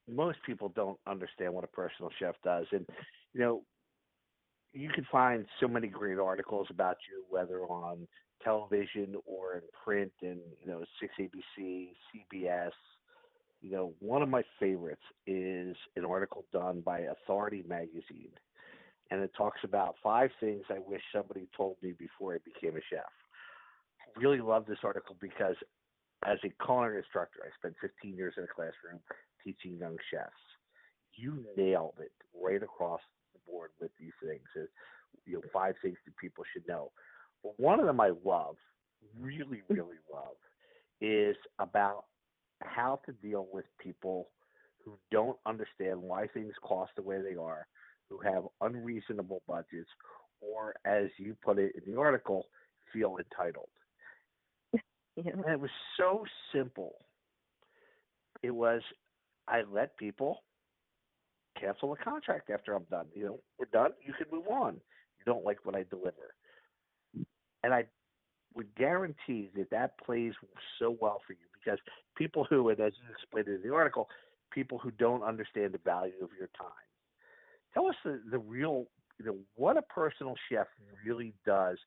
most 0.08 0.38
people 0.46 0.70
don't 0.74 0.98
understand 1.06 1.52
what 1.52 1.64
a 1.64 1.68
personal 1.68 2.10
chef 2.18 2.34
does 2.42 2.66
and 2.72 2.86
you 3.34 3.40
know 3.40 3.62
you 4.72 4.88
can 4.90 5.06
find 5.10 5.46
so 5.60 5.68
many 5.68 5.86
great 5.86 6.18
articles 6.18 6.66
about 6.70 6.96
you 7.10 7.24
whether 7.28 7.60
on 7.64 8.06
television 8.42 9.14
or 9.26 9.54
in 9.54 9.62
print 9.84 10.12
and 10.22 10.38
you 10.60 10.66
know 10.66 10.84
6abc 11.02 11.90
cbs 12.14 12.70
you 13.60 13.70
know 13.70 13.92
one 14.00 14.22
of 14.22 14.28
my 14.28 14.42
favorites 14.60 15.02
is 15.26 15.76
an 15.96 16.04
article 16.04 16.44
done 16.52 16.80
by 16.80 17.00
authority 17.00 17.64
magazine 17.68 18.32
and 19.10 19.20
it 19.20 19.30
talks 19.36 19.60
about 19.64 19.96
five 20.02 20.30
things 20.40 20.62
i 20.70 20.78
wish 20.86 21.02
somebody 21.12 21.48
told 21.56 21.76
me 21.82 21.92
before 21.98 22.34
i 22.34 22.38
became 22.44 22.76
a 22.76 22.80
chef 22.90 23.02
really 24.16 24.40
love 24.40 24.66
this 24.66 24.78
article 24.82 25.16
because 25.20 25.56
as 26.26 26.38
a 26.44 26.64
culinary 26.64 26.98
instructor 26.98 27.40
i 27.44 27.50
spent 27.58 27.74
15 27.80 28.16
years 28.16 28.34
in 28.36 28.44
a 28.44 28.46
classroom 28.46 29.00
teaching 29.44 29.78
young 29.78 29.96
chefs. 30.10 30.44
You 31.14 31.44
nailed 31.56 31.94
it 32.00 32.12
right 32.34 32.62
across 32.62 33.00
the 33.32 33.40
board 33.50 33.70
with 33.80 33.90
these 33.98 34.12
things. 34.22 34.44
You 35.26 35.34
know 35.34 35.40
five 35.52 35.74
things 35.82 35.96
that 36.04 36.16
people 36.16 36.44
should 36.52 36.66
know. 36.68 36.90
One 37.42 37.80
of 37.80 37.86
them 37.86 38.00
I 38.00 38.12
love, 38.24 38.56
really, 39.20 39.62
hmm. 39.66 39.74
really 39.74 39.96
love, 40.12 40.36
is 41.00 41.36
about 41.58 42.04
how 42.62 43.00
to 43.06 43.12
deal 43.12 43.46
with 43.52 43.64
people 43.80 44.28
who 44.84 44.98
don't 45.10 45.36
understand 45.46 46.00
why 46.00 46.26
things 46.28 46.52
cost 46.62 46.92
the 46.96 47.02
way 47.02 47.20
they 47.22 47.36
are, 47.36 47.66
who 48.08 48.18
have 48.18 48.44
unreasonable 48.60 49.42
budgets, 49.46 49.88
or 50.40 50.74
as 50.84 51.08
you 51.18 51.36
put 51.44 51.58
it 51.58 51.72
in 51.74 51.92
the 51.92 51.98
article, 51.98 52.46
feel 52.92 53.16
entitled. 53.18 53.68
Know? 55.16 55.32
And 55.32 55.52
it 55.52 55.58
was 55.58 55.70
so 55.96 56.24
simple. 56.54 56.94
It 58.44 58.52
was 58.52 58.82
I 59.48 59.62
let 59.68 59.96
people 59.96 60.44
cancel 61.60 61.90
the 61.90 61.96
contract 61.96 62.50
after 62.50 62.74
I'm 62.74 62.84
done. 62.90 63.06
You 63.14 63.24
know, 63.24 63.40
we're 63.58 63.66
done. 63.72 63.92
You 64.04 64.12
can 64.12 64.26
move 64.30 64.46
on. 64.48 64.74
You 64.74 65.24
don't 65.26 65.44
like 65.44 65.64
what 65.64 65.74
I 65.74 65.84
deliver, 65.90 66.34
and 67.62 67.74
I 67.74 67.84
would 68.54 68.74
guarantee 68.76 69.50
that 69.56 69.70
that 69.70 69.98
plays 70.04 70.32
so 70.78 70.96
well 71.00 71.20
for 71.26 71.32
you 71.32 71.46
because 71.54 71.78
people 72.16 72.46
who, 72.48 72.68
and 72.70 72.80
as 72.80 72.92
you 72.96 73.12
explained 73.12 73.48
in 73.48 73.68
the 73.68 73.74
article, 73.74 74.08
people 74.50 74.78
who 74.78 74.90
don't 74.92 75.22
understand 75.22 75.72
the 75.72 75.78
value 75.78 76.14
of 76.22 76.30
your 76.38 76.48
time. 76.58 76.68
Tell 77.74 77.86
us 77.86 77.94
the, 78.04 78.20
the 78.30 78.38
real, 78.38 78.86
you 79.18 79.26
know, 79.26 79.36
what 79.56 79.76
a 79.76 79.82
personal 79.82 80.34
chef 80.50 80.66
really 81.04 81.34
does 81.44 81.78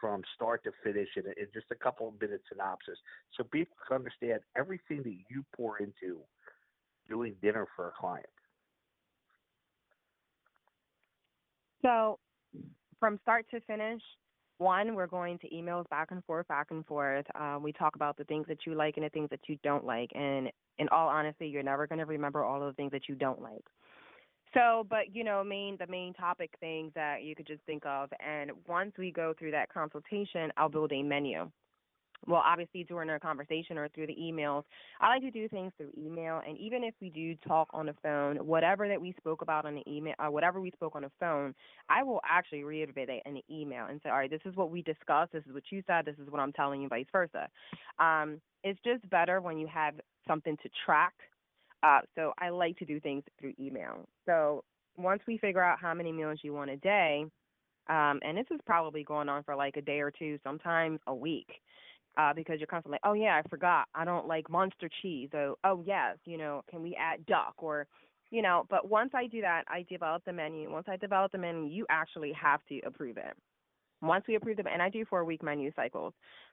from 0.00 0.22
start 0.34 0.62
to 0.64 0.70
finish 0.84 1.08
in, 1.16 1.24
in 1.26 1.46
just 1.54 1.66
a 1.70 1.74
couple 1.74 2.08
of 2.08 2.20
minute 2.20 2.42
synopsis, 2.50 2.98
so 3.36 3.44
people 3.44 3.76
can 3.86 3.96
understand 3.96 4.40
everything 4.56 5.02
that 5.02 5.16
you 5.30 5.44
pour 5.54 5.78
into 5.78 6.20
doing 7.08 7.34
dinner 7.42 7.66
for 7.74 7.88
a 7.88 7.92
client. 7.92 8.26
So, 11.82 12.18
from 12.98 13.18
start 13.22 13.46
to 13.52 13.60
finish, 13.60 14.02
one, 14.58 14.94
we're 14.94 15.06
going 15.06 15.38
to 15.40 15.48
emails 15.48 15.88
back 15.88 16.10
and 16.10 16.24
forth, 16.24 16.48
back 16.48 16.68
and 16.70 16.84
forth. 16.86 17.26
Uh, 17.34 17.58
we 17.60 17.72
talk 17.72 17.96
about 17.96 18.16
the 18.16 18.24
things 18.24 18.46
that 18.48 18.58
you 18.66 18.74
like 18.74 18.96
and 18.96 19.04
the 19.04 19.10
things 19.10 19.28
that 19.30 19.40
you 19.46 19.58
don't 19.62 19.84
like. 19.84 20.10
And 20.14 20.50
in 20.78 20.88
all 20.90 21.08
honesty, 21.08 21.48
you're 21.48 21.62
never 21.62 21.86
going 21.86 21.98
to 21.98 22.06
remember 22.06 22.44
all 22.44 22.62
of 22.62 22.68
the 22.68 22.74
things 22.74 22.92
that 22.92 23.08
you 23.08 23.14
don't 23.14 23.40
like. 23.40 23.64
So, 24.54 24.86
but 24.88 25.14
you 25.14 25.22
know, 25.24 25.44
main 25.44 25.76
the 25.78 25.86
main 25.86 26.14
topic 26.14 26.54
things 26.60 26.92
that 26.94 27.22
you 27.22 27.34
could 27.34 27.46
just 27.46 27.62
think 27.66 27.84
of. 27.84 28.08
And 28.26 28.52
once 28.66 28.92
we 28.96 29.10
go 29.10 29.34
through 29.38 29.50
that 29.50 29.72
consultation, 29.72 30.50
I'll 30.56 30.68
build 30.68 30.92
a 30.92 31.02
menu. 31.02 31.50
Well, 32.26 32.42
obviously 32.44 32.84
during 32.84 33.10
our 33.10 33.18
conversation 33.18 33.78
or 33.78 33.88
through 33.88 34.08
the 34.08 34.16
emails, 34.16 34.64
I 35.00 35.08
like 35.08 35.22
to 35.22 35.30
do 35.30 35.48
things 35.48 35.72
through 35.76 35.90
email. 35.96 36.40
And 36.46 36.56
even 36.58 36.82
if 36.82 36.94
we 37.00 37.10
do 37.10 37.34
talk 37.46 37.68
on 37.72 37.86
the 37.86 37.94
phone, 38.02 38.36
whatever 38.36 38.88
that 38.88 39.00
we 39.00 39.14
spoke 39.18 39.42
about 39.42 39.64
on 39.66 39.74
the 39.74 39.84
email, 39.86 40.14
uh, 40.18 40.30
whatever 40.30 40.60
we 40.60 40.70
spoke 40.72 40.96
on 40.96 41.02
the 41.02 41.10
phone, 41.20 41.54
I 41.88 42.02
will 42.02 42.20
actually 42.28 42.64
reiterate 42.64 43.08
it 43.08 43.22
in 43.26 43.34
the 43.34 43.44
email 43.50 43.86
and 43.86 44.00
say, 44.02 44.10
all 44.10 44.16
right, 44.16 44.30
this 44.30 44.40
is 44.44 44.56
what 44.56 44.70
we 44.70 44.82
discussed. 44.82 45.32
This 45.32 45.44
is 45.46 45.52
what 45.52 45.64
you 45.70 45.82
said. 45.86 46.04
This 46.04 46.16
is 46.22 46.30
what 46.30 46.40
I'm 46.40 46.52
telling 46.52 46.82
you, 46.82 46.88
vice 46.88 47.06
versa. 47.12 47.48
Um, 47.98 48.40
it's 48.64 48.80
just 48.84 49.08
better 49.10 49.40
when 49.40 49.58
you 49.58 49.66
have 49.66 49.94
something 50.26 50.56
to 50.62 50.68
track. 50.84 51.14
Uh, 51.82 52.00
so 52.14 52.32
I 52.38 52.48
like 52.48 52.76
to 52.78 52.84
do 52.84 52.98
things 52.98 53.22
through 53.38 53.52
email. 53.60 54.08
So 54.24 54.64
once 54.96 55.22
we 55.26 55.38
figure 55.38 55.62
out 55.62 55.78
how 55.80 55.94
many 55.94 56.10
meals 56.10 56.40
you 56.42 56.52
want 56.52 56.70
a 56.70 56.76
day, 56.76 57.26
um, 57.88 58.18
and 58.22 58.36
this 58.36 58.46
is 58.50 58.58
probably 58.66 59.04
going 59.04 59.28
on 59.28 59.44
for 59.44 59.54
like 59.54 59.76
a 59.76 59.82
day 59.82 60.00
or 60.00 60.10
two, 60.10 60.38
sometimes 60.42 60.98
a 61.06 61.14
week 61.14 61.46
uh, 62.16 62.32
because 62.34 62.58
you're 62.58 62.66
constantly, 62.66 62.98
oh 63.04 63.12
yeah, 63.12 63.40
I 63.44 63.48
forgot, 63.48 63.86
I 63.94 64.04
don't 64.04 64.26
like 64.26 64.48
Muenster 64.48 64.90
cheese. 65.02 65.30
Oh, 65.34 65.56
oh 65.64 65.82
yes, 65.86 66.16
you 66.24 66.38
know, 66.38 66.62
can 66.70 66.82
we 66.82 66.96
add 66.98 67.24
duck 67.26 67.54
or, 67.58 67.86
you 68.30 68.42
know? 68.42 68.66
But 68.68 68.88
once 68.88 69.10
I 69.14 69.26
do 69.26 69.40
that, 69.42 69.64
I 69.68 69.84
develop 69.88 70.24
the 70.24 70.32
menu. 70.32 70.70
Once 70.70 70.86
I 70.88 70.96
develop 70.96 71.32
the 71.32 71.38
menu, 71.38 71.70
you 71.70 71.86
actually 71.90 72.32
have 72.32 72.60
to 72.68 72.80
approve 72.80 73.16
it. 73.16 73.36
Once 74.02 74.24
we 74.28 74.34
approve 74.34 74.56
them, 74.56 74.66
and 74.72 74.82
I 74.82 74.90
do 74.90 75.04
four 75.04 75.24
week 75.24 75.42
menu 75.42 75.72
cycles, 75.74 76.12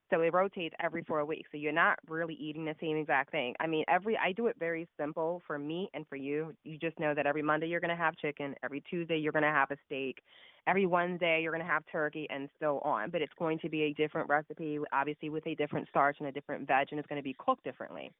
so 0.10 0.22
it 0.22 0.34
rotates 0.34 0.76
every 0.82 1.04
four 1.04 1.26
weeks. 1.26 1.50
So 1.52 1.58
you're 1.58 1.72
not 1.72 2.00
really 2.08 2.36
eating 2.36 2.66
the 2.66 2.76
same 2.80 2.98
exact 2.98 3.32
thing. 3.32 3.54
I 3.60 3.68
mean, 3.68 3.84
every 3.88 4.18
I 4.18 4.32
do 4.32 4.48
it 4.48 4.56
very 4.60 4.88
simple 5.00 5.42
for 5.46 5.58
me 5.58 5.90
and 5.94 6.08
for 6.08 6.16
you. 6.16 6.54
You 6.64 6.78
just 6.78 7.00
know 7.00 7.14
that 7.14 7.26
every 7.26 7.42
Monday 7.42 7.68
you're 7.68 7.80
going 7.80 7.90
to 7.90 7.96
have 7.96 8.16
chicken, 8.18 8.56
every 8.64 8.82
Tuesday 8.90 9.18
you're 9.18 9.32
going 9.32 9.44
to 9.44 9.50
have 9.50 9.72
a 9.72 9.78
steak, 9.86 10.20
every 10.68 10.86
Wednesday 10.86 11.42
you're 11.42 11.52
going 11.52 11.66
to 11.66 11.72
have 11.72 11.84
turkey, 11.92 12.28
and 12.30 12.50
so 12.60 12.80
on. 12.80 13.10
But 13.10 13.22
it's 13.22 13.34
going 13.38 13.60
to 13.60 13.70
be 13.70 13.84
a 13.84 13.94
different 13.94 14.30
recipe, 14.30 14.80
obviously 14.92 15.30
with 15.30 15.46
a 15.48 15.56
different 15.56 15.88
starch 15.90 16.18
and 16.20 16.30
a 16.30 16.32
different 16.32 16.68
veg, 16.68 16.88
and 16.92 17.00
it's 17.00 17.08
going 17.08 17.22
to 17.22 17.24
be 17.24 17.36
cooked 17.38 17.64
differently. 17.64 18.12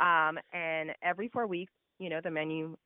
Um, 0.00 0.38
and 0.52 0.90
every 1.02 1.28
four 1.28 1.46
weeks, 1.46 1.72
you 1.98 2.08
know, 2.08 2.20
the 2.22 2.30
menu 2.30 2.76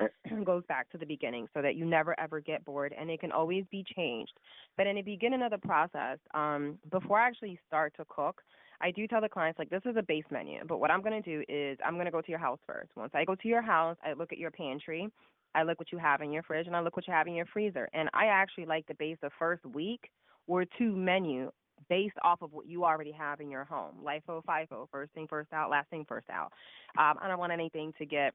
goes 0.44 0.62
back 0.68 0.90
to 0.90 0.98
the 0.98 1.06
beginning 1.06 1.46
so 1.54 1.62
that 1.62 1.76
you 1.76 1.84
never 1.84 2.18
ever 2.20 2.40
get 2.40 2.64
bored 2.64 2.94
and 2.98 3.10
it 3.10 3.20
can 3.20 3.32
always 3.32 3.64
be 3.70 3.84
changed. 3.96 4.32
But 4.76 4.86
in 4.86 4.96
the 4.96 5.02
beginning 5.02 5.42
of 5.42 5.50
the 5.50 5.58
process, 5.58 6.18
um, 6.34 6.78
before 6.90 7.18
I 7.18 7.26
actually 7.28 7.58
start 7.66 7.94
to 7.96 8.04
cook, 8.08 8.42
I 8.80 8.90
do 8.90 9.06
tell 9.06 9.20
the 9.20 9.28
clients 9.28 9.58
like 9.58 9.70
this 9.70 9.82
is 9.86 9.96
a 9.96 10.02
base 10.02 10.24
menu, 10.30 10.60
but 10.68 10.78
what 10.78 10.90
I'm 10.90 11.00
going 11.00 11.22
to 11.22 11.30
do 11.30 11.42
is 11.48 11.78
I'm 11.84 11.94
going 11.94 12.06
to 12.06 12.10
go 12.10 12.20
to 12.20 12.28
your 12.28 12.38
house 12.38 12.58
first. 12.66 12.90
Once 12.94 13.12
I 13.14 13.24
go 13.24 13.34
to 13.34 13.48
your 13.48 13.62
house, 13.62 13.96
I 14.04 14.12
look 14.12 14.32
at 14.32 14.38
your 14.38 14.50
pantry, 14.50 15.08
I 15.54 15.62
look 15.62 15.78
what 15.78 15.90
you 15.92 15.98
have 15.98 16.20
in 16.20 16.30
your 16.30 16.42
fridge, 16.42 16.66
and 16.66 16.76
I 16.76 16.80
look 16.80 16.96
what 16.96 17.06
you 17.06 17.14
have 17.14 17.26
in 17.26 17.34
your 17.34 17.46
freezer. 17.46 17.88
And 17.94 18.10
I 18.12 18.26
actually 18.26 18.66
like 18.66 18.86
to 18.88 18.94
base 18.94 19.16
the 19.22 19.30
first 19.38 19.64
week 19.64 20.10
or 20.46 20.66
two 20.78 20.94
menu 20.94 21.50
based 21.88 22.16
off 22.22 22.42
of 22.42 22.52
what 22.52 22.66
you 22.66 22.84
already 22.84 23.12
have 23.12 23.40
in 23.40 23.50
your 23.50 23.64
home. 23.64 23.94
LIFO, 24.04 24.42
FIFO, 24.44 24.88
first 24.90 25.12
thing 25.12 25.26
first 25.28 25.52
out, 25.52 25.70
last 25.70 25.88
thing 25.88 26.04
first 26.06 26.28
out. 26.30 26.52
Um, 26.98 27.16
I 27.20 27.28
don't 27.28 27.38
want 27.38 27.52
anything 27.52 27.92
to 27.98 28.06
get 28.06 28.34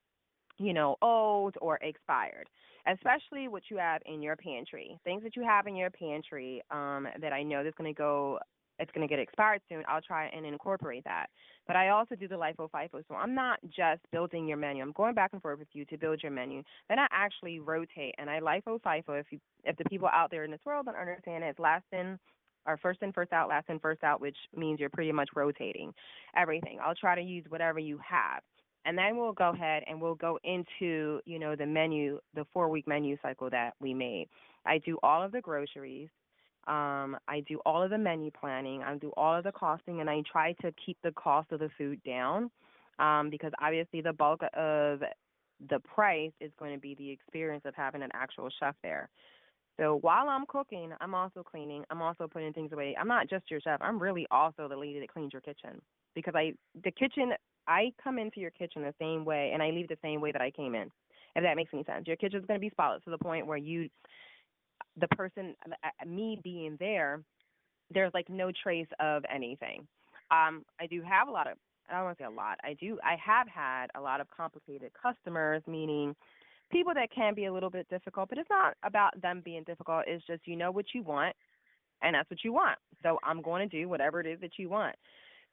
you 0.62 0.74
know, 0.74 0.95
old 1.01 1.55
or 1.59 1.78
expired, 1.82 2.47
especially 2.88 3.47
what 3.47 3.64
you 3.70 3.78
have 3.78 4.01
in 4.05 4.22
your 4.22 4.36
pantry. 4.36 4.97
Things 5.03 5.24
that 5.24 5.36
you 5.36 5.43
have 5.43 5.68
in 5.68 5.76
your 5.76 5.89
pantry 5.89 6.62
um, 6.72 7.07
that 7.20 7.34
I 7.34 7.43
know 7.43 7.64
that's 7.64 7.76
going 7.76 7.93
to 7.93 7.97
go, 7.97 8.39
it's 8.80 8.91
going 8.91 9.07
to 9.07 9.12
get 9.12 9.20
expired 9.20 9.62
soon. 9.68 9.84
I'll 9.88 10.01
try 10.01 10.28
and 10.28 10.45
incorporate 10.45 11.03
that. 11.05 11.28
But 11.68 11.76
I 11.76 11.89
also 11.89 12.16
do 12.16 12.28
the 12.28 12.36
LIFO 12.36 12.70
FIFO, 12.70 13.03
so 13.07 13.16
I'm 13.16 13.34
not 13.34 13.59
just 13.66 14.01
building 14.12 14.47
your 14.47 14.57
menu. 14.57 14.84
I'm 14.84 14.91
going 14.91 15.16
back 15.16 15.32
and 15.34 15.41
forth 15.41 15.59
with 15.59 15.68
you 15.74 15.86
to 15.86 15.97
build 15.97 16.22
your 16.22 16.32
menu. 16.32 16.64
Then 16.89 16.99
I 16.99 17.07
actually 17.12 17.59
rotate, 17.59 18.16
and 18.18 18.30
I 18.30 18.39
LIFO 18.39 18.82
FIFO. 18.82 19.20
If 19.20 19.28
you, 19.32 19.39
if 19.64 19.78
the 19.78 19.86
people 19.86 20.09
out 20.12 20.32
there 20.32 20.43
in 20.43 20.51
this 20.51 20.62
world 20.66 20.86
don't 20.86 20.95
understand 20.95 21.43
it, 21.43 21.47
it's 21.47 21.59
last 21.59 21.86
in 21.91 22.20
or 22.68 22.78
first 22.78 23.01
in, 23.01 23.12
first 23.12 23.34
out, 23.34 23.49
last 23.49 23.70
in, 23.70 23.80
first 23.80 24.03
out, 24.03 24.22
which 24.22 24.38
means 24.55 24.80
you're 24.80 24.89
pretty 24.89 25.12
much 25.12 25.30
rotating 25.36 25.91
everything. 26.36 26.78
I'll 26.84 26.95
try 26.95 27.16
to 27.16 27.22
use 27.22 27.45
whatever 27.49 27.80
you 27.80 27.99
have 28.07 28.43
and 28.86 28.97
then 28.97 29.17
we'll 29.17 29.34
go 29.34 29.49
ahead 29.49 29.84
and 29.88 30.01
we'll 30.01 30.15
go 30.15 30.39
into 30.43 31.19
you 31.25 31.39
know 31.39 31.55
the 31.55 31.65
menu 31.65 32.19
the 32.36 32.45
four 32.53 32.69
week 32.69 32.88
menu 32.88 33.17
cycle 33.21 33.49
that 33.49 33.73
we 33.79 33.93
made 33.93 34.27
i 34.65 34.77
do 34.79 34.97
all 35.03 35.23
of 35.23 35.32
the 35.32 35.41
groceries 35.41 36.09
um, 36.67 37.17
i 37.27 37.43
do 37.47 37.59
all 37.65 37.82
of 37.82 37.89
the 37.89 37.97
menu 37.97 38.32
planning 38.32 38.82
i 38.84 38.95
do 38.95 39.11
all 39.17 39.36
of 39.36 39.43
the 39.43 39.51
costing 39.51 40.01
and 40.01 40.09
i 40.09 40.21
try 40.32 40.53
to 40.53 40.73
keep 40.86 40.97
the 41.03 41.11
cost 41.11 41.51
of 41.51 41.59
the 41.59 41.69
food 41.77 42.01
down 42.03 42.49
um, 42.99 43.29
because 43.29 43.51
obviously 43.61 44.01
the 44.01 44.13
bulk 44.13 44.41
of 44.53 45.01
the 45.69 45.79
price 45.79 46.32
is 46.39 46.51
going 46.57 46.73
to 46.73 46.79
be 46.79 46.95
the 46.95 47.09
experience 47.09 47.63
of 47.65 47.75
having 47.75 48.01
an 48.01 48.09
actual 48.13 48.49
chef 48.59 48.75
there. 48.84 49.09
So 49.79 49.97
while 50.01 50.29
I'm 50.29 50.45
cooking, 50.47 50.91
I'm 50.99 51.15
also 51.15 51.43
cleaning. 51.43 51.84
I'm 51.89 52.01
also 52.01 52.27
putting 52.27 52.53
things 52.53 52.71
away. 52.71 52.95
I'm 52.99 53.07
not 53.07 53.29
just 53.29 53.49
your 53.49 53.61
chef. 53.61 53.82
I'm 53.82 53.99
really 53.99 54.27
also 54.29 54.67
the 54.67 54.75
lady 54.75 54.99
that 54.99 55.11
cleans 55.11 55.34
your 55.34 55.41
kitchen 55.41 55.82
because 56.13 56.34
I 56.36 56.53
the 56.84 56.91
kitchen 56.91 57.32
I 57.68 57.91
come 58.03 58.18
into 58.18 58.39
your 58.39 58.51
kitchen 58.51 58.82
the 58.82 58.93
same 58.99 59.26
way 59.26 59.51
and 59.53 59.62
I 59.62 59.70
leave 59.70 59.88
the 59.88 59.97
same 60.01 60.22
way 60.22 60.32
that 60.32 60.41
I 60.41 60.51
came 60.51 60.76
in. 60.76 60.89
If 61.36 61.43
that 61.43 61.55
makes 61.55 61.72
any 61.74 61.84
sense. 61.86 62.07
Your 62.07 62.18
kitchen's 62.18 62.45
going 62.45 62.59
to 62.59 62.62
be 62.62 62.70
spotless 62.70 63.03
to 63.05 63.09
the 63.12 63.18
point 63.18 63.47
where 63.47 63.57
you 63.57 63.89
the 64.97 65.07
person 65.09 65.55
me 66.05 66.39
being 66.43 66.76
there 66.80 67.22
there's 67.93 68.14
like 68.14 68.30
no 68.30 68.51
trace 68.64 68.88
of 68.99 69.24
anything. 69.34 69.88
Um 70.32 70.66
I 70.80 70.88
do 70.88 71.01
have 71.01 71.28
a 71.28 71.32
lot 71.32 71.47
of 71.47 71.57
I 71.89 71.95
don't 71.95 72.05
want 72.05 72.18
to 72.18 72.24
say 72.24 72.28
a 72.28 72.30
lot. 72.30 72.57
I 72.64 72.74
do 72.80 72.99
I 73.03 73.16
have 73.24 73.47
had 73.47 73.88
a 73.95 74.01
lot 74.01 74.22
of 74.22 74.28
complicated 74.36 74.91
customers 75.01 75.62
meaning 75.68 76.16
people 76.72 76.93
that 76.93 77.12
can 77.14 77.34
be 77.36 77.45
a 77.45 77.53
little 77.53 77.70
bit 77.70 77.88
difficult, 77.89 78.30
but 78.30 78.38
it's 78.38 78.49
not 78.49 78.76
about 78.84 79.20
them 79.22 79.41
being 79.43 79.64
difficult. 79.64 80.03
It's 80.07 80.26
just 80.26 80.47
you 80.47 80.55
know 80.55 80.72
what 80.72 80.86
you 80.93 81.03
want, 81.03 81.36
and 82.01 82.16
that's 82.16 82.30
what 82.30 82.43
you 82.43 82.53
want. 82.53 82.80
So 83.03 83.20
I'm 83.24 83.41
going 83.41 83.68
to 83.70 83.78
do 83.78 83.89
whatever 83.89 84.20
it 84.20 84.28
is 84.28 84.39
that 84.41 84.57
you 84.57 84.70
want. 84.70 84.95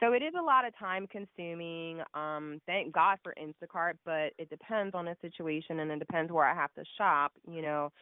So 0.01 0.13
it 0.13 0.23
is 0.23 0.35
a 0.39 0.43
lot 0.43 0.67
of 0.67 0.77
time 0.79 1.07
consuming. 1.09 2.01
Um, 2.15 2.61
thank 2.67 2.93
God 2.93 3.19
for 3.23 3.35
Instacart, 3.41 3.95
but 4.05 4.33
it 4.39 4.49
depends 4.51 4.95
on 4.95 5.07
the 5.07 5.17
situation 5.21 5.81
and 5.81 5.91
it 5.91 5.99
depends 5.99 6.33
where 6.33 6.47
I 6.47 6.55
have 6.55 6.73
to 6.75 6.85
shop. 6.97 7.33
You 7.51 7.63
know, 7.63 7.93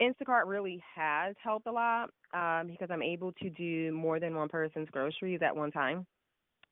Instacart 0.00 0.46
really 0.46 0.82
has 0.94 1.34
helped 1.42 1.66
a 1.66 1.72
lot 1.72 2.10
um, 2.32 2.68
because 2.68 2.90
I'm 2.90 3.02
able 3.02 3.32
to 3.32 3.50
do 3.50 3.92
more 3.92 4.20
than 4.20 4.34
one 4.36 4.48
person's 4.48 4.88
groceries 4.90 5.40
at 5.42 5.54
one 5.54 5.72
time. 5.72 6.06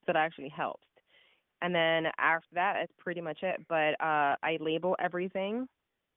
So 0.06 0.12
that 0.12 0.16
actually 0.16 0.48
helps 0.50 0.84
and 1.62 1.74
then 1.74 2.06
after 2.18 2.48
that 2.54 2.76
it's 2.82 2.92
pretty 2.98 3.20
much 3.20 3.38
it 3.42 3.60
but 3.68 3.92
uh 4.00 4.36
i 4.42 4.56
label 4.60 4.96
everything 4.98 5.66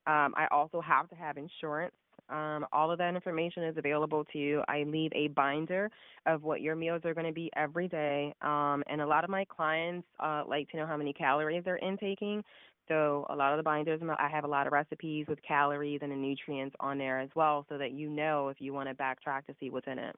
um 0.07 0.33
i 0.37 0.47
also 0.51 0.81
have 0.81 1.09
to 1.09 1.15
have 1.15 1.37
insurance 1.37 1.95
um 2.31 2.65
all 2.71 2.91
of 2.91 2.97
that 2.99 3.13
information 3.13 3.63
is 3.63 3.77
available 3.77 4.25
to 4.31 4.37
you. 4.37 4.63
I 4.67 4.83
leave 4.83 5.11
a 5.13 5.27
binder 5.29 5.89
of 6.25 6.43
what 6.43 6.61
your 6.61 6.75
meals 6.75 7.01
are 7.05 7.13
going 7.13 7.27
to 7.27 7.33
be 7.33 7.49
every 7.55 7.87
day. 7.87 8.33
Um 8.41 8.83
and 8.87 9.01
a 9.01 9.05
lot 9.05 9.23
of 9.23 9.29
my 9.29 9.45
clients 9.45 10.07
uh 10.19 10.43
like 10.47 10.69
to 10.69 10.77
know 10.77 10.85
how 10.85 10.97
many 10.97 11.13
calories 11.13 11.63
they're 11.63 11.77
intaking. 11.77 12.43
So 12.87 13.25
a 13.29 13.35
lot 13.35 13.53
of 13.53 13.57
the 13.57 13.63
binders 13.63 14.01
i 14.19 14.27
have 14.27 14.43
a 14.43 14.47
lot 14.47 14.67
of 14.67 14.73
recipes 14.73 15.25
with 15.27 15.41
calories 15.43 15.99
and 16.01 16.11
the 16.11 16.15
nutrients 16.15 16.75
on 16.79 16.97
there 16.97 17.19
as 17.19 17.29
well 17.35 17.65
so 17.69 17.77
that 17.77 17.91
you 17.91 18.09
know 18.09 18.49
if 18.49 18.59
you 18.59 18.73
want 18.73 18.89
to 18.89 18.95
backtrack 18.95 19.45
to 19.45 19.55
see 19.59 19.69
what's 19.69 19.87
in 19.87 19.97
it. 19.97 20.15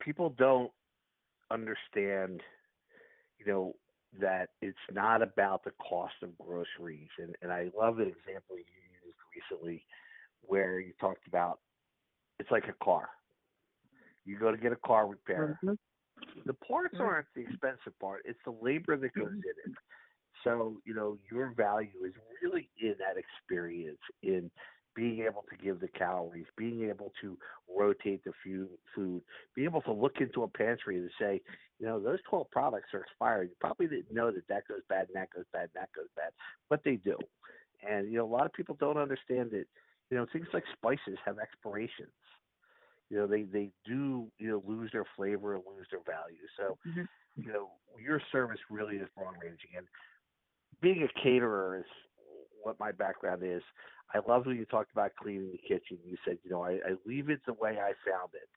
People 0.00 0.34
don't 0.36 0.70
understand, 1.50 2.42
you 3.38 3.46
know, 3.46 3.74
that 4.20 4.50
it's 4.62 4.76
not 4.92 5.22
about 5.22 5.64
the 5.64 5.72
cost 5.72 6.14
of 6.22 6.36
groceries. 6.38 7.08
And, 7.18 7.34
and 7.42 7.52
I 7.52 7.70
love 7.76 7.96
the 7.96 8.04
example 8.04 8.56
you 8.56 8.64
used 9.04 9.18
recently 9.34 9.84
where 10.42 10.80
you 10.80 10.92
talked 11.00 11.26
about 11.26 11.60
it's 12.38 12.50
like 12.50 12.64
a 12.68 12.84
car. 12.84 13.08
You 14.24 14.38
go 14.38 14.50
to 14.50 14.56
get 14.56 14.72
a 14.72 14.76
car 14.76 15.06
repair. 15.06 15.58
Mm-hmm. 15.64 15.74
The 16.46 16.54
parts 16.54 16.96
aren't 16.98 17.26
the 17.34 17.42
expensive 17.42 17.98
part, 18.00 18.22
it's 18.24 18.38
the 18.44 18.54
labor 18.62 18.96
that 18.96 19.14
goes 19.14 19.32
in 19.32 19.72
it. 19.72 19.76
So, 20.42 20.76
you 20.84 20.94
know, 20.94 21.18
your 21.30 21.54
value 21.56 22.04
is 22.06 22.12
really 22.42 22.68
in 22.80 22.94
that 22.98 23.16
experience, 23.16 23.98
in 24.22 24.50
being 24.94 25.20
able 25.20 25.44
to 25.50 25.56
give 25.62 25.80
the 25.80 25.88
calories, 25.88 26.46
being 26.56 26.88
able 26.88 27.12
to 27.20 27.36
rotate 27.76 28.22
the 28.24 28.32
food, 28.94 29.20
being 29.54 29.66
able 29.66 29.82
to 29.82 29.92
look 29.92 30.20
into 30.20 30.42
a 30.42 30.48
pantry 30.48 30.96
and 30.96 31.10
say, 31.20 31.40
you 31.78 31.86
know, 31.86 32.00
those 32.00 32.18
12 32.28 32.50
products 32.50 32.94
are 32.94 33.00
expired. 33.00 33.48
You 33.50 33.56
probably 33.60 33.86
didn't 33.86 34.12
know 34.12 34.30
that 34.30 34.46
that 34.48 34.68
goes 34.68 34.82
bad 34.88 35.08
and 35.08 35.16
that 35.16 35.30
goes 35.34 35.44
bad 35.52 35.70
and 35.74 35.82
that 35.82 35.88
goes 35.94 36.08
bad, 36.16 36.30
but 36.70 36.80
they 36.84 36.96
do. 36.96 37.18
And, 37.88 38.10
you 38.10 38.18
know, 38.18 38.24
a 38.24 38.34
lot 38.34 38.46
of 38.46 38.52
people 38.52 38.76
don't 38.78 38.96
understand 38.96 39.50
that, 39.50 39.66
you 40.10 40.16
know, 40.16 40.26
things 40.32 40.46
like 40.52 40.64
spices 40.76 41.18
have 41.24 41.38
expirations. 41.38 42.12
You 43.10 43.18
know, 43.18 43.26
they, 43.26 43.42
they 43.42 43.70
do, 43.84 44.26
you 44.38 44.48
know, 44.48 44.62
lose 44.66 44.90
their 44.92 45.04
flavor 45.16 45.54
and 45.54 45.62
lose 45.76 45.86
their 45.90 46.00
value. 46.06 46.46
So, 46.56 46.78
mm-hmm. 46.88 47.02
you 47.36 47.52
know, 47.52 47.70
your 48.02 48.20
service 48.32 48.60
really 48.70 48.96
is 48.96 49.08
broad 49.16 49.34
ranging. 49.42 49.70
And 49.76 49.86
being 50.80 51.02
a 51.02 51.22
caterer 51.22 51.78
is 51.78 51.86
what 52.62 52.78
my 52.80 52.92
background 52.92 53.42
is. 53.44 53.62
I 54.12 54.18
love 54.28 54.46
when 54.46 54.56
you 54.56 54.64
talked 54.64 54.92
about 54.92 55.12
cleaning 55.20 55.50
the 55.52 55.58
kitchen. 55.58 55.98
You 56.04 56.16
said, 56.24 56.38
you 56.44 56.50
know, 56.50 56.62
I, 56.62 56.72
I 56.72 56.94
leave 57.06 57.30
it 57.30 57.40
the 57.46 57.54
way 57.54 57.72
I 57.72 57.92
found 58.08 58.30
it. 58.34 58.48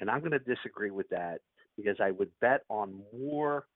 And 0.00 0.10
I'm 0.10 0.20
going 0.20 0.32
to 0.32 0.38
disagree 0.38 0.90
with 0.90 1.08
that 1.10 1.40
because 1.76 1.96
I 2.00 2.10
would 2.10 2.30
bet 2.40 2.62
on 2.68 3.00
more 3.16 3.66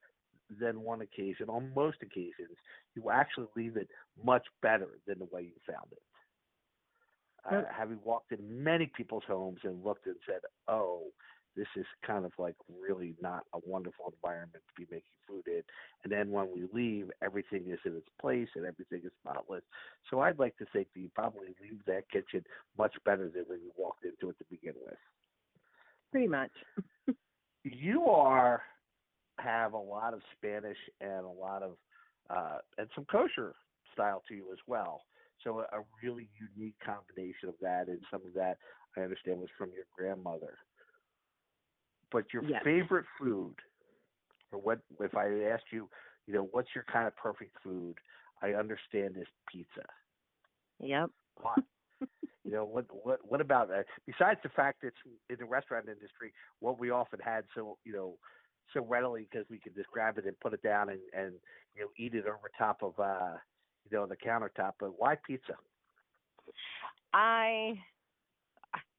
than 0.60 0.80
one 0.80 1.00
occasion, 1.00 1.48
on 1.48 1.72
most 1.74 1.98
occasions, 2.02 2.56
you 2.94 3.10
actually 3.10 3.48
leave 3.56 3.76
it 3.76 3.88
much 4.24 4.44
better 4.62 4.98
than 5.06 5.18
the 5.18 5.26
way 5.26 5.42
you 5.42 5.52
found 5.66 5.92
it. 5.92 5.98
Uh, 7.50 7.62
having 7.70 7.98
walked 8.04 8.32
in 8.32 8.64
many 8.64 8.90
people's 8.96 9.22
homes 9.26 9.60
and 9.64 9.84
looked 9.84 10.06
and 10.06 10.16
said, 10.26 10.40
oh, 10.68 11.04
this 11.56 11.66
is 11.76 11.86
kind 12.06 12.24
of 12.24 12.32
like 12.38 12.54
really 12.80 13.14
not 13.20 13.44
a 13.54 13.58
wonderful 13.64 14.12
environment 14.14 14.62
to 14.68 14.74
be 14.76 14.86
making 14.90 15.16
food 15.26 15.44
in. 15.46 15.62
And 16.04 16.12
then 16.12 16.30
when 16.30 16.48
we 16.54 16.68
leave, 16.72 17.10
everything 17.22 17.64
is 17.68 17.78
in 17.84 17.96
its 17.96 18.08
place 18.20 18.48
and 18.54 18.64
everything 18.64 19.00
is 19.04 19.12
spotless. 19.22 19.62
So 20.10 20.20
I'd 20.20 20.38
like 20.38 20.56
to 20.58 20.66
think 20.72 20.88
that 20.94 21.00
you 21.00 21.10
probably 21.14 21.54
leave 21.62 21.80
that 21.86 22.10
kitchen 22.10 22.44
much 22.78 22.94
better 23.04 23.28
than 23.28 23.44
when 23.46 23.60
you 23.60 23.72
walked 23.76 24.04
into 24.04 24.30
it 24.30 24.38
to 24.38 24.44
begin 24.50 24.74
with. 24.84 24.98
Pretty 26.12 26.28
much. 26.28 26.52
you 27.64 28.04
are 28.06 28.62
have 29.38 29.74
a 29.74 29.78
lot 29.78 30.14
of 30.14 30.20
Spanish 30.36 30.78
and 31.00 31.24
a 31.24 31.28
lot 31.28 31.62
of 31.62 31.72
uh, 32.30 32.58
and 32.78 32.88
some 32.94 33.04
kosher 33.04 33.54
style 33.92 34.22
to 34.28 34.34
you 34.34 34.46
as 34.52 34.58
well. 34.66 35.02
So 35.44 35.60
a, 35.60 35.78
a 35.78 35.84
really 36.02 36.28
unique 36.56 36.74
combination 36.84 37.48
of 37.48 37.54
that, 37.62 37.88
and 37.88 38.00
some 38.10 38.22
of 38.26 38.34
that 38.34 38.58
I 38.96 39.02
understand 39.02 39.38
was 39.38 39.48
from 39.56 39.70
your 39.74 39.84
grandmother. 39.96 40.58
But 42.12 42.32
your 42.32 42.44
yes. 42.44 42.62
favorite 42.64 43.06
food, 43.18 43.54
or 44.52 44.60
what? 44.60 44.78
If 45.00 45.16
I 45.16 45.26
asked 45.52 45.72
you, 45.72 45.88
you 46.26 46.34
know, 46.34 46.48
what's 46.52 46.68
your 46.74 46.84
kind 46.92 47.06
of 47.06 47.16
perfect 47.16 47.56
food? 47.62 47.96
I 48.42 48.50
understand 48.50 49.16
is 49.16 49.26
pizza. 49.50 49.86
Yep. 50.80 51.10
Why? 51.40 51.54
you 52.44 52.52
know 52.52 52.64
what? 52.64 52.86
What? 52.90 53.20
What 53.24 53.40
about 53.40 53.68
that? 53.68 53.86
Besides 54.06 54.40
the 54.42 54.50
fact 54.50 54.82
that 54.82 54.88
it's 54.88 54.96
in 55.30 55.36
the 55.38 55.44
restaurant 55.44 55.86
industry, 55.88 56.32
what 56.60 56.78
we 56.78 56.90
often 56.90 57.18
had 57.20 57.44
so 57.54 57.78
you 57.84 57.92
know 57.92 58.18
so 58.74 58.84
readily 58.84 59.26
because 59.30 59.46
we 59.50 59.58
could 59.58 59.74
just 59.74 59.90
grab 59.90 60.18
it 60.18 60.26
and 60.26 60.38
put 60.40 60.52
it 60.52 60.62
down 60.62 60.90
and 60.90 61.00
and 61.12 61.32
you 61.74 61.82
know 61.82 61.88
eat 61.98 62.14
it 62.14 62.26
over 62.26 62.50
top 62.58 62.82
of 62.82 62.98
uh 62.98 63.36
you 63.90 63.96
know 63.96 64.06
the 64.06 64.16
countertop. 64.16 64.72
But 64.78 64.98
why 64.98 65.16
pizza? 65.26 65.54
I 67.12 67.74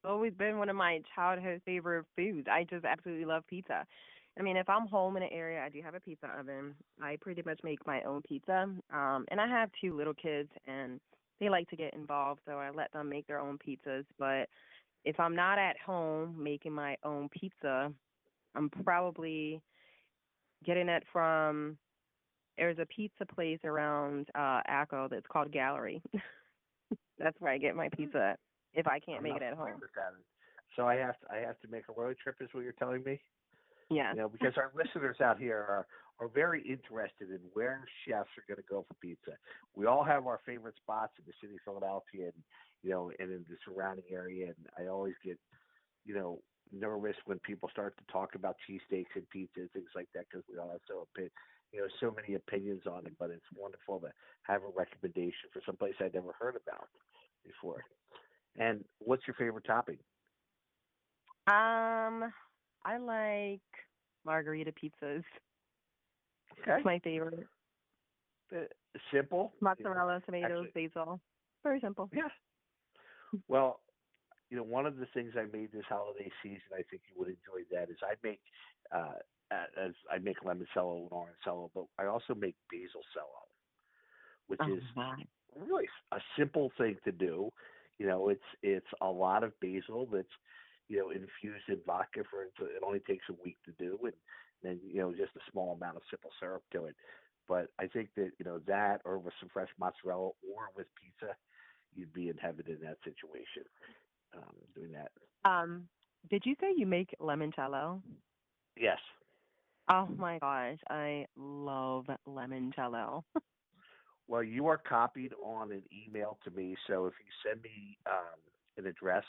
always 0.07 0.33
been 0.33 0.57
one 0.57 0.69
of 0.69 0.75
my 0.75 1.01
childhood 1.15 1.61
favorite 1.65 2.05
foods. 2.15 2.47
I 2.49 2.65
just 2.69 2.85
absolutely 2.85 3.25
love 3.25 3.43
pizza. 3.47 3.85
I 4.39 4.43
mean, 4.43 4.57
if 4.57 4.69
I'm 4.69 4.87
home 4.87 5.17
in 5.17 5.23
an 5.23 5.29
area, 5.31 5.63
I 5.63 5.69
do 5.69 5.81
have 5.81 5.95
a 5.95 5.99
pizza 5.99 6.27
oven. 6.39 6.75
I 7.01 7.17
pretty 7.19 7.41
much 7.45 7.59
make 7.63 7.85
my 7.87 8.01
own 8.03 8.21
pizza. 8.21 8.69
Um, 8.93 9.25
and 9.29 9.41
I 9.41 9.47
have 9.47 9.69
two 9.81 9.97
little 9.97 10.13
kids, 10.13 10.49
and 10.67 10.99
they 11.39 11.49
like 11.49 11.67
to 11.69 11.75
get 11.75 11.93
involved, 11.93 12.41
so 12.45 12.53
I 12.53 12.69
let 12.69 12.91
them 12.93 13.09
make 13.09 13.27
their 13.27 13.39
own 13.39 13.57
pizzas. 13.57 14.05
But 14.19 14.47
if 15.05 15.19
I'm 15.19 15.35
not 15.35 15.57
at 15.57 15.77
home 15.83 16.35
making 16.41 16.73
my 16.73 16.97
own 17.03 17.29
pizza, 17.29 17.91
I'm 18.55 18.69
probably 18.83 19.61
getting 20.65 20.89
it 20.89 21.03
from 21.11 21.77
there's 22.57 22.79
a 22.79 22.87
pizza 22.87 23.25
place 23.25 23.59
around 23.63 24.27
uh 24.33 24.61
Acco 24.69 25.09
that's 25.09 25.27
called 25.31 25.51
Gallery. 25.51 26.01
that's 27.19 27.39
where 27.39 27.51
I 27.51 27.57
get 27.57 27.75
my 27.75 27.89
pizza 27.95 28.31
at 28.33 28.39
if 28.73 28.87
I 28.87 28.99
can't 28.99 29.19
I'm 29.19 29.23
make 29.23 29.35
it 29.35 29.43
at 29.43 29.53
home. 29.53 29.79
So 30.75 30.85
I 30.85 30.95
have 30.95 31.19
to 31.21 31.25
I 31.31 31.37
have 31.39 31.59
to 31.61 31.67
make 31.69 31.83
a 31.89 31.99
road 31.99 32.17
trip 32.21 32.35
is 32.41 32.49
what 32.51 32.63
you're 32.63 32.73
telling 32.73 33.03
me? 33.03 33.19
Yeah. 33.89 34.11
You 34.11 34.19
know, 34.19 34.29
because 34.29 34.53
our 34.57 34.71
listeners 34.75 35.17
out 35.21 35.39
here 35.39 35.57
are 35.57 35.87
are 36.19 36.27
very 36.27 36.61
interested 36.61 37.29
in 37.29 37.39
where 37.53 37.85
chefs 38.05 38.29
are 38.37 38.45
going 38.47 38.57
to 38.57 38.69
go 38.69 38.83
for 38.87 38.95
pizza. 39.01 39.37
We 39.75 39.85
all 39.85 40.03
have 40.03 40.25
our 40.25 40.39
favorite 40.45 40.75
spots 40.81 41.13
in 41.19 41.25
the 41.27 41.33
city 41.41 41.55
of 41.55 41.61
Philadelphia 41.65 42.33
and 42.33 42.43
you 42.83 42.91
know 42.91 43.11
and 43.19 43.31
in 43.31 43.45
the 43.49 43.57
surrounding 43.65 44.05
area 44.11 44.47
and 44.47 44.67
I 44.77 44.89
always 44.89 45.15
get 45.23 45.37
you 46.05 46.15
know 46.15 46.39
nervous 46.71 47.15
when 47.25 47.39
people 47.39 47.69
start 47.69 47.95
to 47.97 48.03
talk 48.11 48.35
about 48.35 48.57
cheesesteaks 48.67 49.15
and 49.15 49.29
pizza 49.29 49.61
and 49.61 49.71
things 49.71 49.89
like 49.95 50.09
that 50.13 50.25
because 50.29 50.43
we 50.51 50.57
all 50.57 50.69
have 50.71 50.81
so 50.87 51.07
you 51.71 51.79
know 51.79 51.87
so 51.99 52.13
many 52.13 52.35
opinions 52.35 52.83
on 52.85 53.05
it 53.05 53.13
but 53.17 53.29
it's 53.29 53.49
wonderful 53.55 53.99
to 53.99 54.11
have 54.43 54.61
a 54.63 54.71
recommendation 54.75 55.47
for 55.53 55.61
some 55.65 55.77
place 55.77 55.93
I'd 55.99 56.13
never 56.13 56.35
heard 56.37 56.55
about 56.55 56.89
before. 57.45 57.83
And 58.57 58.83
what's 58.99 59.27
your 59.27 59.35
favorite 59.35 59.65
topping? 59.65 59.97
Um, 61.47 62.33
I 62.83 62.97
like 62.99 63.61
margherita 64.25 64.71
pizzas. 64.71 65.23
Okay. 66.53 66.63
That's 66.65 66.85
my 66.85 66.99
favorite. 66.99 67.47
Uh, 68.53 68.61
simple. 69.13 69.53
Mozzarella, 69.61 70.21
tomatoes, 70.25 70.67
Actually, 70.67 70.89
basil. 70.89 71.19
Very 71.63 71.79
simple. 71.79 72.09
Yeah. 72.13 72.29
Well, 73.47 73.81
you 74.49 74.57
know, 74.57 74.63
one 74.63 74.85
of 74.85 74.97
the 74.97 75.07
things 75.13 75.33
I 75.37 75.45
made 75.55 75.71
this 75.71 75.83
holiday 75.87 76.31
season, 76.41 76.71
I 76.73 76.83
think 76.89 77.03
you 77.09 77.19
would 77.19 77.27
enjoy 77.27 77.67
that, 77.71 77.89
is 77.89 77.97
I 78.03 78.15
make 78.23 78.41
uh, 78.91 79.19
as 79.51 79.93
I 80.11 80.17
make 80.19 80.39
limoncello 80.41 81.03
and 81.03 81.11
orangello, 81.11 81.69
but 81.73 81.85
I 81.97 82.05
also 82.05 82.33
make 82.35 82.55
basil 82.71 83.01
cello, 83.13 83.47
which 84.47 84.59
Oh, 84.61 84.73
is 84.73 84.83
wow. 84.95 85.15
really 85.55 85.87
a 86.11 86.19
simple 86.37 86.71
thing 86.77 86.97
to 87.05 87.11
do. 87.11 87.51
You 87.99 88.07
know, 88.07 88.29
it's 88.29 88.41
it's 88.61 88.87
a 89.01 89.07
lot 89.09 89.43
of 89.43 89.59
basil 89.59 90.07
that's 90.11 90.27
you 90.87 90.97
know 90.99 91.09
infused 91.11 91.67
in 91.69 91.79
vodka 91.85 92.23
for 92.29 92.43
it 92.43 92.51
only 92.85 92.99
takes 92.99 93.25
a 93.29 93.43
week 93.43 93.57
to 93.65 93.71
do, 93.73 93.97
and 94.03 94.13
then 94.63 94.79
you 94.83 94.99
know 94.99 95.11
just 95.11 95.35
a 95.35 95.51
small 95.51 95.73
amount 95.73 95.97
of 95.97 96.03
simple 96.09 96.31
syrup 96.39 96.63
to 96.73 96.85
it. 96.85 96.95
But 97.47 97.71
I 97.79 97.87
think 97.87 98.09
that 98.15 98.31
you 98.39 98.45
know 98.45 98.59
that, 98.67 99.01
or 99.05 99.17
with 99.19 99.33
some 99.39 99.49
fresh 99.49 99.69
mozzarella, 99.79 100.27
or 100.27 100.63
with 100.75 100.87
pizza, 101.01 101.35
you'd 101.95 102.13
be 102.13 102.29
in 102.29 102.37
heaven 102.37 102.65
in 102.67 102.79
that 102.81 102.97
situation. 103.03 103.63
Um, 104.35 104.53
doing 104.75 104.91
that, 104.91 105.11
Um, 105.45 105.87
did 106.29 106.45
you 106.45 106.55
say 106.59 106.73
you 106.75 106.85
make 106.85 107.15
limoncello? 107.19 108.01
yes. 108.75 108.99
Oh 109.89 110.07
my 110.17 110.39
gosh, 110.39 110.79
I 110.89 111.25
love 111.35 112.05
limoncello. 112.27 113.23
Well, 114.27 114.43
you 114.43 114.67
are 114.67 114.77
copied 114.77 115.33
on 115.43 115.71
an 115.71 115.83
email 115.91 116.37
to 116.43 116.51
me, 116.51 116.75
so 116.87 117.05
if 117.05 117.13
you 117.19 117.49
send 117.49 117.61
me 117.61 117.97
um, 118.05 118.39
an 118.77 118.85
address, 118.85 119.23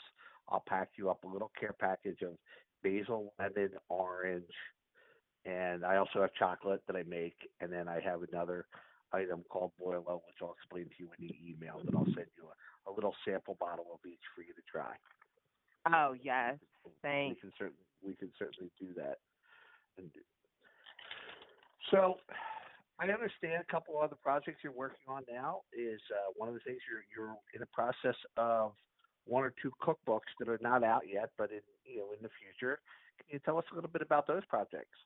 I'll 0.49 0.63
pack 0.67 0.89
you 0.97 1.09
up 1.09 1.23
a 1.23 1.27
little 1.27 1.51
care 1.57 1.75
package 1.79 2.21
of 2.21 2.33
basil, 2.83 3.33
lemon, 3.39 3.71
orange, 3.87 4.43
and 5.45 5.85
I 5.85 5.97
also 5.97 6.21
have 6.21 6.33
chocolate 6.37 6.81
that 6.87 6.95
I 6.95 7.03
make, 7.03 7.35
and 7.61 7.71
then 7.71 7.87
I 7.87 8.01
have 8.01 8.21
another 8.29 8.65
item 9.13 9.43
called 9.49 9.71
Boilo, 9.81 10.21
which 10.25 10.37
I'll 10.41 10.53
explain 10.53 10.85
to 10.85 10.91
you 10.97 11.09
in 11.17 11.27
the 11.27 11.35
email. 11.49 11.81
That 11.83 11.95
I'll 11.95 12.05
send 12.05 12.27
you 12.37 12.49
a, 12.87 12.89
a 12.89 12.91
little 12.91 13.15
sample 13.25 13.55
bottle 13.59 13.87
of 13.93 13.99
each 14.05 14.19
for 14.35 14.41
you 14.41 14.53
to 14.53 14.61
try. 14.69 14.93
Oh 15.87 16.13
yes, 16.21 16.57
thanks. 17.01 17.41
We 17.43 17.49
can 17.49 17.53
certainly 17.57 17.85
we 18.05 18.13
can 18.15 18.31
certainly 18.37 18.71
do 18.79 18.87
that. 18.97 19.19
And 19.97 20.09
so, 21.89 22.17
I 22.99 23.07
understand 23.07 23.63
a 23.67 23.71
couple 23.71 23.97
of 23.97 24.03
other 24.03 24.17
projects 24.21 24.59
you're 24.63 24.73
working 24.73 25.07
on 25.07 25.23
now. 25.31 25.61
Is 25.73 26.01
uh, 26.11 26.33
one 26.35 26.49
of 26.49 26.53
the 26.53 26.59
things 26.61 26.79
you're 26.89 27.03
you're 27.15 27.35
in 27.53 27.61
the 27.61 27.67
process 27.67 28.15
of 28.37 28.73
one 29.25 29.43
or 29.43 29.53
two 29.61 29.71
cookbooks 29.81 30.29
that 30.39 30.49
are 30.49 30.59
not 30.61 30.83
out 30.83 31.03
yet, 31.11 31.29
but 31.37 31.51
in 31.51 31.61
you 31.85 31.99
know 31.99 32.07
in 32.15 32.21
the 32.21 32.29
future. 32.41 32.79
Can 33.17 33.27
you 33.33 33.39
tell 33.39 33.57
us 33.57 33.65
a 33.71 33.75
little 33.75 33.89
bit 33.89 34.01
about 34.01 34.27
those 34.27 34.43
projects? 34.49 34.97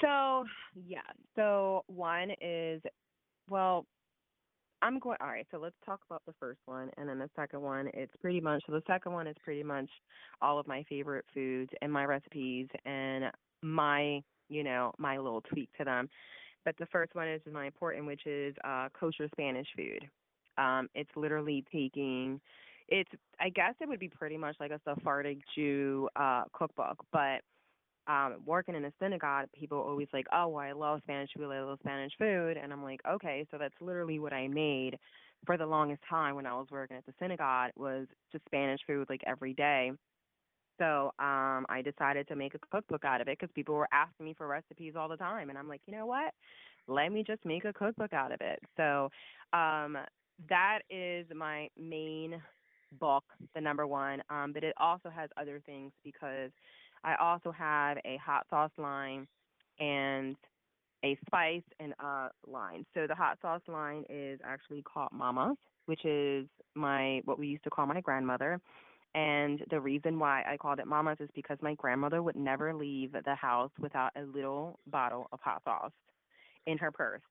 So 0.00 0.44
yeah, 0.74 1.00
so 1.36 1.84
one 1.86 2.30
is 2.40 2.82
well, 3.48 3.86
I'm 4.82 4.98
going. 4.98 5.18
All 5.20 5.28
right, 5.28 5.46
so 5.50 5.58
let's 5.58 5.76
talk 5.84 6.00
about 6.08 6.22
the 6.26 6.34
first 6.38 6.60
one, 6.66 6.90
and 6.96 7.08
then 7.08 7.18
the 7.18 7.30
second 7.36 7.62
one. 7.62 7.88
It's 7.94 8.14
pretty 8.20 8.40
much 8.40 8.62
so. 8.66 8.72
The 8.72 8.82
second 8.86 9.12
one 9.12 9.26
is 9.26 9.36
pretty 9.44 9.62
much 9.62 9.88
all 10.40 10.58
of 10.58 10.66
my 10.66 10.84
favorite 10.88 11.24
foods 11.34 11.70
and 11.82 11.92
my 11.92 12.04
recipes 12.04 12.68
and 12.84 13.24
my, 13.62 14.22
you 14.48 14.62
know, 14.62 14.92
my 14.98 15.18
little 15.18 15.40
tweak 15.42 15.68
to 15.78 15.84
them. 15.84 16.08
But 16.68 16.76
the 16.76 16.86
first 16.92 17.14
one 17.14 17.26
is 17.28 17.40
my 17.50 17.64
important, 17.64 18.04
which 18.04 18.26
is 18.26 18.54
uh, 18.62 18.90
kosher 18.92 19.26
Spanish 19.32 19.66
food. 19.74 20.06
Um, 20.58 20.90
it's 20.94 21.08
literally 21.16 21.64
taking. 21.72 22.42
It's. 22.88 23.08
I 23.40 23.48
guess 23.48 23.72
it 23.80 23.88
would 23.88 23.98
be 23.98 24.10
pretty 24.10 24.36
much 24.36 24.56
like 24.60 24.70
a 24.70 24.78
Sephardic 24.84 25.38
Jew 25.54 26.10
uh, 26.14 26.42
cookbook, 26.52 26.98
but 27.10 27.40
um 28.06 28.42
working 28.44 28.74
in 28.74 28.84
a 28.84 28.92
synagogue, 29.00 29.46
people 29.58 29.78
always 29.78 30.08
like, 30.12 30.26
"Oh, 30.30 30.48
well, 30.48 30.62
I 30.62 30.72
love 30.72 31.00
Spanish 31.04 31.30
food. 31.34 31.50
I 31.50 31.62
love 31.62 31.78
Spanish 31.80 32.12
food," 32.18 32.58
and 32.58 32.70
I'm 32.70 32.82
like, 32.84 33.00
"Okay, 33.08 33.46
so 33.50 33.56
that's 33.56 33.80
literally 33.80 34.18
what 34.18 34.34
I 34.34 34.46
made 34.48 34.98
for 35.46 35.56
the 35.56 35.66
longest 35.66 36.02
time 36.10 36.34
when 36.34 36.44
I 36.46 36.52
was 36.52 36.66
working 36.70 36.98
at 36.98 37.06
the 37.06 37.14
synagogue 37.18 37.70
was 37.76 38.08
just 38.30 38.44
Spanish 38.44 38.80
food 38.86 39.08
like 39.08 39.22
every 39.26 39.54
day." 39.54 39.92
So 40.78 41.12
um 41.18 41.66
I 41.68 41.82
decided 41.84 42.28
to 42.28 42.36
make 42.36 42.54
a 42.54 42.58
cookbook 42.70 43.04
out 43.04 43.20
of 43.20 43.28
it 43.28 43.38
because 43.38 43.52
people 43.54 43.74
were 43.74 43.88
asking 43.92 44.26
me 44.26 44.34
for 44.34 44.46
recipes 44.46 44.94
all 44.96 45.08
the 45.08 45.16
time, 45.16 45.50
and 45.50 45.58
I'm 45.58 45.68
like, 45.68 45.80
you 45.86 45.94
know 45.94 46.06
what? 46.06 46.32
Let 46.86 47.12
me 47.12 47.24
just 47.26 47.44
make 47.44 47.64
a 47.64 47.72
cookbook 47.72 48.12
out 48.12 48.32
of 48.32 48.40
it. 48.40 48.60
So 48.76 49.10
um 49.52 49.96
that 50.48 50.80
is 50.90 51.26
my 51.34 51.68
main 51.78 52.40
book, 53.00 53.24
the 53.54 53.60
number 53.60 53.86
one. 53.86 54.22
Um, 54.30 54.52
but 54.52 54.62
it 54.64 54.74
also 54.78 55.10
has 55.10 55.28
other 55.36 55.60
things 55.66 55.92
because 56.04 56.50
I 57.04 57.16
also 57.16 57.50
have 57.52 57.98
a 58.04 58.18
hot 58.24 58.46
sauce 58.50 58.70
line 58.78 59.26
and 59.80 60.36
a 61.04 61.16
spice 61.26 61.62
and 61.80 61.94
uh 62.02 62.28
line. 62.46 62.84
So 62.94 63.06
the 63.06 63.14
hot 63.14 63.38
sauce 63.42 63.62
line 63.68 64.04
is 64.08 64.40
actually 64.44 64.82
called 64.82 65.10
Mama's, 65.12 65.56
which 65.86 66.04
is 66.04 66.46
my 66.74 67.20
what 67.24 67.38
we 67.38 67.48
used 67.48 67.64
to 67.64 67.70
call 67.70 67.86
my 67.86 68.00
grandmother. 68.00 68.60
And 69.14 69.64
the 69.70 69.80
reason 69.80 70.18
why 70.18 70.44
I 70.46 70.56
called 70.56 70.78
it 70.78 70.86
Mama's 70.86 71.18
is 71.20 71.30
because 71.34 71.58
my 71.60 71.74
grandmother 71.74 72.22
would 72.22 72.36
never 72.36 72.74
leave 72.74 73.12
the 73.12 73.34
house 73.34 73.70
without 73.80 74.10
a 74.16 74.22
little 74.22 74.78
bottle 74.86 75.28
of 75.32 75.40
hot 75.40 75.62
sauce 75.64 75.92
in 76.66 76.78
her 76.78 76.92
purse. 76.92 77.22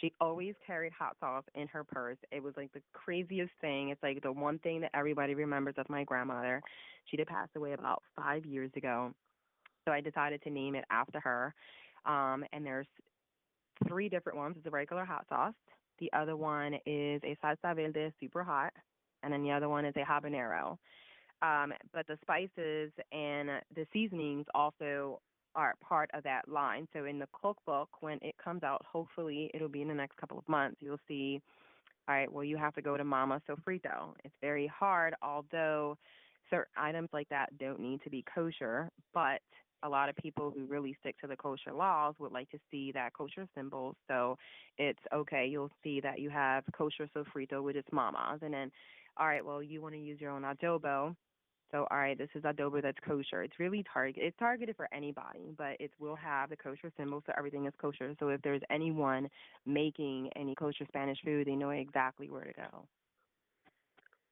She 0.00 0.12
always 0.20 0.54
carried 0.66 0.92
hot 0.92 1.16
sauce 1.20 1.44
in 1.54 1.66
her 1.68 1.84
purse. 1.84 2.16
It 2.30 2.42
was 2.42 2.54
like 2.56 2.72
the 2.72 2.80
craziest 2.92 3.50
thing. 3.60 3.90
It's 3.90 4.02
like 4.02 4.22
the 4.22 4.32
one 4.32 4.58
thing 4.60 4.80
that 4.80 4.90
everybody 4.94 5.34
remembers 5.34 5.74
of 5.78 5.88
my 5.90 6.04
grandmother. 6.04 6.62
She 7.10 7.16
did 7.16 7.26
pass 7.26 7.48
away 7.56 7.72
about 7.72 8.02
five 8.16 8.46
years 8.46 8.70
ago. 8.76 9.12
So 9.84 9.92
I 9.92 10.00
decided 10.00 10.42
to 10.42 10.50
name 10.50 10.74
it 10.74 10.84
after 10.90 11.20
her. 11.20 11.54
Um, 12.06 12.44
and 12.52 12.64
there's 12.64 12.86
three 13.88 14.08
different 14.08 14.38
ones. 14.38 14.56
It's 14.58 14.66
a 14.66 14.70
regular 14.70 15.04
hot 15.04 15.26
sauce. 15.28 15.54
The 15.98 16.10
other 16.12 16.36
one 16.36 16.74
is 16.86 17.20
a 17.24 17.36
salsa 17.44 17.74
verde, 17.74 18.12
super 18.20 18.42
hot, 18.42 18.72
and 19.22 19.32
then 19.32 19.42
the 19.42 19.50
other 19.50 19.68
one 19.68 19.84
is 19.84 19.94
a 19.96 20.04
habanero. 20.04 20.78
Um, 21.42 21.72
but 21.92 22.06
the 22.06 22.18
spices 22.20 22.92
and 23.12 23.48
the 23.74 23.86
seasonings 23.92 24.46
also 24.54 25.20
are 25.54 25.74
part 25.80 26.10
of 26.14 26.22
that 26.24 26.48
line. 26.48 26.86
So 26.92 27.06
in 27.06 27.18
the 27.18 27.28
cookbook, 27.32 27.88
when 28.00 28.18
it 28.22 28.34
comes 28.42 28.62
out, 28.62 28.84
hopefully 28.90 29.50
it'll 29.54 29.68
be 29.68 29.82
in 29.82 29.88
the 29.88 29.94
next 29.94 30.16
couple 30.16 30.38
of 30.38 30.48
months. 30.48 30.76
You'll 30.80 31.00
see. 31.08 31.40
All 32.08 32.14
right, 32.14 32.32
well, 32.32 32.44
you 32.44 32.56
have 32.56 32.74
to 32.74 32.82
go 32.82 32.96
to 32.96 33.04
Mama 33.04 33.40
Sofrito. 33.48 34.14
It's 34.24 34.34
very 34.40 34.66
hard, 34.66 35.14
although 35.22 35.96
certain 36.50 36.72
items 36.76 37.08
like 37.12 37.28
that 37.28 37.56
don't 37.58 37.80
need 37.80 38.02
to 38.02 38.10
be 38.10 38.24
kosher, 38.34 38.90
but 39.14 39.40
a 39.82 39.88
lot 39.88 40.08
of 40.08 40.16
people 40.16 40.52
who 40.54 40.66
really 40.66 40.96
stick 41.00 41.18
to 41.20 41.26
the 41.26 41.36
kosher 41.36 41.72
laws 41.72 42.14
would 42.18 42.32
like 42.32 42.50
to 42.50 42.58
see 42.70 42.92
that 42.92 43.12
kosher 43.12 43.46
symbol. 43.54 43.94
So 44.08 44.36
it's 44.76 44.98
okay. 45.14 45.46
You'll 45.46 45.70
see 45.82 46.00
that 46.00 46.18
you 46.18 46.30
have 46.30 46.64
kosher 46.76 47.08
sofrito, 47.16 47.62
which 47.62 47.76
is 47.76 47.84
mama's, 47.92 48.40
and 48.42 48.52
then, 48.52 48.70
all 49.16 49.26
right, 49.26 49.44
well, 49.44 49.62
you 49.62 49.80
want 49.80 49.94
to 49.94 50.00
use 50.00 50.20
your 50.20 50.32
own 50.32 50.42
adobo. 50.42 51.14
So 51.70 51.86
all 51.90 51.98
right, 51.98 52.18
this 52.18 52.28
is 52.34 52.42
adobo 52.42 52.82
that's 52.82 52.98
kosher. 53.06 53.42
It's 53.42 53.58
really 53.58 53.84
target. 53.92 54.22
It's 54.24 54.36
targeted 54.38 54.76
for 54.76 54.88
anybody, 54.92 55.54
but 55.56 55.76
it 55.78 55.92
will 55.98 56.16
have 56.16 56.50
the 56.50 56.56
kosher 56.56 56.90
symbol, 56.96 57.22
so 57.26 57.32
everything 57.38 57.66
is 57.66 57.72
kosher. 57.80 58.14
So 58.18 58.28
if 58.28 58.42
there's 58.42 58.62
anyone 58.70 59.28
making 59.66 60.30
any 60.34 60.54
kosher 60.54 60.84
Spanish 60.88 61.18
food, 61.24 61.46
they 61.46 61.54
know 61.54 61.70
exactly 61.70 62.28
where 62.28 62.44
to 62.44 62.52
go. 62.52 62.86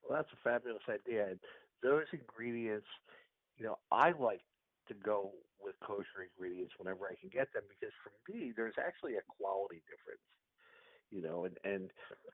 Well, 0.03 0.17
that's 0.17 0.29
a 0.33 0.43
fabulous 0.43 0.83
idea. 0.89 1.35
Those 1.81 2.05
ingredients, 2.11 2.87
you 3.57 3.65
know, 3.65 3.77
I 3.91 4.11
like 4.11 4.41
to 4.89 4.93
go 4.95 5.31
with 5.61 5.75
kosher 5.81 6.27
ingredients 6.27 6.73
whenever 6.77 7.05
I 7.05 7.15
can 7.19 7.29
get 7.29 7.53
them 7.53 7.63
because 7.69 7.93
for 8.03 8.11
me, 8.31 8.51
there's 8.55 8.75
actually 8.77 9.15
a 9.15 9.21
quality 9.27 9.81
difference. 9.87 10.23
You 11.11 11.21
know, 11.21 11.45
and 11.45 11.57
and 11.63 11.89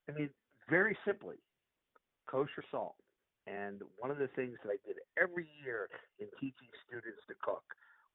I 0.10 0.14
mean, 0.14 0.30
very 0.70 0.98
simply, 1.06 1.38
kosher 2.28 2.64
salt. 2.72 2.96
And 3.48 3.82
one 3.98 4.12
of 4.12 4.18
the 4.18 4.28
things 4.36 4.58
that 4.64 4.70
I 4.72 4.78
did 4.86 4.98
every 5.22 5.48
year 5.64 5.90
in 6.20 6.28
teaching 6.40 6.70
students 6.88 7.20
to 7.28 7.36
cook 7.42 7.64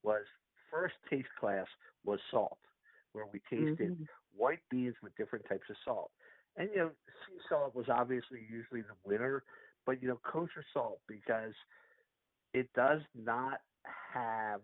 was 0.02 0.24
first 0.70 0.94
taste 1.10 1.28
class 1.38 1.66
was 2.04 2.20
salt, 2.30 2.58
where 3.12 3.26
we 3.26 3.40
tasted 3.50 3.92
Mhm. 3.92 4.08
white 4.36 4.62
beans 4.70 4.96
with 5.02 5.14
different 5.16 5.46
types 5.48 5.68
of 5.70 5.76
salt. 5.84 6.12
And 6.56 6.70
you 6.70 6.76
know, 6.78 6.90
sea 7.26 7.38
salt 7.48 7.74
was 7.74 7.86
obviously 7.88 8.46
usually 8.48 8.82
the 8.82 8.96
winner, 9.04 9.44
but 9.86 10.02
you 10.02 10.08
know, 10.08 10.20
kosher 10.24 10.64
salt 10.72 11.00
because 11.06 11.54
it 12.52 12.72
does 12.74 13.00
not 13.14 13.60
have 13.84 14.62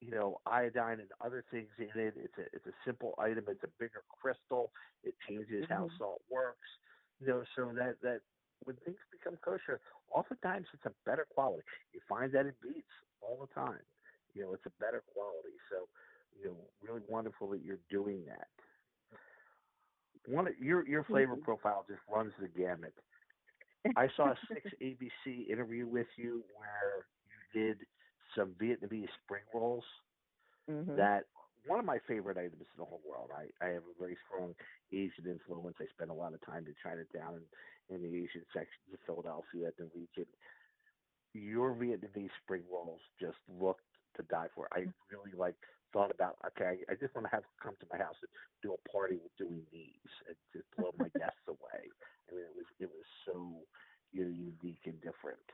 you 0.00 0.10
know 0.10 0.38
iodine 0.46 1.00
and 1.00 1.10
other 1.24 1.44
things 1.50 1.68
in 1.78 1.88
it. 1.98 2.14
It's 2.16 2.36
a 2.38 2.42
it's 2.54 2.66
a 2.66 2.72
simple 2.84 3.14
item. 3.18 3.44
It's 3.48 3.62
a 3.64 3.68
bigger 3.78 4.02
crystal. 4.20 4.72
It 5.02 5.14
changes 5.28 5.64
how 5.68 5.88
Mhm. 5.88 5.98
salt 5.98 6.22
works. 6.30 6.68
You 7.20 7.26
know, 7.28 7.44
so 7.56 7.72
that 7.76 7.96
that 8.02 8.20
when 8.64 8.76
things 8.84 8.98
become 9.10 9.36
kosher, 9.44 9.80
oftentimes 10.12 10.66
it's 10.72 10.86
a 10.86 10.92
better 11.04 11.26
quality. 11.34 11.62
You 11.92 12.00
find 12.08 12.32
that 12.32 12.46
in 12.46 12.54
beets 12.62 12.88
all 13.20 13.38
the 13.40 13.52
time. 13.54 13.82
You 14.34 14.42
know, 14.42 14.52
it's 14.54 14.66
a 14.66 14.72
better 14.80 15.02
quality. 15.12 15.56
So, 15.70 15.88
you 16.38 16.46
know, 16.46 16.56
really 16.82 17.02
wonderful 17.08 17.48
that 17.50 17.62
you're 17.62 17.80
doing 17.90 18.24
that. 18.26 18.48
One 20.26 20.46
of- 20.48 20.58
your 20.58 20.86
your 20.86 21.04
flavor 21.04 21.36
Mhm. 21.36 21.38
profile 21.38 21.84
just 21.88 22.00
runs 22.08 22.32
the 22.38 22.48
gamut. 22.48 22.94
I 23.96 24.08
saw 24.16 24.30
a 24.32 24.38
six 24.48 24.66
ABC 24.80 25.42
interview 25.50 25.86
with 25.86 26.06
you 26.16 26.44
where 26.56 27.06
you 27.26 27.60
did 27.60 27.86
some 28.34 28.54
Vietnamese 28.54 29.08
spring 29.24 29.44
rolls. 29.54 29.84
Mhm. 30.68 31.08
That 31.08 31.24
one 31.66 31.78
of 31.78 31.84
my 31.84 31.98
favorite 32.06 32.36
items 32.38 32.62
in 32.62 32.78
the 32.78 32.84
whole 32.84 33.02
world. 33.06 33.30
I, 33.34 33.48
I 33.64 33.70
have 33.70 33.82
a 33.84 33.98
very 33.98 34.16
strong 34.26 34.54
Asian 34.92 35.26
influence. 35.26 35.76
I 35.80 35.86
spend 35.86 36.10
a 36.10 36.14
lot 36.14 36.34
of 36.34 36.40
time 36.42 36.66
in 36.66 36.74
Chinatown 36.82 37.34
and 37.36 37.46
in 37.90 38.02
the 38.02 38.08
Asian 38.08 38.44
sections 38.52 38.90
of 38.92 39.00
Philadelphia 39.06 39.68
at 39.68 39.76
the 39.76 39.88
region. 39.94 40.26
Your 41.34 41.74
Vietnamese 41.74 42.32
spring 42.42 42.62
rolls 42.72 43.00
just 43.20 43.38
looked 43.60 43.84
to 44.16 44.22
die 44.24 44.48
for. 44.54 44.68
I 44.72 44.86
really 45.12 45.36
like 45.36 45.54
thought 45.92 46.10
about 46.10 46.36
okay, 46.46 46.80
I, 46.88 46.94
just 46.94 47.14
want 47.14 47.26
to 47.26 47.32
have 47.32 47.44
come 47.62 47.74
to 47.80 47.86
my 47.92 47.98
house 47.98 48.16
and 48.20 48.30
do 48.62 48.74
a 48.74 48.80
party 48.88 49.16
with 49.22 49.32
doing 49.36 49.62
these 49.72 50.12
and 50.26 50.36
just 50.52 50.64
blow 50.76 50.92
my 50.98 51.08
guests 51.18 51.44
away. 51.48 51.82
I 52.28 52.34
mean, 52.34 52.44
it 52.44 52.56
was 52.56 52.68
it 52.80 52.90
was 52.90 53.06
so 53.24 53.64
you 54.12 54.24
know, 54.24 54.30
unique 54.30 54.84
and 54.86 54.96
different. 55.00 55.44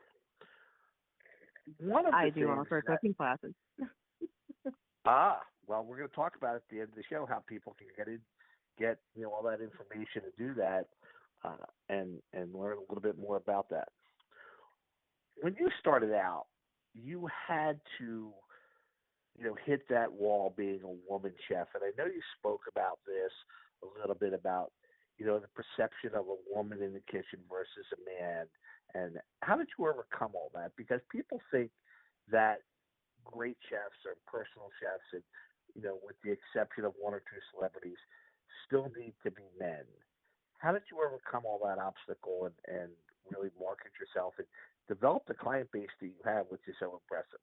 One 1.78 2.06
of 2.06 2.12
the 2.12 2.18
I 2.18 2.30
do 2.30 2.48
offer 2.48 2.82
that- 2.86 2.92
cooking 3.00 3.14
classes. 3.14 3.54
Ah, 5.04 5.40
well, 5.66 5.84
we're 5.84 5.96
going 5.96 6.08
to 6.08 6.14
talk 6.14 6.36
about 6.36 6.54
at 6.54 6.62
the 6.70 6.78
end 6.78 6.90
of 6.90 6.94
the 6.94 7.02
show 7.10 7.26
how 7.26 7.42
people 7.48 7.74
can 7.76 7.88
get 7.96 8.06
in, 8.06 8.20
get 8.78 8.98
you 9.16 9.24
know 9.24 9.32
all 9.32 9.42
that 9.42 9.60
information 9.60 10.22
to 10.22 10.30
do 10.38 10.54
that, 10.54 10.86
uh, 11.44 11.66
and 11.88 12.18
and 12.32 12.54
learn 12.54 12.78
a 12.78 12.92
little 12.92 13.02
bit 13.02 13.18
more 13.18 13.36
about 13.36 13.68
that. 13.70 13.88
When 15.40 15.56
you 15.58 15.68
started 15.80 16.12
out, 16.12 16.46
you 16.94 17.28
had 17.48 17.80
to, 17.98 18.30
you 19.38 19.44
know, 19.44 19.56
hit 19.64 19.88
that 19.88 20.12
wall 20.12 20.54
being 20.56 20.80
a 20.84 21.10
woman 21.10 21.32
chef, 21.48 21.68
and 21.74 21.82
I 21.82 21.90
know 22.00 22.06
you 22.06 22.20
spoke 22.38 22.62
about 22.70 22.98
this 23.06 23.32
a 23.82 24.00
little 24.00 24.14
bit 24.14 24.32
about, 24.32 24.70
you 25.18 25.26
know, 25.26 25.40
the 25.40 25.48
perception 25.48 26.10
of 26.14 26.26
a 26.28 26.54
woman 26.54 26.82
in 26.82 26.92
the 26.92 27.02
kitchen 27.10 27.40
versus 27.50 27.86
a 27.92 28.22
man, 28.22 28.46
and 28.94 29.18
how 29.40 29.56
did 29.56 29.68
you 29.76 29.88
overcome 29.88 30.32
all 30.34 30.50
that? 30.54 30.72
Because 30.76 31.00
people 31.10 31.40
think 31.50 31.70
that 32.30 32.58
great 33.24 33.56
chefs 33.68 33.98
or 34.06 34.14
personal 34.30 34.68
chefs, 34.78 35.08
and 35.12 35.22
you 35.74 35.82
know, 35.82 35.98
with 36.04 36.16
the 36.22 36.30
exception 36.30 36.84
of 36.84 36.92
one 37.00 37.14
or 37.14 37.20
two 37.20 37.40
celebrities, 37.54 37.98
still 38.66 38.92
need 38.96 39.14
to 39.24 39.30
be 39.30 39.42
men. 39.58 39.84
How 40.62 40.70
did 40.70 40.82
you 40.90 40.98
overcome 41.04 41.42
all 41.44 41.58
that 41.66 41.82
obstacle 41.82 42.46
and, 42.46 42.54
and 42.78 42.90
really 43.30 43.50
market 43.58 43.90
yourself 43.98 44.34
and 44.38 44.46
develop 44.86 45.26
the 45.26 45.34
client 45.34 45.68
base 45.72 45.90
that 46.00 46.06
you 46.06 46.22
have, 46.24 46.46
which 46.50 46.60
is 46.68 46.76
so 46.78 47.00
impressive? 47.02 47.42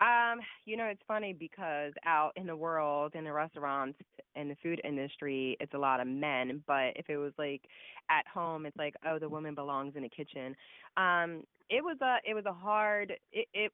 Um, 0.00 0.40
you 0.64 0.76
know, 0.76 0.86
it's 0.86 1.02
funny 1.06 1.32
because 1.32 1.92
out 2.04 2.32
in 2.34 2.48
the 2.48 2.56
world, 2.56 3.12
in 3.14 3.22
the 3.22 3.32
restaurants, 3.32 3.96
in 4.34 4.48
the 4.48 4.56
food 4.60 4.80
industry, 4.82 5.56
it's 5.60 5.74
a 5.74 5.78
lot 5.78 6.00
of 6.00 6.08
men. 6.08 6.64
But 6.66 6.96
if 6.96 7.08
it 7.08 7.16
was 7.16 7.32
like 7.38 7.62
at 8.10 8.26
home, 8.26 8.66
it's 8.66 8.76
like, 8.76 8.94
oh, 9.06 9.20
the 9.20 9.28
woman 9.28 9.54
belongs 9.54 9.94
in 9.94 10.02
the 10.02 10.08
kitchen. 10.08 10.56
Um, 10.96 11.44
it 11.70 11.84
was 11.84 11.96
a, 12.02 12.16
it 12.28 12.34
was 12.34 12.46
a 12.46 12.52
hard. 12.52 13.12
It, 13.32 13.46
it, 13.54 13.72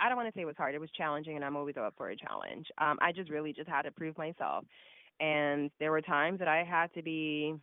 I 0.00 0.08
don't 0.08 0.16
want 0.16 0.28
to 0.28 0.36
say 0.36 0.42
it 0.42 0.46
was 0.46 0.56
hard. 0.56 0.74
It 0.74 0.80
was 0.80 0.90
challenging, 0.96 1.36
and 1.36 1.44
I'm 1.44 1.56
always 1.56 1.76
up 1.76 1.94
for 1.96 2.10
a 2.10 2.16
challenge. 2.16 2.66
Um, 2.78 2.98
I 3.00 3.12
just 3.12 3.30
really 3.30 3.52
just 3.52 3.68
had 3.68 3.82
to 3.82 3.92
prove 3.92 4.18
myself, 4.18 4.64
and 5.20 5.70
there 5.78 5.90
were 5.90 6.00
times 6.00 6.38
that 6.38 6.48
I 6.48 6.64
had 6.64 6.92
to 6.94 7.02
be 7.02 7.54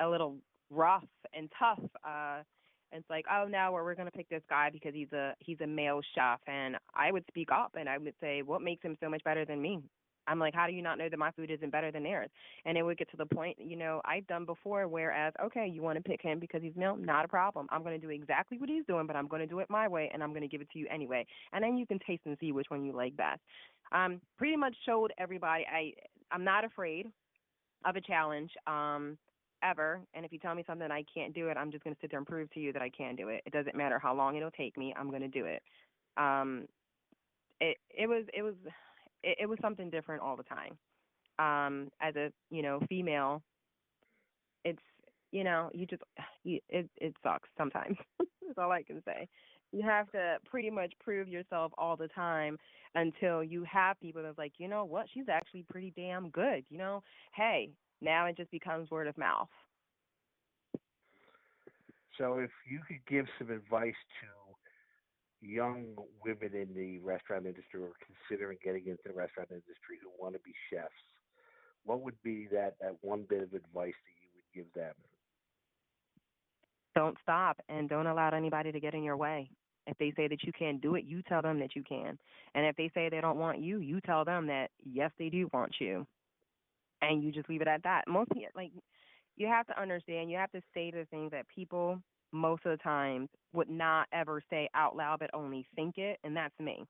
a 0.00 0.08
little 0.08 0.36
rough 0.70 1.04
and 1.34 1.50
tough. 1.58 1.82
Uh, 2.04 2.42
and 2.90 3.00
it's 3.00 3.10
like, 3.10 3.26
oh, 3.30 3.46
now 3.48 3.72
we're, 3.72 3.84
we're 3.84 3.94
to 3.94 4.10
pick 4.10 4.28
this 4.28 4.42
guy 4.48 4.70
because 4.70 4.94
he's 4.94 5.12
a 5.12 5.34
he's 5.40 5.60
a 5.60 5.66
male 5.66 6.00
chef, 6.14 6.40
and 6.46 6.76
I 6.94 7.12
would 7.12 7.24
speak 7.28 7.48
up 7.52 7.72
and 7.78 7.88
I 7.88 7.98
would 7.98 8.14
say, 8.20 8.42
what 8.42 8.62
makes 8.62 8.82
him 8.82 8.96
so 9.00 9.08
much 9.08 9.22
better 9.24 9.44
than 9.44 9.60
me? 9.60 9.80
I'm 10.26 10.38
like, 10.38 10.54
how 10.54 10.66
do 10.66 10.74
you 10.74 10.82
not 10.82 10.98
know 10.98 11.08
that 11.08 11.18
my 11.18 11.30
food 11.30 11.50
isn't 11.50 11.72
better 11.72 11.90
than 11.90 12.02
theirs? 12.02 12.28
And 12.66 12.76
it 12.76 12.82
would 12.82 12.98
get 12.98 13.10
to 13.12 13.16
the 13.16 13.26
point, 13.26 13.56
you 13.58 13.76
know, 13.76 14.02
I've 14.04 14.26
done 14.26 14.44
before. 14.44 14.86
Whereas, 14.86 15.32
okay, 15.42 15.66
you 15.66 15.80
want 15.80 15.96
to 15.96 16.02
pick 16.02 16.20
him 16.20 16.38
because 16.38 16.62
he's 16.62 16.76
male, 16.76 16.96
not 16.96 17.24
a 17.24 17.28
problem. 17.28 17.66
I'm 17.70 17.82
going 17.82 17.98
to 17.98 18.06
do 18.06 18.12
exactly 18.12 18.58
what 18.58 18.68
he's 18.68 18.84
doing, 18.86 19.06
but 19.06 19.16
I'm 19.16 19.26
going 19.26 19.40
to 19.40 19.46
do 19.46 19.60
it 19.60 19.70
my 19.70 19.88
way, 19.88 20.10
and 20.12 20.22
I'm 20.22 20.30
going 20.30 20.42
to 20.42 20.48
give 20.48 20.60
it 20.60 20.70
to 20.72 20.78
you 20.78 20.86
anyway. 20.90 21.26
And 21.52 21.64
then 21.64 21.78
you 21.78 21.86
can 21.86 21.98
taste 22.06 22.22
and 22.26 22.36
see 22.40 22.52
which 22.52 22.66
one 22.68 22.84
you 22.84 22.92
like 22.92 23.16
best. 23.16 23.40
Um, 23.90 24.20
pretty 24.36 24.56
much 24.56 24.76
showed 24.84 25.12
everybody 25.18 25.64
I 25.66 25.92
I'm 26.30 26.44
not 26.44 26.64
afraid 26.64 27.06
of 27.84 27.96
a 27.96 28.00
challenge. 28.00 28.50
Um, 28.66 29.18
ever. 29.62 30.00
And 30.14 30.24
if 30.24 30.32
you 30.32 30.38
tell 30.38 30.54
me 30.54 30.64
something 30.66 30.90
I 30.90 31.04
can't 31.12 31.34
do 31.34 31.48
it, 31.48 31.56
I'm 31.56 31.70
just 31.70 31.84
going 31.84 31.94
to 31.94 32.00
sit 32.00 32.10
there 32.10 32.18
and 32.18 32.26
prove 32.26 32.50
to 32.50 32.60
you 32.60 32.72
that 32.72 32.82
I 32.82 32.90
can 32.90 33.16
do 33.16 33.28
it. 33.28 33.42
It 33.46 33.52
doesn't 33.52 33.76
matter 33.76 33.98
how 33.98 34.14
long 34.14 34.36
it'll 34.36 34.50
take 34.50 34.76
me. 34.76 34.94
I'm 34.96 35.10
going 35.10 35.22
to 35.22 35.28
do 35.28 35.44
it. 35.46 35.62
Um, 36.16 36.66
it 37.60 37.76
it 37.90 38.08
was 38.08 38.24
it 38.32 38.42
was 38.42 38.54
it, 39.22 39.38
it 39.40 39.46
was 39.48 39.58
something 39.60 39.90
different 39.90 40.22
all 40.22 40.36
the 40.36 40.44
time. 40.44 40.78
Um, 41.38 41.88
as 42.00 42.14
a 42.16 42.32
you 42.50 42.62
know 42.62 42.80
female, 42.88 43.42
it's 44.64 44.82
you 45.32 45.44
know 45.44 45.70
you 45.72 45.86
just 45.86 46.02
you, 46.44 46.60
it 46.68 46.88
it 46.96 47.14
sucks 47.22 47.48
sometimes. 47.56 47.96
That's 48.18 48.58
all 48.58 48.72
I 48.72 48.82
can 48.82 49.02
say. 49.04 49.28
You 49.72 49.82
have 49.82 50.10
to 50.12 50.38
pretty 50.46 50.70
much 50.70 50.92
prove 50.98 51.28
yourself 51.28 51.72
all 51.76 51.96
the 51.96 52.08
time 52.08 52.58
until 52.94 53.44
you 53.44 53.64
have 53.64 54.00
people 54.00 54.22
that's 54.22 54.38
like, 54.38 54.52
you 54.58 54.68
know 54.68 54.84
what, 54.84 55.06
she's 55.12 55.28
actually 55.30 55.64
pretty 55.70 55.92
damn 55.94 56.30
good. 56.30 56.64
You 56.70 56.78
know, 56.78 57.02
hey, 57.34 57.70
now 58.00 58.26
it 58.26 58.36
just 58.36 58.50
becomes 58.50 58.90
word 58.90 59.06
of 59.06 59.18
mouth. 59.18 59.48
So, 62.16 62.38
if 62.38 62.50
you 62.68 62.80
could 62.86 63.04
give 63.08 63.26
some 63.38 63.50
advice 63.50 63.94
to 64.20 65.46
young 65.46 65.94
women 66.24 66.50
in 66.52 66.74
the 66.74 66.98
restaurant 66.98 67.46
industry 67.46 67.80
or 67.80 67.92
considering 68.02 68.58
getting 68.64 68.86
into 68.86 69.02
the 69.06 69.12
restaurant 69.12 69.50
industry 69.50 69.98
who 70.02 70.10
want 70.20 70.34
to 70.34 70.40
be 70.40 70.52
chefs, 70.70 70.90
what 71.84 72.00
would 72.00 72.20
be 72.24 72.48
that, 72.50 72.74
that 72.80 72.96
one 73.02 73.24
bit 73.28 73.42
of 73.42 73.54
advice 73.54 73.94
that 73.94 74.16
you 74.20 74.28
would 74.34 74.52
give 74.54 74.72
them? 74.74 74.94
Don't 76.94 77.16
stop 77.22 77.60
and 77.68 77.88
don't 77.88 78.08
allow 78.08 78.30
anybody 78.30 78.72
to 78.72 78.80
get 78.80 78.94
in 78.94 79.04
your 79.04 79.16
way. 79.16 79.48
If 79.88 79.96
they 79.98 80.12
say 80.16 80.28
that 80.28 80.44
you 80.44 80.52
can't 80.52 80.80
do 80.80 80.94
it, 80.94 81.04
you 81.04 81.22
tell 81.22 81.42
them 81.42 81.58
that 81.60 81.74
you 81.74 81.82
can. 81.82 82.18
And 82.54 82.66
if 82.66 82.76
they 82.76 82.90
say 82.94 83.08
they 83.08 83.22
don't 83.22 83.38
want 83.38 83.58
you, 83.58 83.78
you 83.80 84.00
tell 84.02 84.24
them 84.24 84.46
that 84.46 84.70
yes, 84.84 85.10
they 85.18 85.30
do 85.30 85.48
want 85.52 85.74
you. 85.80 86.06
And 87.00 87.24
you 87.24 87.32
just 87.32 87.48
leave 87.48 87.62
it 87.62 87.68
at 87.68 87.82
that. 87.84 88.02
Most 88.06 88.30
like, 88.54 88.70
you 89.36 89.46
have 89.46 89.66
to 89.68 89.80
understand, 89.80 90.30
you 90.30 90.36
have 90.36 90.52
to 90.52 90.60
say 90.74 90.90
the 90.90 91.06
things 91.10 91.30
that 91.30 91.46
people 91.48 92.00
most 92.32 92.66
of 92.66 92.72
the 92.72 92.82
times 92.82 93.28
would 93.54 93.70
not 93.70 94.06
ever 94.12 94.42
say 94.50 94.68
out 94.74 94.94
loud, 94.94 95.20
but 95.20 95.30
only 95.32 95.66
think 95.74 95.96
it. 95.96 96.18
And 96.22 96.36
that's 96.36 96.58
me. 96.60 96.84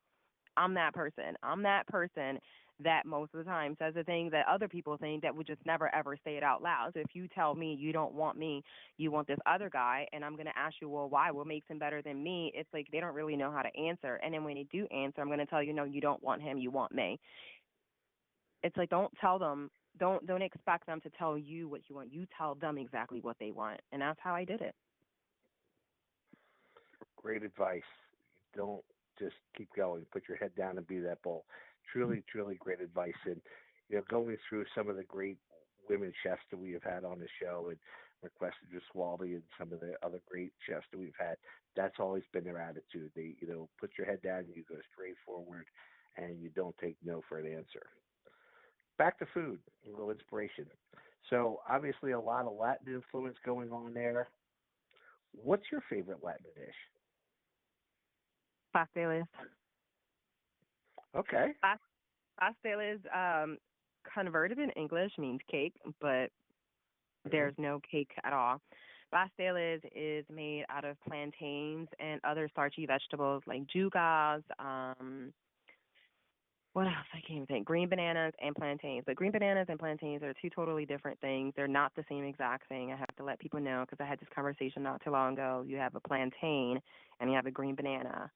I'm 0.57 0.74
that 0.74 0.92
person. 0.92 1.36
I'm 1.42 1.62
that 1.62 1.86
person 1.86 2.40
that 2.83 3.07
most 3.07 3.35
of 3.35 3.39
the 3.39 3.45
time 3.45 3.76
says 3.79 3.95
the 3.95 4.05
things 4.05 4.31
that 4.33 4.47
other 4.49 4.68
people 4.68 4.97
think 4.97 5.22
that 5.22 5.35
would 5.35 5.47
just 5.47 5.64
never 5.66 5.93
ever 5.95 6.16
say 6.24 6.37
it 6.37 6.43
out 6.43 6.62
loud. 6.62 6.91
So 6.95 7.01
if 7.01 7.09
you 7.12 7.29
tell 7.29 7.55
me 7.55 7.76
you 7.79 7.93
don't 7.93 8.14
want 8.14 8.39
me, 8.39 8.62
you 8.97 9.11
want 9.11 9.26
this 9.26 9.39
other 9.47 9.68
guy, 9.68 10.07
and 10.12 10.24
I'm 10.24 10.35
going 10.35 10.47
to 10.47 10.59
ask 10.59 10.76
you, 10.81 10.89
well, 10.89 11.09
why? 11.09 11.31
What 11.31 11.47
makes 11.47 11.68
him 11.68 11.79
better 11.79 12.03
than 12.03 12.22
me? 12.22 12.53
It's 12.55 12.68
like 12.72 12.87
they 12.93 13.01
don't 13.01 13.14
really 13.14 13.37
know 13.37 13.51
how 13.51 13.62
to 13.62 13.76
answer. 13.76 14.20
And 14.22 14.33
then 14.33 14.45
when 14.45 14.55
they 14.55 14.66
do 14.70 14.87
answer, 14.87 15.20
I'm 15.20 15.26
going 15.29 15.39
to 15.39 15.47
tell 15.47 15.62
you, 15.62 15.72
no, 15.72 15.85
you 15.85 16.01
don't 16.01 16.22
want 16.22 16.43
him, 16.43 16.59
you 16.59 16.70
want 16.70 16.93
me. 16.93 17.18
It's 18.62 18.76
like 18.76 18.91
don't 18.91 19.12
tell 19.20 19.39
them, 19.39 19.70
don't 19.99 20.26
don't 20.26 20.43
expect 20.43 20.87
them 20.87 21.01
to 21.03 21.11
tell 21.18 21.39
you 21.39 21.68
what 21.68 21.83
you 21.89 21.97
want. 21.97 22.12
You 22.12 22.26
tell 22.37 22.55
them 22.55 22.79
exactly 22.79 23.20
what 23.20 23.37
they 23.39 23.51
want, 23.51 23.81
and 23.93 24.03
that's 24.03 24.18
how 24.22 24.35
I 24.35 24.45
did 24.45 24.61
it. 24.61 24.74
Great 27.16 27.43
advice. 27.43 27.83
Don't 28.57 28.83
just 29.18 29.37
keep 29.57 29.68
going. 29.76 30.07
Put 30.12 30.29
your 30.29 30.39
head 30.39 30.53
down 30.57 30.79
and 30.79 30.87
be 30.87 30.99
that 31.01 31.22
bull. 31.22 31.45
Truly, 31.93 32.22
truly 32.30 32.57
great 32.61 32.80
advice. 32.80 33.12
And 33.24 33.41
you 33.89 33.97
know, 33.97 34.03
going 34.09 34.36
through 34.49 34.64
some 34.74 34.89
of 34.89 34.97
the 34.97 35.05
great 35.05 35.39
women 35.89 36.12
chefs 36.22 36.43
that 36.51 36.59
we 36.59 36.72
have 36.72 36.82
had 36.82 37.05
on 37.05 37.18
the 37.18 37.28
show, 37.41 37.68
and 37.70 37.78
requested 38.22 38.68
Gesualdi 38.72 39.34
and 39.34 39.43
some 39.59 39.72
of 39.72 39.80
the 39.80 39.95
other 40.03 40.20
great 40.28 40.53
chefs 40.68 40.86
that 40.93 40.99
we've 40.99 41.12
had, 41.18 41.36
that's 41.76 41.97
always 41.99 42.24
been 42.32 42.45
their 42.45 42.61
attitude. 42.61 43.11
They, 43.14 43.34
you 43.41 43.49
know, 43.49 43.68
put 43.80 43.91
your 43.97 44.07
head 44.07 44.20
down, 44.22 44.41
and 44.41 44.49
you 44.55 44.64
go 44.68 44.76
straight 44.93 45.14
forward, 45.24 45.66
and 46.16 46.41
you 46.41 46.51
don't 46.55 46.76
take 46.78 46.97
no 47.05 47.22
for 47.28 47.39
an 47.39 47.47
answer. 47.47 47.86
Back 48.99 49.18
to 49.20 49.26
food, 49.32 49.61
a 49.86 49.91
little 49.91 50.11
inspiration. 50.11 50.66
So 51.30 51.61
obviously, 51.68 52.12
a 52.12 52.20
lot 52.20 52.47
of 52.47 52.55
Latin 52.59 52.93
influence 52.95 53.36
going 53.45 53.70
on 53.70 53.95
there. 53.95 54.28
What's 55.32 55.64
your 55.70 55.82
favorite 55.89 56.18
Latin 56.22 56.47
dish? 56.57 56.74
Pasteles. 58.74 59.24
Okay. 61.16 61.52
Pasteles, 62.40 63.00
um, 63.14 63.59
converted 64.14 64.59
in 64.59 64.70
English 64.70 65.12
means 65.18 65.40
cake, 65.50 65.74
but 66.00 66.30
there's 67.30 67.54
no 67.59 67.80
cake 67.90 68.11
at 68.24 68.32
all. 68.32 68.61
Pasteles 69.12 69.80
is 69.94 70.24
made 70.32 70.64
out 70.68 70.84
of 70.84 70.96
plantains 71.09 71.88
and 71.98 72.20
other 72.24 72.48
starchy 72.50 72.86
vegetables 72.86 73.42
like 73.46 73.62
jugas, 73.66 74.42
um, 74.59 75.32
what 76.74 76.86
else? 76.86 77.06
I 77.12 77.20
can't 77.26 77.30
even 77.38 77.46
think. 77.46 77.66
Green 77.66 77.88
bananas 77.88 78.34
and 78.40 78.54
plantains. 78.54 79.02
But 79.04 79.16
green 79.16 79.32
bananas 79.32 79.66
and 79.68 79.80
plantains 79.80 80.22
are 80.22 80.32
two 80.40 80.50
totally 80.50 80.86
different 80.86 81.18
things. 81.20 81.52
They're 81.56 81.66
not 81.66 81.92
the 81.96 82.04
same 82.09 82.24
exact 82.24 82.68
thing. 82.68 82.92
I 82.92 82.96
have 82.96 83.16
to 83.16 83.24
let 83.24 83.40
people 83.40 83.59
know 83.59 83.84
because 83.84 84.02
I 84.04 84.09
had 84.09 84.20
this 84.20 84.28
conversation 84.32 84.82
not 84.82 85.02
too 85.02 85.11
long 85.11 85.32
ago. 85.32 85.64
You 85.66 85.76
have 85.78 85.96
a 85.96 86.00
plantain 86.00 86.78
and 87.18 87.30
you 87.30 87.36
have 87.36 87.46
a 87.46 87.50
green 87.50 87.74
banana. 87.74 88.30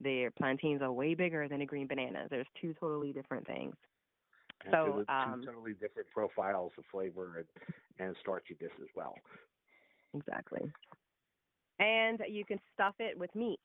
Their 0.00 0.30
plantains 0.30 0.82
are 0.82 0.92
way 0.92 1.14
bigger 1.14 1.48
than 1.48 1.60
a 1.60 1.66
green 1.66 1.86
banana. 1.86 2.26
There's 2.30 2.46
two 2.60 2.74
totally 2.78 3.12
different 3.12 3.46
things. 3.46 3.74
And 4.64 4.74
So, 4.74 4.84
two, 4.84 5.04
um, 5.12 5.42
totally 5.44 5.72
different 5.74 6.08
profiles 6.12 6.72
of 6.78 6.84
flavor 6.90 7.38
and, 7.38 8.06
and 8.08 8.16
starchiness 8.24 8.72
as 8.80 8.88
well. 8.94 9.14
Exactly. 10.14 10.72
And 11.78 12.20
you 12.28 12.44
can 12.44 12.58
stuff 12.74 12.94
it 12.98 13.18
with 13.18 13.34
meat. 13.34 13.60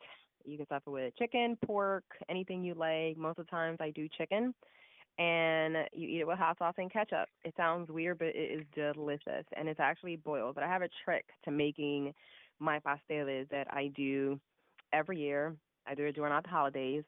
You 0.45 0.57
can 0.57 0.65
stuff 0.65 0.83
it 0.85 0.89
with 0.89 1.15
chicken, 1.17 1.57
pork, 1.65 2.03
anything 2.29 2.63
you 2.63 2.73
like. 2.73 3.17
Most 3.17 3.39
of 3.39 3.45
the 3.45 3.51
times 3.51 3.77
I 3.79 3.91
do 3.91 4.07
chicken. 4.17 4.53
And 5.17 5.75
you 5.93 6.07
eat 6.07 6.21
it 6.21 6.27
with 6.27 6.37
hot 6.37 6.57
sauce 6.57 6.73
and 6.77 6.91
ketchup. 6.91 7.27
It 7.43 7.53
sounds 7.55 7.89
weird, 7.89 8.19
but 8.19 8.27
it 8.27 8.59
is 8.59 8.65
delicious. 8.75 9.45
And 9.55 9.67
it's 9.69 9.79
actually 9.79 10.15
boiled. 10.17 10.55
But 10.55 10.63
I 10.63 10.67
have 10.67 10.81
a 10.81 10.89
trick 11.03 11.25
to 11.45 11.51
making 11.51 12.13
my 12.59 12.79
pasteles 12.79 13.47
that 13.49 13.67
I 13.71 13.91
do 13.95 14.39
every 14.91 15.19
year. 15.19 15.55
I 15.87 15.95
do 15.95 16.05
it 16.05 16.15
during 16.15 16.33
the 16.33 16.49
holidays. 16.49 17.03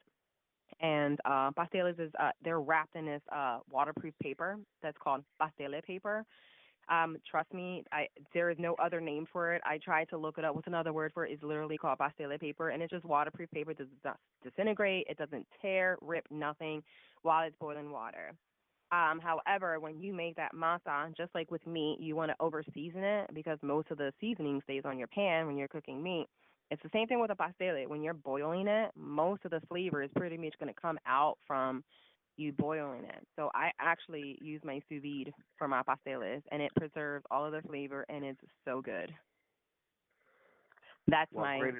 And 0.80 1.18
uh, 1.24 1.50
pasteles 1.52 1.98
is 2.00 2.10
uh, 2.20 2.30
they're 2.42 2.60
wrapped 2.60 2.96
in 2.96 3.06
this 3.06 3.22
uh, 3.34 3.58
waterproof 3.70 4.14
paper 4.22 4.56
that's 4.82 4.96
called 5.02 5.22
pastele 5.40 5.82
paper. 5.82 6.24
Um, 6.88 7.16
trust 7.28 7.52
me, 7.52 7.82
I 7.92 8.06
there 8.32 8.50
is 8.50 8.58
no 8.60 8.74
other 8.82 9.00
name 9.00 9.26
for 9.32 9.54
it. 9.54 9.62
I 9.64 9.78
tried 9.78 10.08
to 10.10 10.18
look 10.18 10.38
it 10.38 10.44
up 10.44 10.54
with 10.54 10.66
another 10.68 10.92
word 10.92 11.12
for 11.12 11.26
it. 11.26 11.32
It's 11.32 11.42
literally 11.42 11.78
called 11.78 11.98
pastele 11.98 12.38
paper, 12.38 12.70
and 12.70 12.82
it's 12.82 12.92
just 12.92 13.04
waterproof 13.04 13.50
paper. 13.50 13.72
It 13.72 13.78
does 13.78 13.88
not 14.04 14.18
disintegrate. 14.44 15.06
It 15.08 15.18
doesn't 15.18 15.46
tear, 15.60 15.98
rip, 16.00 16.26
nothing 16.30 16.82
while 17.22 17.44
it's 17.44 17.56
boiling 17.60 17.90
water. 17.90 18.32
Um, 18.92 19.20
however, 19.20 19.80
when 19.80 19.98
you 20.00 20.12
make 20.12 20.36
that 20.36 20.54
masa, 20.54 21.16
just 21.16 21.34
like 21.34 21.50
with 21.50 21.66
meat, 21.66 21.98
you 21.98 22.14
want 22.14 22.30
to 22.30 22.36
over 22.38 22.62
season 22.72 23.02
it 23.02 23.30
because 23.34 23.58
most 23.62 23.90
of 23.90 23.98
the 23.98 24.12
seasoning 24.20 24.60
stays 24.62 24.82
on 24.84 24.96
your 24.96 25.08
pan 25.08 25.46
when 25.46 25.56
you're 25.56 25.66
cooking 25.66 26.00
meat. 26.00 26.26
It's 26.70 26.82
the 26.82 26.90
same 26.92 27.06
thing 27.06 27.20
with 27.20 27.30
a 27.30 27.36
pastele. 27.36 27.86
When 27.88 28.02
you're 28.02 28.14
boiling 28.14 28.66
it, 28.66 28.90
most 28.96 29.44
of 29.44 29.52
the 29.52 29.60
flavor 29.68 30.02
is 30.02 30.10
pretty 30.16 30.36
much 30.36 30.54
going 30.58 30.72
to 30.72 30.80
come 30.80 30.98
out 31.06 31.38
from 31.46 31.84
you 32.36 32.52
boiling 32.52 33.04
it. 33.04 33.26
So 33.36 33.50
I 33.54 33.70
actually 33.80 34.38
use 34.40 34.60
my 34.64 34.80
sous 34.88 35.00
vide 35.02 35.32
for 35.56 35.68
my 35.68 35.82
pasteles, 35.82 36.42
and 36.50 36.60
it 36.60 36.70
preserves 36.76 37.24
all 37.30 37.46
of 37.46 37.52
the 37.52 37.62
flavor, 37.62 38.04
and 38.08 38.24
it's 38.24 38.40
so 38.64 38.82
good. 38.82 39.12
That's 41.08 41.30
well, 41.32 41.44
my 41.44 41.70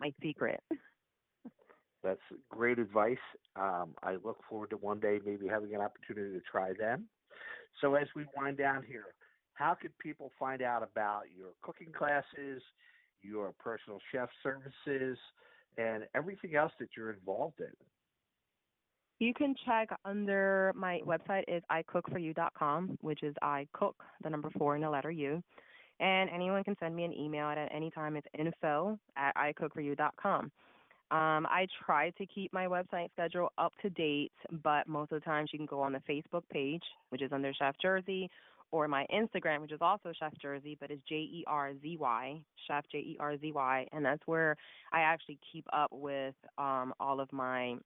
my 0.00 0.12
secret. 0.22 0.60
That's 2.04 2.20
great 2.48 2.78
advice. 2.78 3.16
Um, 3.56 3.94
I 4.04 4.16
look 4.22 4.38
forward 4.48 4.70
to 4.70 4.76
one 4.76 5.00
day 5.00 5.18
maybe 5.24 5.48
having 5.48 5.74
an 5.74 5.80
opportunity 5.80 6.32
to 6.32 6.40
try 6.50 6.72
them. 6.78 7.08
So 7.80 7.96
as 7.96 8.06
we 8.14 8.24
wind 8.36 8.56
down 8.56 8.84
here, 8.84 9.06
how 9.54 9.74
can 9.74 9.90
people 10.00 10.30
find 10.38 10.62
out 10.62 10.84
about 10.84 11.22
your 11.36 11.48
cooking 11.62 11.92
classes, 11.92 12.62
your 13.22 13.52
personal 13.58 13.98
chef 14.12 14.28
services, 14.42 15.18
and 15.76 16.04
everything 16.14 16.56
else 16.56 16.72
that 16.80 16.88
you're 16.96 17.10
involved 17.10 17.60
in? 17.60 17.72
You 19.20 19.34
can 19.34 19.54
check 19.66 19.88
under 20.04 20.72
my 20.76 21.00
website 21.04 21.42
is 21.48 21.62
icookforyou.com, 21.72 22.98
which 23.00 23.22
is 23.24 23.34
I 23.42 23.66
cook 23.72 23.96
the 24.22 24.30
number 24.30 24.48
four 24.56 24.76
in 24.76 24.82
the 24.82 24.90
letter 24.90 25.10
U. 25.10 25.42
And 26.00 26.30
anyone 26.30 26.62
can 26.62 26.76
send 26.78 26.94
me 26.94 27.02
an 27.02 27.12
email 27.12 27.48
at 27.48 27.58
any 27.74 27.90
time. 27.90 28.16
It's 28.16 28.28
info 28.38 28.96
at 29.16 29.34
icookforyou.com. 29.34 30.52
Um, 31.10 31.46
I 31.46 31.66
try 31.84 32.10
to 32.10 32.26
keep 32.26 32.52
my 32.52 32.66
website 32.66 33.10
schedule 33.12 33.50
up 33.56 33.72
to 33.82 33.90
date, 33.90 34.32
but 34.62 34.86
most 34.86 35.10
of 35.10 35.20
the 35.20 35.24
times 35.24 35.50
you 35.52 35.58
can 35.58 35.66
go 35.66 35.80
on 35.80 35.92
the 35.92 36.02
Facebook 36.08 36.42
page, 36.52 36.82
which 37.08 37.22
is 37.22 37.32
under 37.32 37.52
Chef 37.54 37.74
Jerzy, 37.82 38.28
or 38.70 38.88
my 38.88 39.06
Instagram, 39.12 39.60
which 39.60 39.72
is 39.72 39.80
also 39.80 40.12
Chef 40.18 40.32
Jerzy, 40.44 40.76
but 40.78 40.90
it's 40.90 41.02
J 41.08 41.16
E 41.16 41.44
R 41.46 41.72
Z 41.80 41.96
Y, 41.98 42.40
Chef 42.66 42.84
J 42.90 42.98
E 42.98 43.16
R 43.20 43.38
Z 43.38 43.52
Y, 43.52 43.86
and 43.92 44.04
that's 44.04 44.22
where 44.26 44.56
I 44.92 45.00
actually 45.00 45.38
keep 45.52 45.66
up 45.72 45.90
with 45.92 46.34
um, 46.58 46.92
all 47.00 47.20
of 47.20 47.32
my 47.32 47.76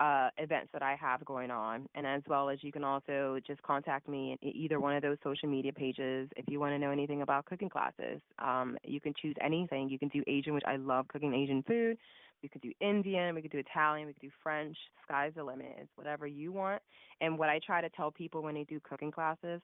uh, 0.00 0.30
events 0.38 0.70
that 0.72 0.82
I 0.82 0.96
have 0.96 1.24
going 1.26 1.50
on, 1.50 1.86
and 1.94 2.06
as 2.06 2.22
well 2.26 2.48
as 2.48 2.58
you 2.62 2.72
can 2.72 2.84
also 2.84 3.38
just 3.46 3.62
contact 3.62 4.08
me 4.08 4.36
in 4.40 4.56
either 4.56 4.80
one 4.80 4.96
of 4.96 5.02
those 5.02 5.18
social 5.22 5.48
media 5.48 5.72
pages 5.72 6.28
if 6.36 6.46
you 6.48 6.58
want 6.58 6.72
to 6.72 6.78
know 6.78 6.90
anything 6.90 7.20
about 7.20 7.44
cooking 7.44 7.68
classes. 7.68 8.20
Um, 8.38 8.78
you 8.82 9.00
can 9.00 9.12
choose 9.20 9.36
anything. 9.42 9.90
You 9.90 9.98
can 9.98 10.08
do 10.08 10.24
Asian, 10.26 10.54
which 10.54 10.64
I 10.66 10.76
love 10.76 11.06
cooking 11.08 11.34
Asian 11.34 11.62
food. 11.64 11.98
We 12.42 12.48
could 12.48 12.62
do 12.62 12.72
Indian, 12.80 13.34
we 13.34 13.42
could 13.42 13.52
do 13.52 13.58
Italian, 13.58 14.06
we 14.06 14.14
could 14.14 14.22
do 14.22 14.30
French. 14.42 14.76
Sky's 15.04 15.32
the 15.36 15.44
limit. 15.44 15.76
It's 15.78 15.90
whatever 15.96 16.26
you 16.26 16.52
want. 16.52 16.82
And 17.20 17.38
what 17.38 17.48
I 17.48 17.60
try 17.64 17.80
to 17.80 17.90
tell 17.90 18.10
people 18.10 18.42
when 18.42 18.54
they 18.54 18.64
do 18.64 18.80
cooking 18.80 19.10
classes, 19.10 19.60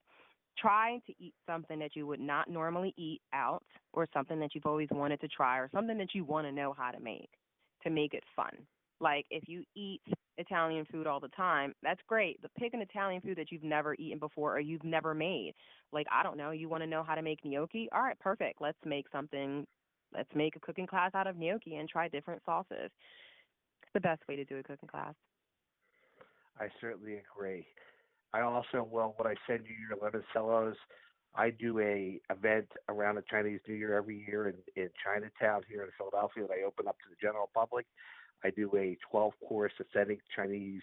try 0.59 1.01
to 1.07 1.13
eat 1.19 1.35
something 1.47 1.79
that 1.79 1.95
you 1.95 2.07
would 2.07 2.21
not 2.21 2.49
normally 2.49 2.95
eat 2.97 3.21
out, 3.33 3.63
or 3.93 4.07
something 4.13 4.39
that 4.41 4.55
you've 4.55 4.67
always 4.67 4.89
wanted 4.91 5.21
to 5.21 5.29
try, 5.29 5.59
or 5.59 5.69
something 5.73 5.99
that 5.99 6.15
you 6.15 6.25
want 6.25 6.47
to 6.47 6.53
know 6.53 6.75
how 6.77 6.91
to 6.91 7.01
make 7.01 7.31
to 7.83 7.91
make 7.91 8.15
it 8.15 8.25
fun. 8.35 8.53
Like 9.01 9.27
if 9.31 9.45
you 9.47 9.63
eat 9.75 10.01
Italian 10.39 10.87
food 10.91 11.07
all 11.07 11.21
the 11.21 11.29
time, 11.29 11.75
that's 11.83 12.01
great. 12.07 12.41
But 12.41 12.55
pick 12.59 12.75
an 12.75 12.81
Italian 12.81 13.21
food 13.21 13.39
that 13.39 13.53
you've 13.53 13.63
never 13.63 13.95
eaten 13.95 14.19
before 14.19 14.57
or 14.57 14.61
you've 14.61 14.85
never 14.85 15.15
made. 15.15 15.55
Like, 15.93 16.07
I 16.11 16.23
don't 16.23 16.37
know, 16.37 16.51
you 16.51 16.69
want 16.69 16.83
to 16.83 16.87
know 16.87 17.03
how 17.03 17.15
to 17.15 17.23
make 17.23 17.45
gnocchi? 17.45 17.89
All 17.93 18.03
right, 18.03 18.19
perfect. 18.19 18.61
Let's 18.61 18.79
make 18.85 19.07
something, 19.11 19.67
let's 20.15 20.29
make 20.35 20.57
a 20.57 20.61
cooking 20.61 20.87
class 20.87 21.13
out 21.15 21.27
of 21.27 21.37
gnocchi 21.37 21.77
and 21.77 21.89
try 21.89 22.09
different 22.09 22.43
sauces. 22.45 22.91
It's 23.83 23.93
the 23.95 24.01
best 24.01 24.23
way 24.29 24.37
to 24.37 24.45
do 24.45 24.59
a 24.59 24.63
cooking 24.63 24.89
class. 24.89 25.15
I 26.59 26.69
certainly 26.81 27.21
agree. 27.37 27.67
I 28.33 28.41
also, 28.41 28.87
well, 28.91 29.15
when 29.17 29.31
I 29.31 29.35
send 29.47 29.65
you 29.67 29.75
your 29.89 29.99
limoncellos, 29.99 30.75
I 31.35 31.51
do 31.51 31.79
a 31.81 32.21
event 32.31 32.69
around 32.89 33.17
the 33.17 33.25
Chinese 33.31 33.61
New 33.69 33.75
Year 33.75 33.97
every 33.97 34.25
year 34.27 34.49
in, 34.49 34.55
in 34.75 34.89
Chinatown 35.05 35.63
here 35.69 35.83
in 35.83 35.91
Philadelphia 35.99 36.47
that 36.49 36.55
I 36.55 36.67
open 36.67 36.89
up 36.89 36.97
to 37.01 37.11
the 37.11 37.17
general 37.21 37.51
public. 37.55 37.87
I 38.43 38.51
do 38.51 38.71
a 38.77 38.97
12 39.11 39.33
course 39.47 39.73
authentic 39.81 40.21
Chinese 40.35 40.83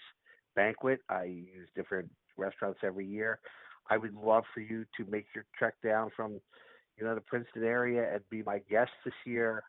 banquet. 0.55 0.99
I 1.09 1.23
use 1.23 1.69
different 1.75 2.09
restaurants 2.37 2.79
every 2.83 3.05
year. 3.05 3.39
I 3.89 3.97
would 3.97 4.13
love 4.13 4.43
for 4.53 4.61
you 4.61 4.85
to 4.97 5.05
make 5.09 5.25
your 5.35 5.45
trek 5.57 5.73
down 5.83 6.11
from, 6.15 6.39
you 6.97 7.05
know, 7.05 7.15
the 7.15 7.21
Princeton 7.21 7.63
area 7.63 8.13
and 8.13 8.21
be 8.29 8.43
my 8.43 8.59
guest 8.69 8.91
this 9.05 9.13
year 9.25 9.63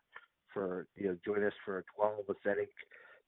for, 0.53 0.87
you 0.95 1.07
know, 1.07 1.17
join 1.25 1.43
us 1.43 1.53
for 1.63 1.83
12 1.95 2.19
authentic 2.29 2.69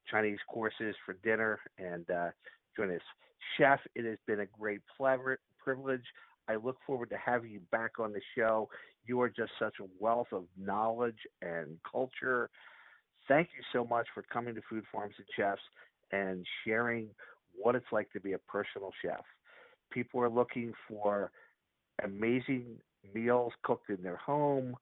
Chinese 0.10 0.40
courses 0.50 0.96
for 1.06 1.14
dinner 1.24 1.60
and 1.78 2.10
uh, 2.10 2.30
join 2.76 2.94
us. 2.94 3.02
Chef, 3.58 3.80
it 3.96 4.06
has 4.06 4.18
been 4.28 4.42
a 4.42 4.46
great 4.46 4.82
privilege. 5.64 6.06
I 6.48 6.56
look 6.56 6.78
forward 6.86 7.10
to 7.10 7.18
having 7.18 7.52
you 7.52 7.60
back 7.72 8.00
on 8.00 8.14
the 8.14 8.22
show. 8.38 8.70
You 9.06 9.20
are 9.22 9.30
just 9.30 9.52
such 9.60 9.76
a 9.82 9.88
wealth 10.00 10.28
of 10.32 10.46
knowledge 10.58 11.20
and 11.42 11.78
culture 11.90 12.50
Thank 13.28 13.50
you 13.58 13.64
so 13.74 13.86
much 13.86 14.08
for 14.14 14.24
coming 14.24 14.56
to 14.56 14.62
Food 14.70 14.86
Farms 14.92 15.16
and 15.18 15.28
Chefs 15.36 15.62
and 16.12 16.46
sharing 16.66 17.10
what 17.54 17.76
it's 17.76 17.92
like 17.92 18.12
to 18.12 18.20
be 18.20 18.34
a 18.34 18.40
personal 18.40 18.92
chef. 19.02 19.24
People 19.92 20.22
are 20.22 20.30
looking 20.30 20.74
for 20.88 21.32
amazing 22.04 22.78
meals 23.14 23.54
cooked 23.64 23.90
in 23.90 24.02
their 24.02 24.18
home 24.18 24.76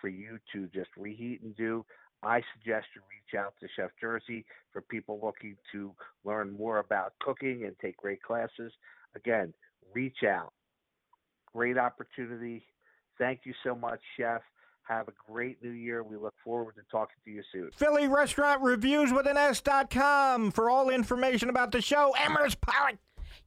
for 0.00 0.08
you 0.08 0.38
to 0.52 0.68
just 0.68 0.90
reheat 0.96 1.42
and 1.42 1.56
do. 1.56 1.84
I 2.22 2.42
suggest 2.54 2.86
you 2.94 3.02
reach 3.10 3.40
out 3.40 3.54
to 3.60 3.68
Chef 3.76 3.90
Jerzy 4.02 4.44
for 4.72 4.82
people 4.82 5.20
looking 5.22 5.56
to 5.72 5.94
learn 6.24 6.56
more 6.56 6.78
about 6.78 7.12
cooking 7.20 7.64
and 7.64 7.78
take 7.78 7.96
great 7.96 8.22
classes. 8.22 8.72
Again, 9.14 9.54
reach 9.94 10.24
out. 10.24 10.52
Great 11.52 11.78
opportunity. 11.78 12.64
Thank 13.18 13.40
you 13.44 13.54
so 13.64 13.74
much, 13.74 14.00
Chef. 14.16 14.42
Have 14.82 15.08
a 15.08 15.12
great 15.30 15.62
new 15.62 15.70
year. 15.70 16.02
We 16.02 16.16
look 16.16 16.34
forward 16.42 16.74
to 16.76 16.82
talking 16.90 17.16
to 17.24 17.30
you 17.30 17.42
soon. 17.52 17.70
Philly 17.76 18.08
Restaurant 18.08 18.62
Reviews 18.62 19.12
with 19.12 19.26
an 19.26 19.36
S.com 19.36 20.50
for 20.50 20.70
all 20.70 20.88
information 20.88 21.50
about 21.50 21.72
the 21.72 21.82
show. 21.82 22.14
Amaris 22.18 22.56
Pollock. 22.60 22.96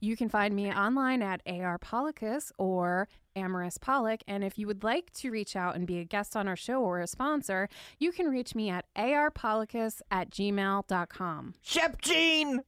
You 0.00 0.16
can 0.16 0.28
find 0.28 0.54
me 0.54 0.72
online 0.72 1.22
at 1.22 1.42
AR 1.46 1.78
Pollicus 1.78 2.52
or 2.58 3.08
Amaris 3.36 3.80
Pollock. 3.80 4.22
And 4.26 4.44
if 4.44 4.58
you 4.58 4.66
would 4.66 4.84
like 4.84 5.12
to 5.14 5.30
reach 5.30 5.56
out 5.56 5.74
and 5.74 5.86
be 5.86 5.98
a 5.98 6.04
guest 6.04 6.36
on 6.36 6.48
our 6.48 6.56
show 6.56 6.82
or 6.82 7.00
a 7.00 7.06
sponsor, 7.06 7.68
you 7.98 8.12
can 8.12 8.28
reach 8.28 8.54
me 8.54 8.70
at 8.70 8.86
arpollicus 8.96 10.00
at 10.10 10.30
gmail.com. 10.30 11.54
Chef 11.62 11.98
Gene! 12.00 12.60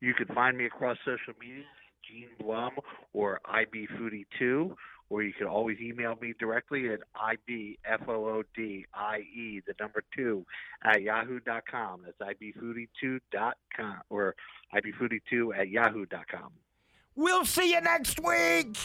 You 0.00 0.14
can 0.14 0.26
find 0.34 0.58
me 0.58 0.66
across 0.66 0.98
social 1.04 1.32
media, 1.40 1.62
Gene 2.08 2.28
Blum 2.40 2.72
or 3.12 3.40
IB 3.44 3.86
Foodie 3.96 4.26
2 4.38 4.74
or 5.12 5.22
you 5.22 5.32
can 5.34 5.46
always 5.46 5.78
email 5.78 6.16
me 6.22 6.32
directly 6.40 6.88
at 6.88 7.00
ibfoodie, 7.14 7.76
the 9.66 9.74
number 9.78 10.02
two, 10.16 10.46
at 10.82 11.02
yahoo.com. 11.02 12.00
That's 12.06 12.36
ibfoodie2.com 12.40 13.96
or 14.08 14.34
ibfoodie2 14.74 15.58
at 15.58 15.68
yahoo.com. 15.68 16.52
We'll 17.14 17.44
see 17.44 17.74
you 17.74 17.82
next 17.82 18.20
week. 18.20 18.78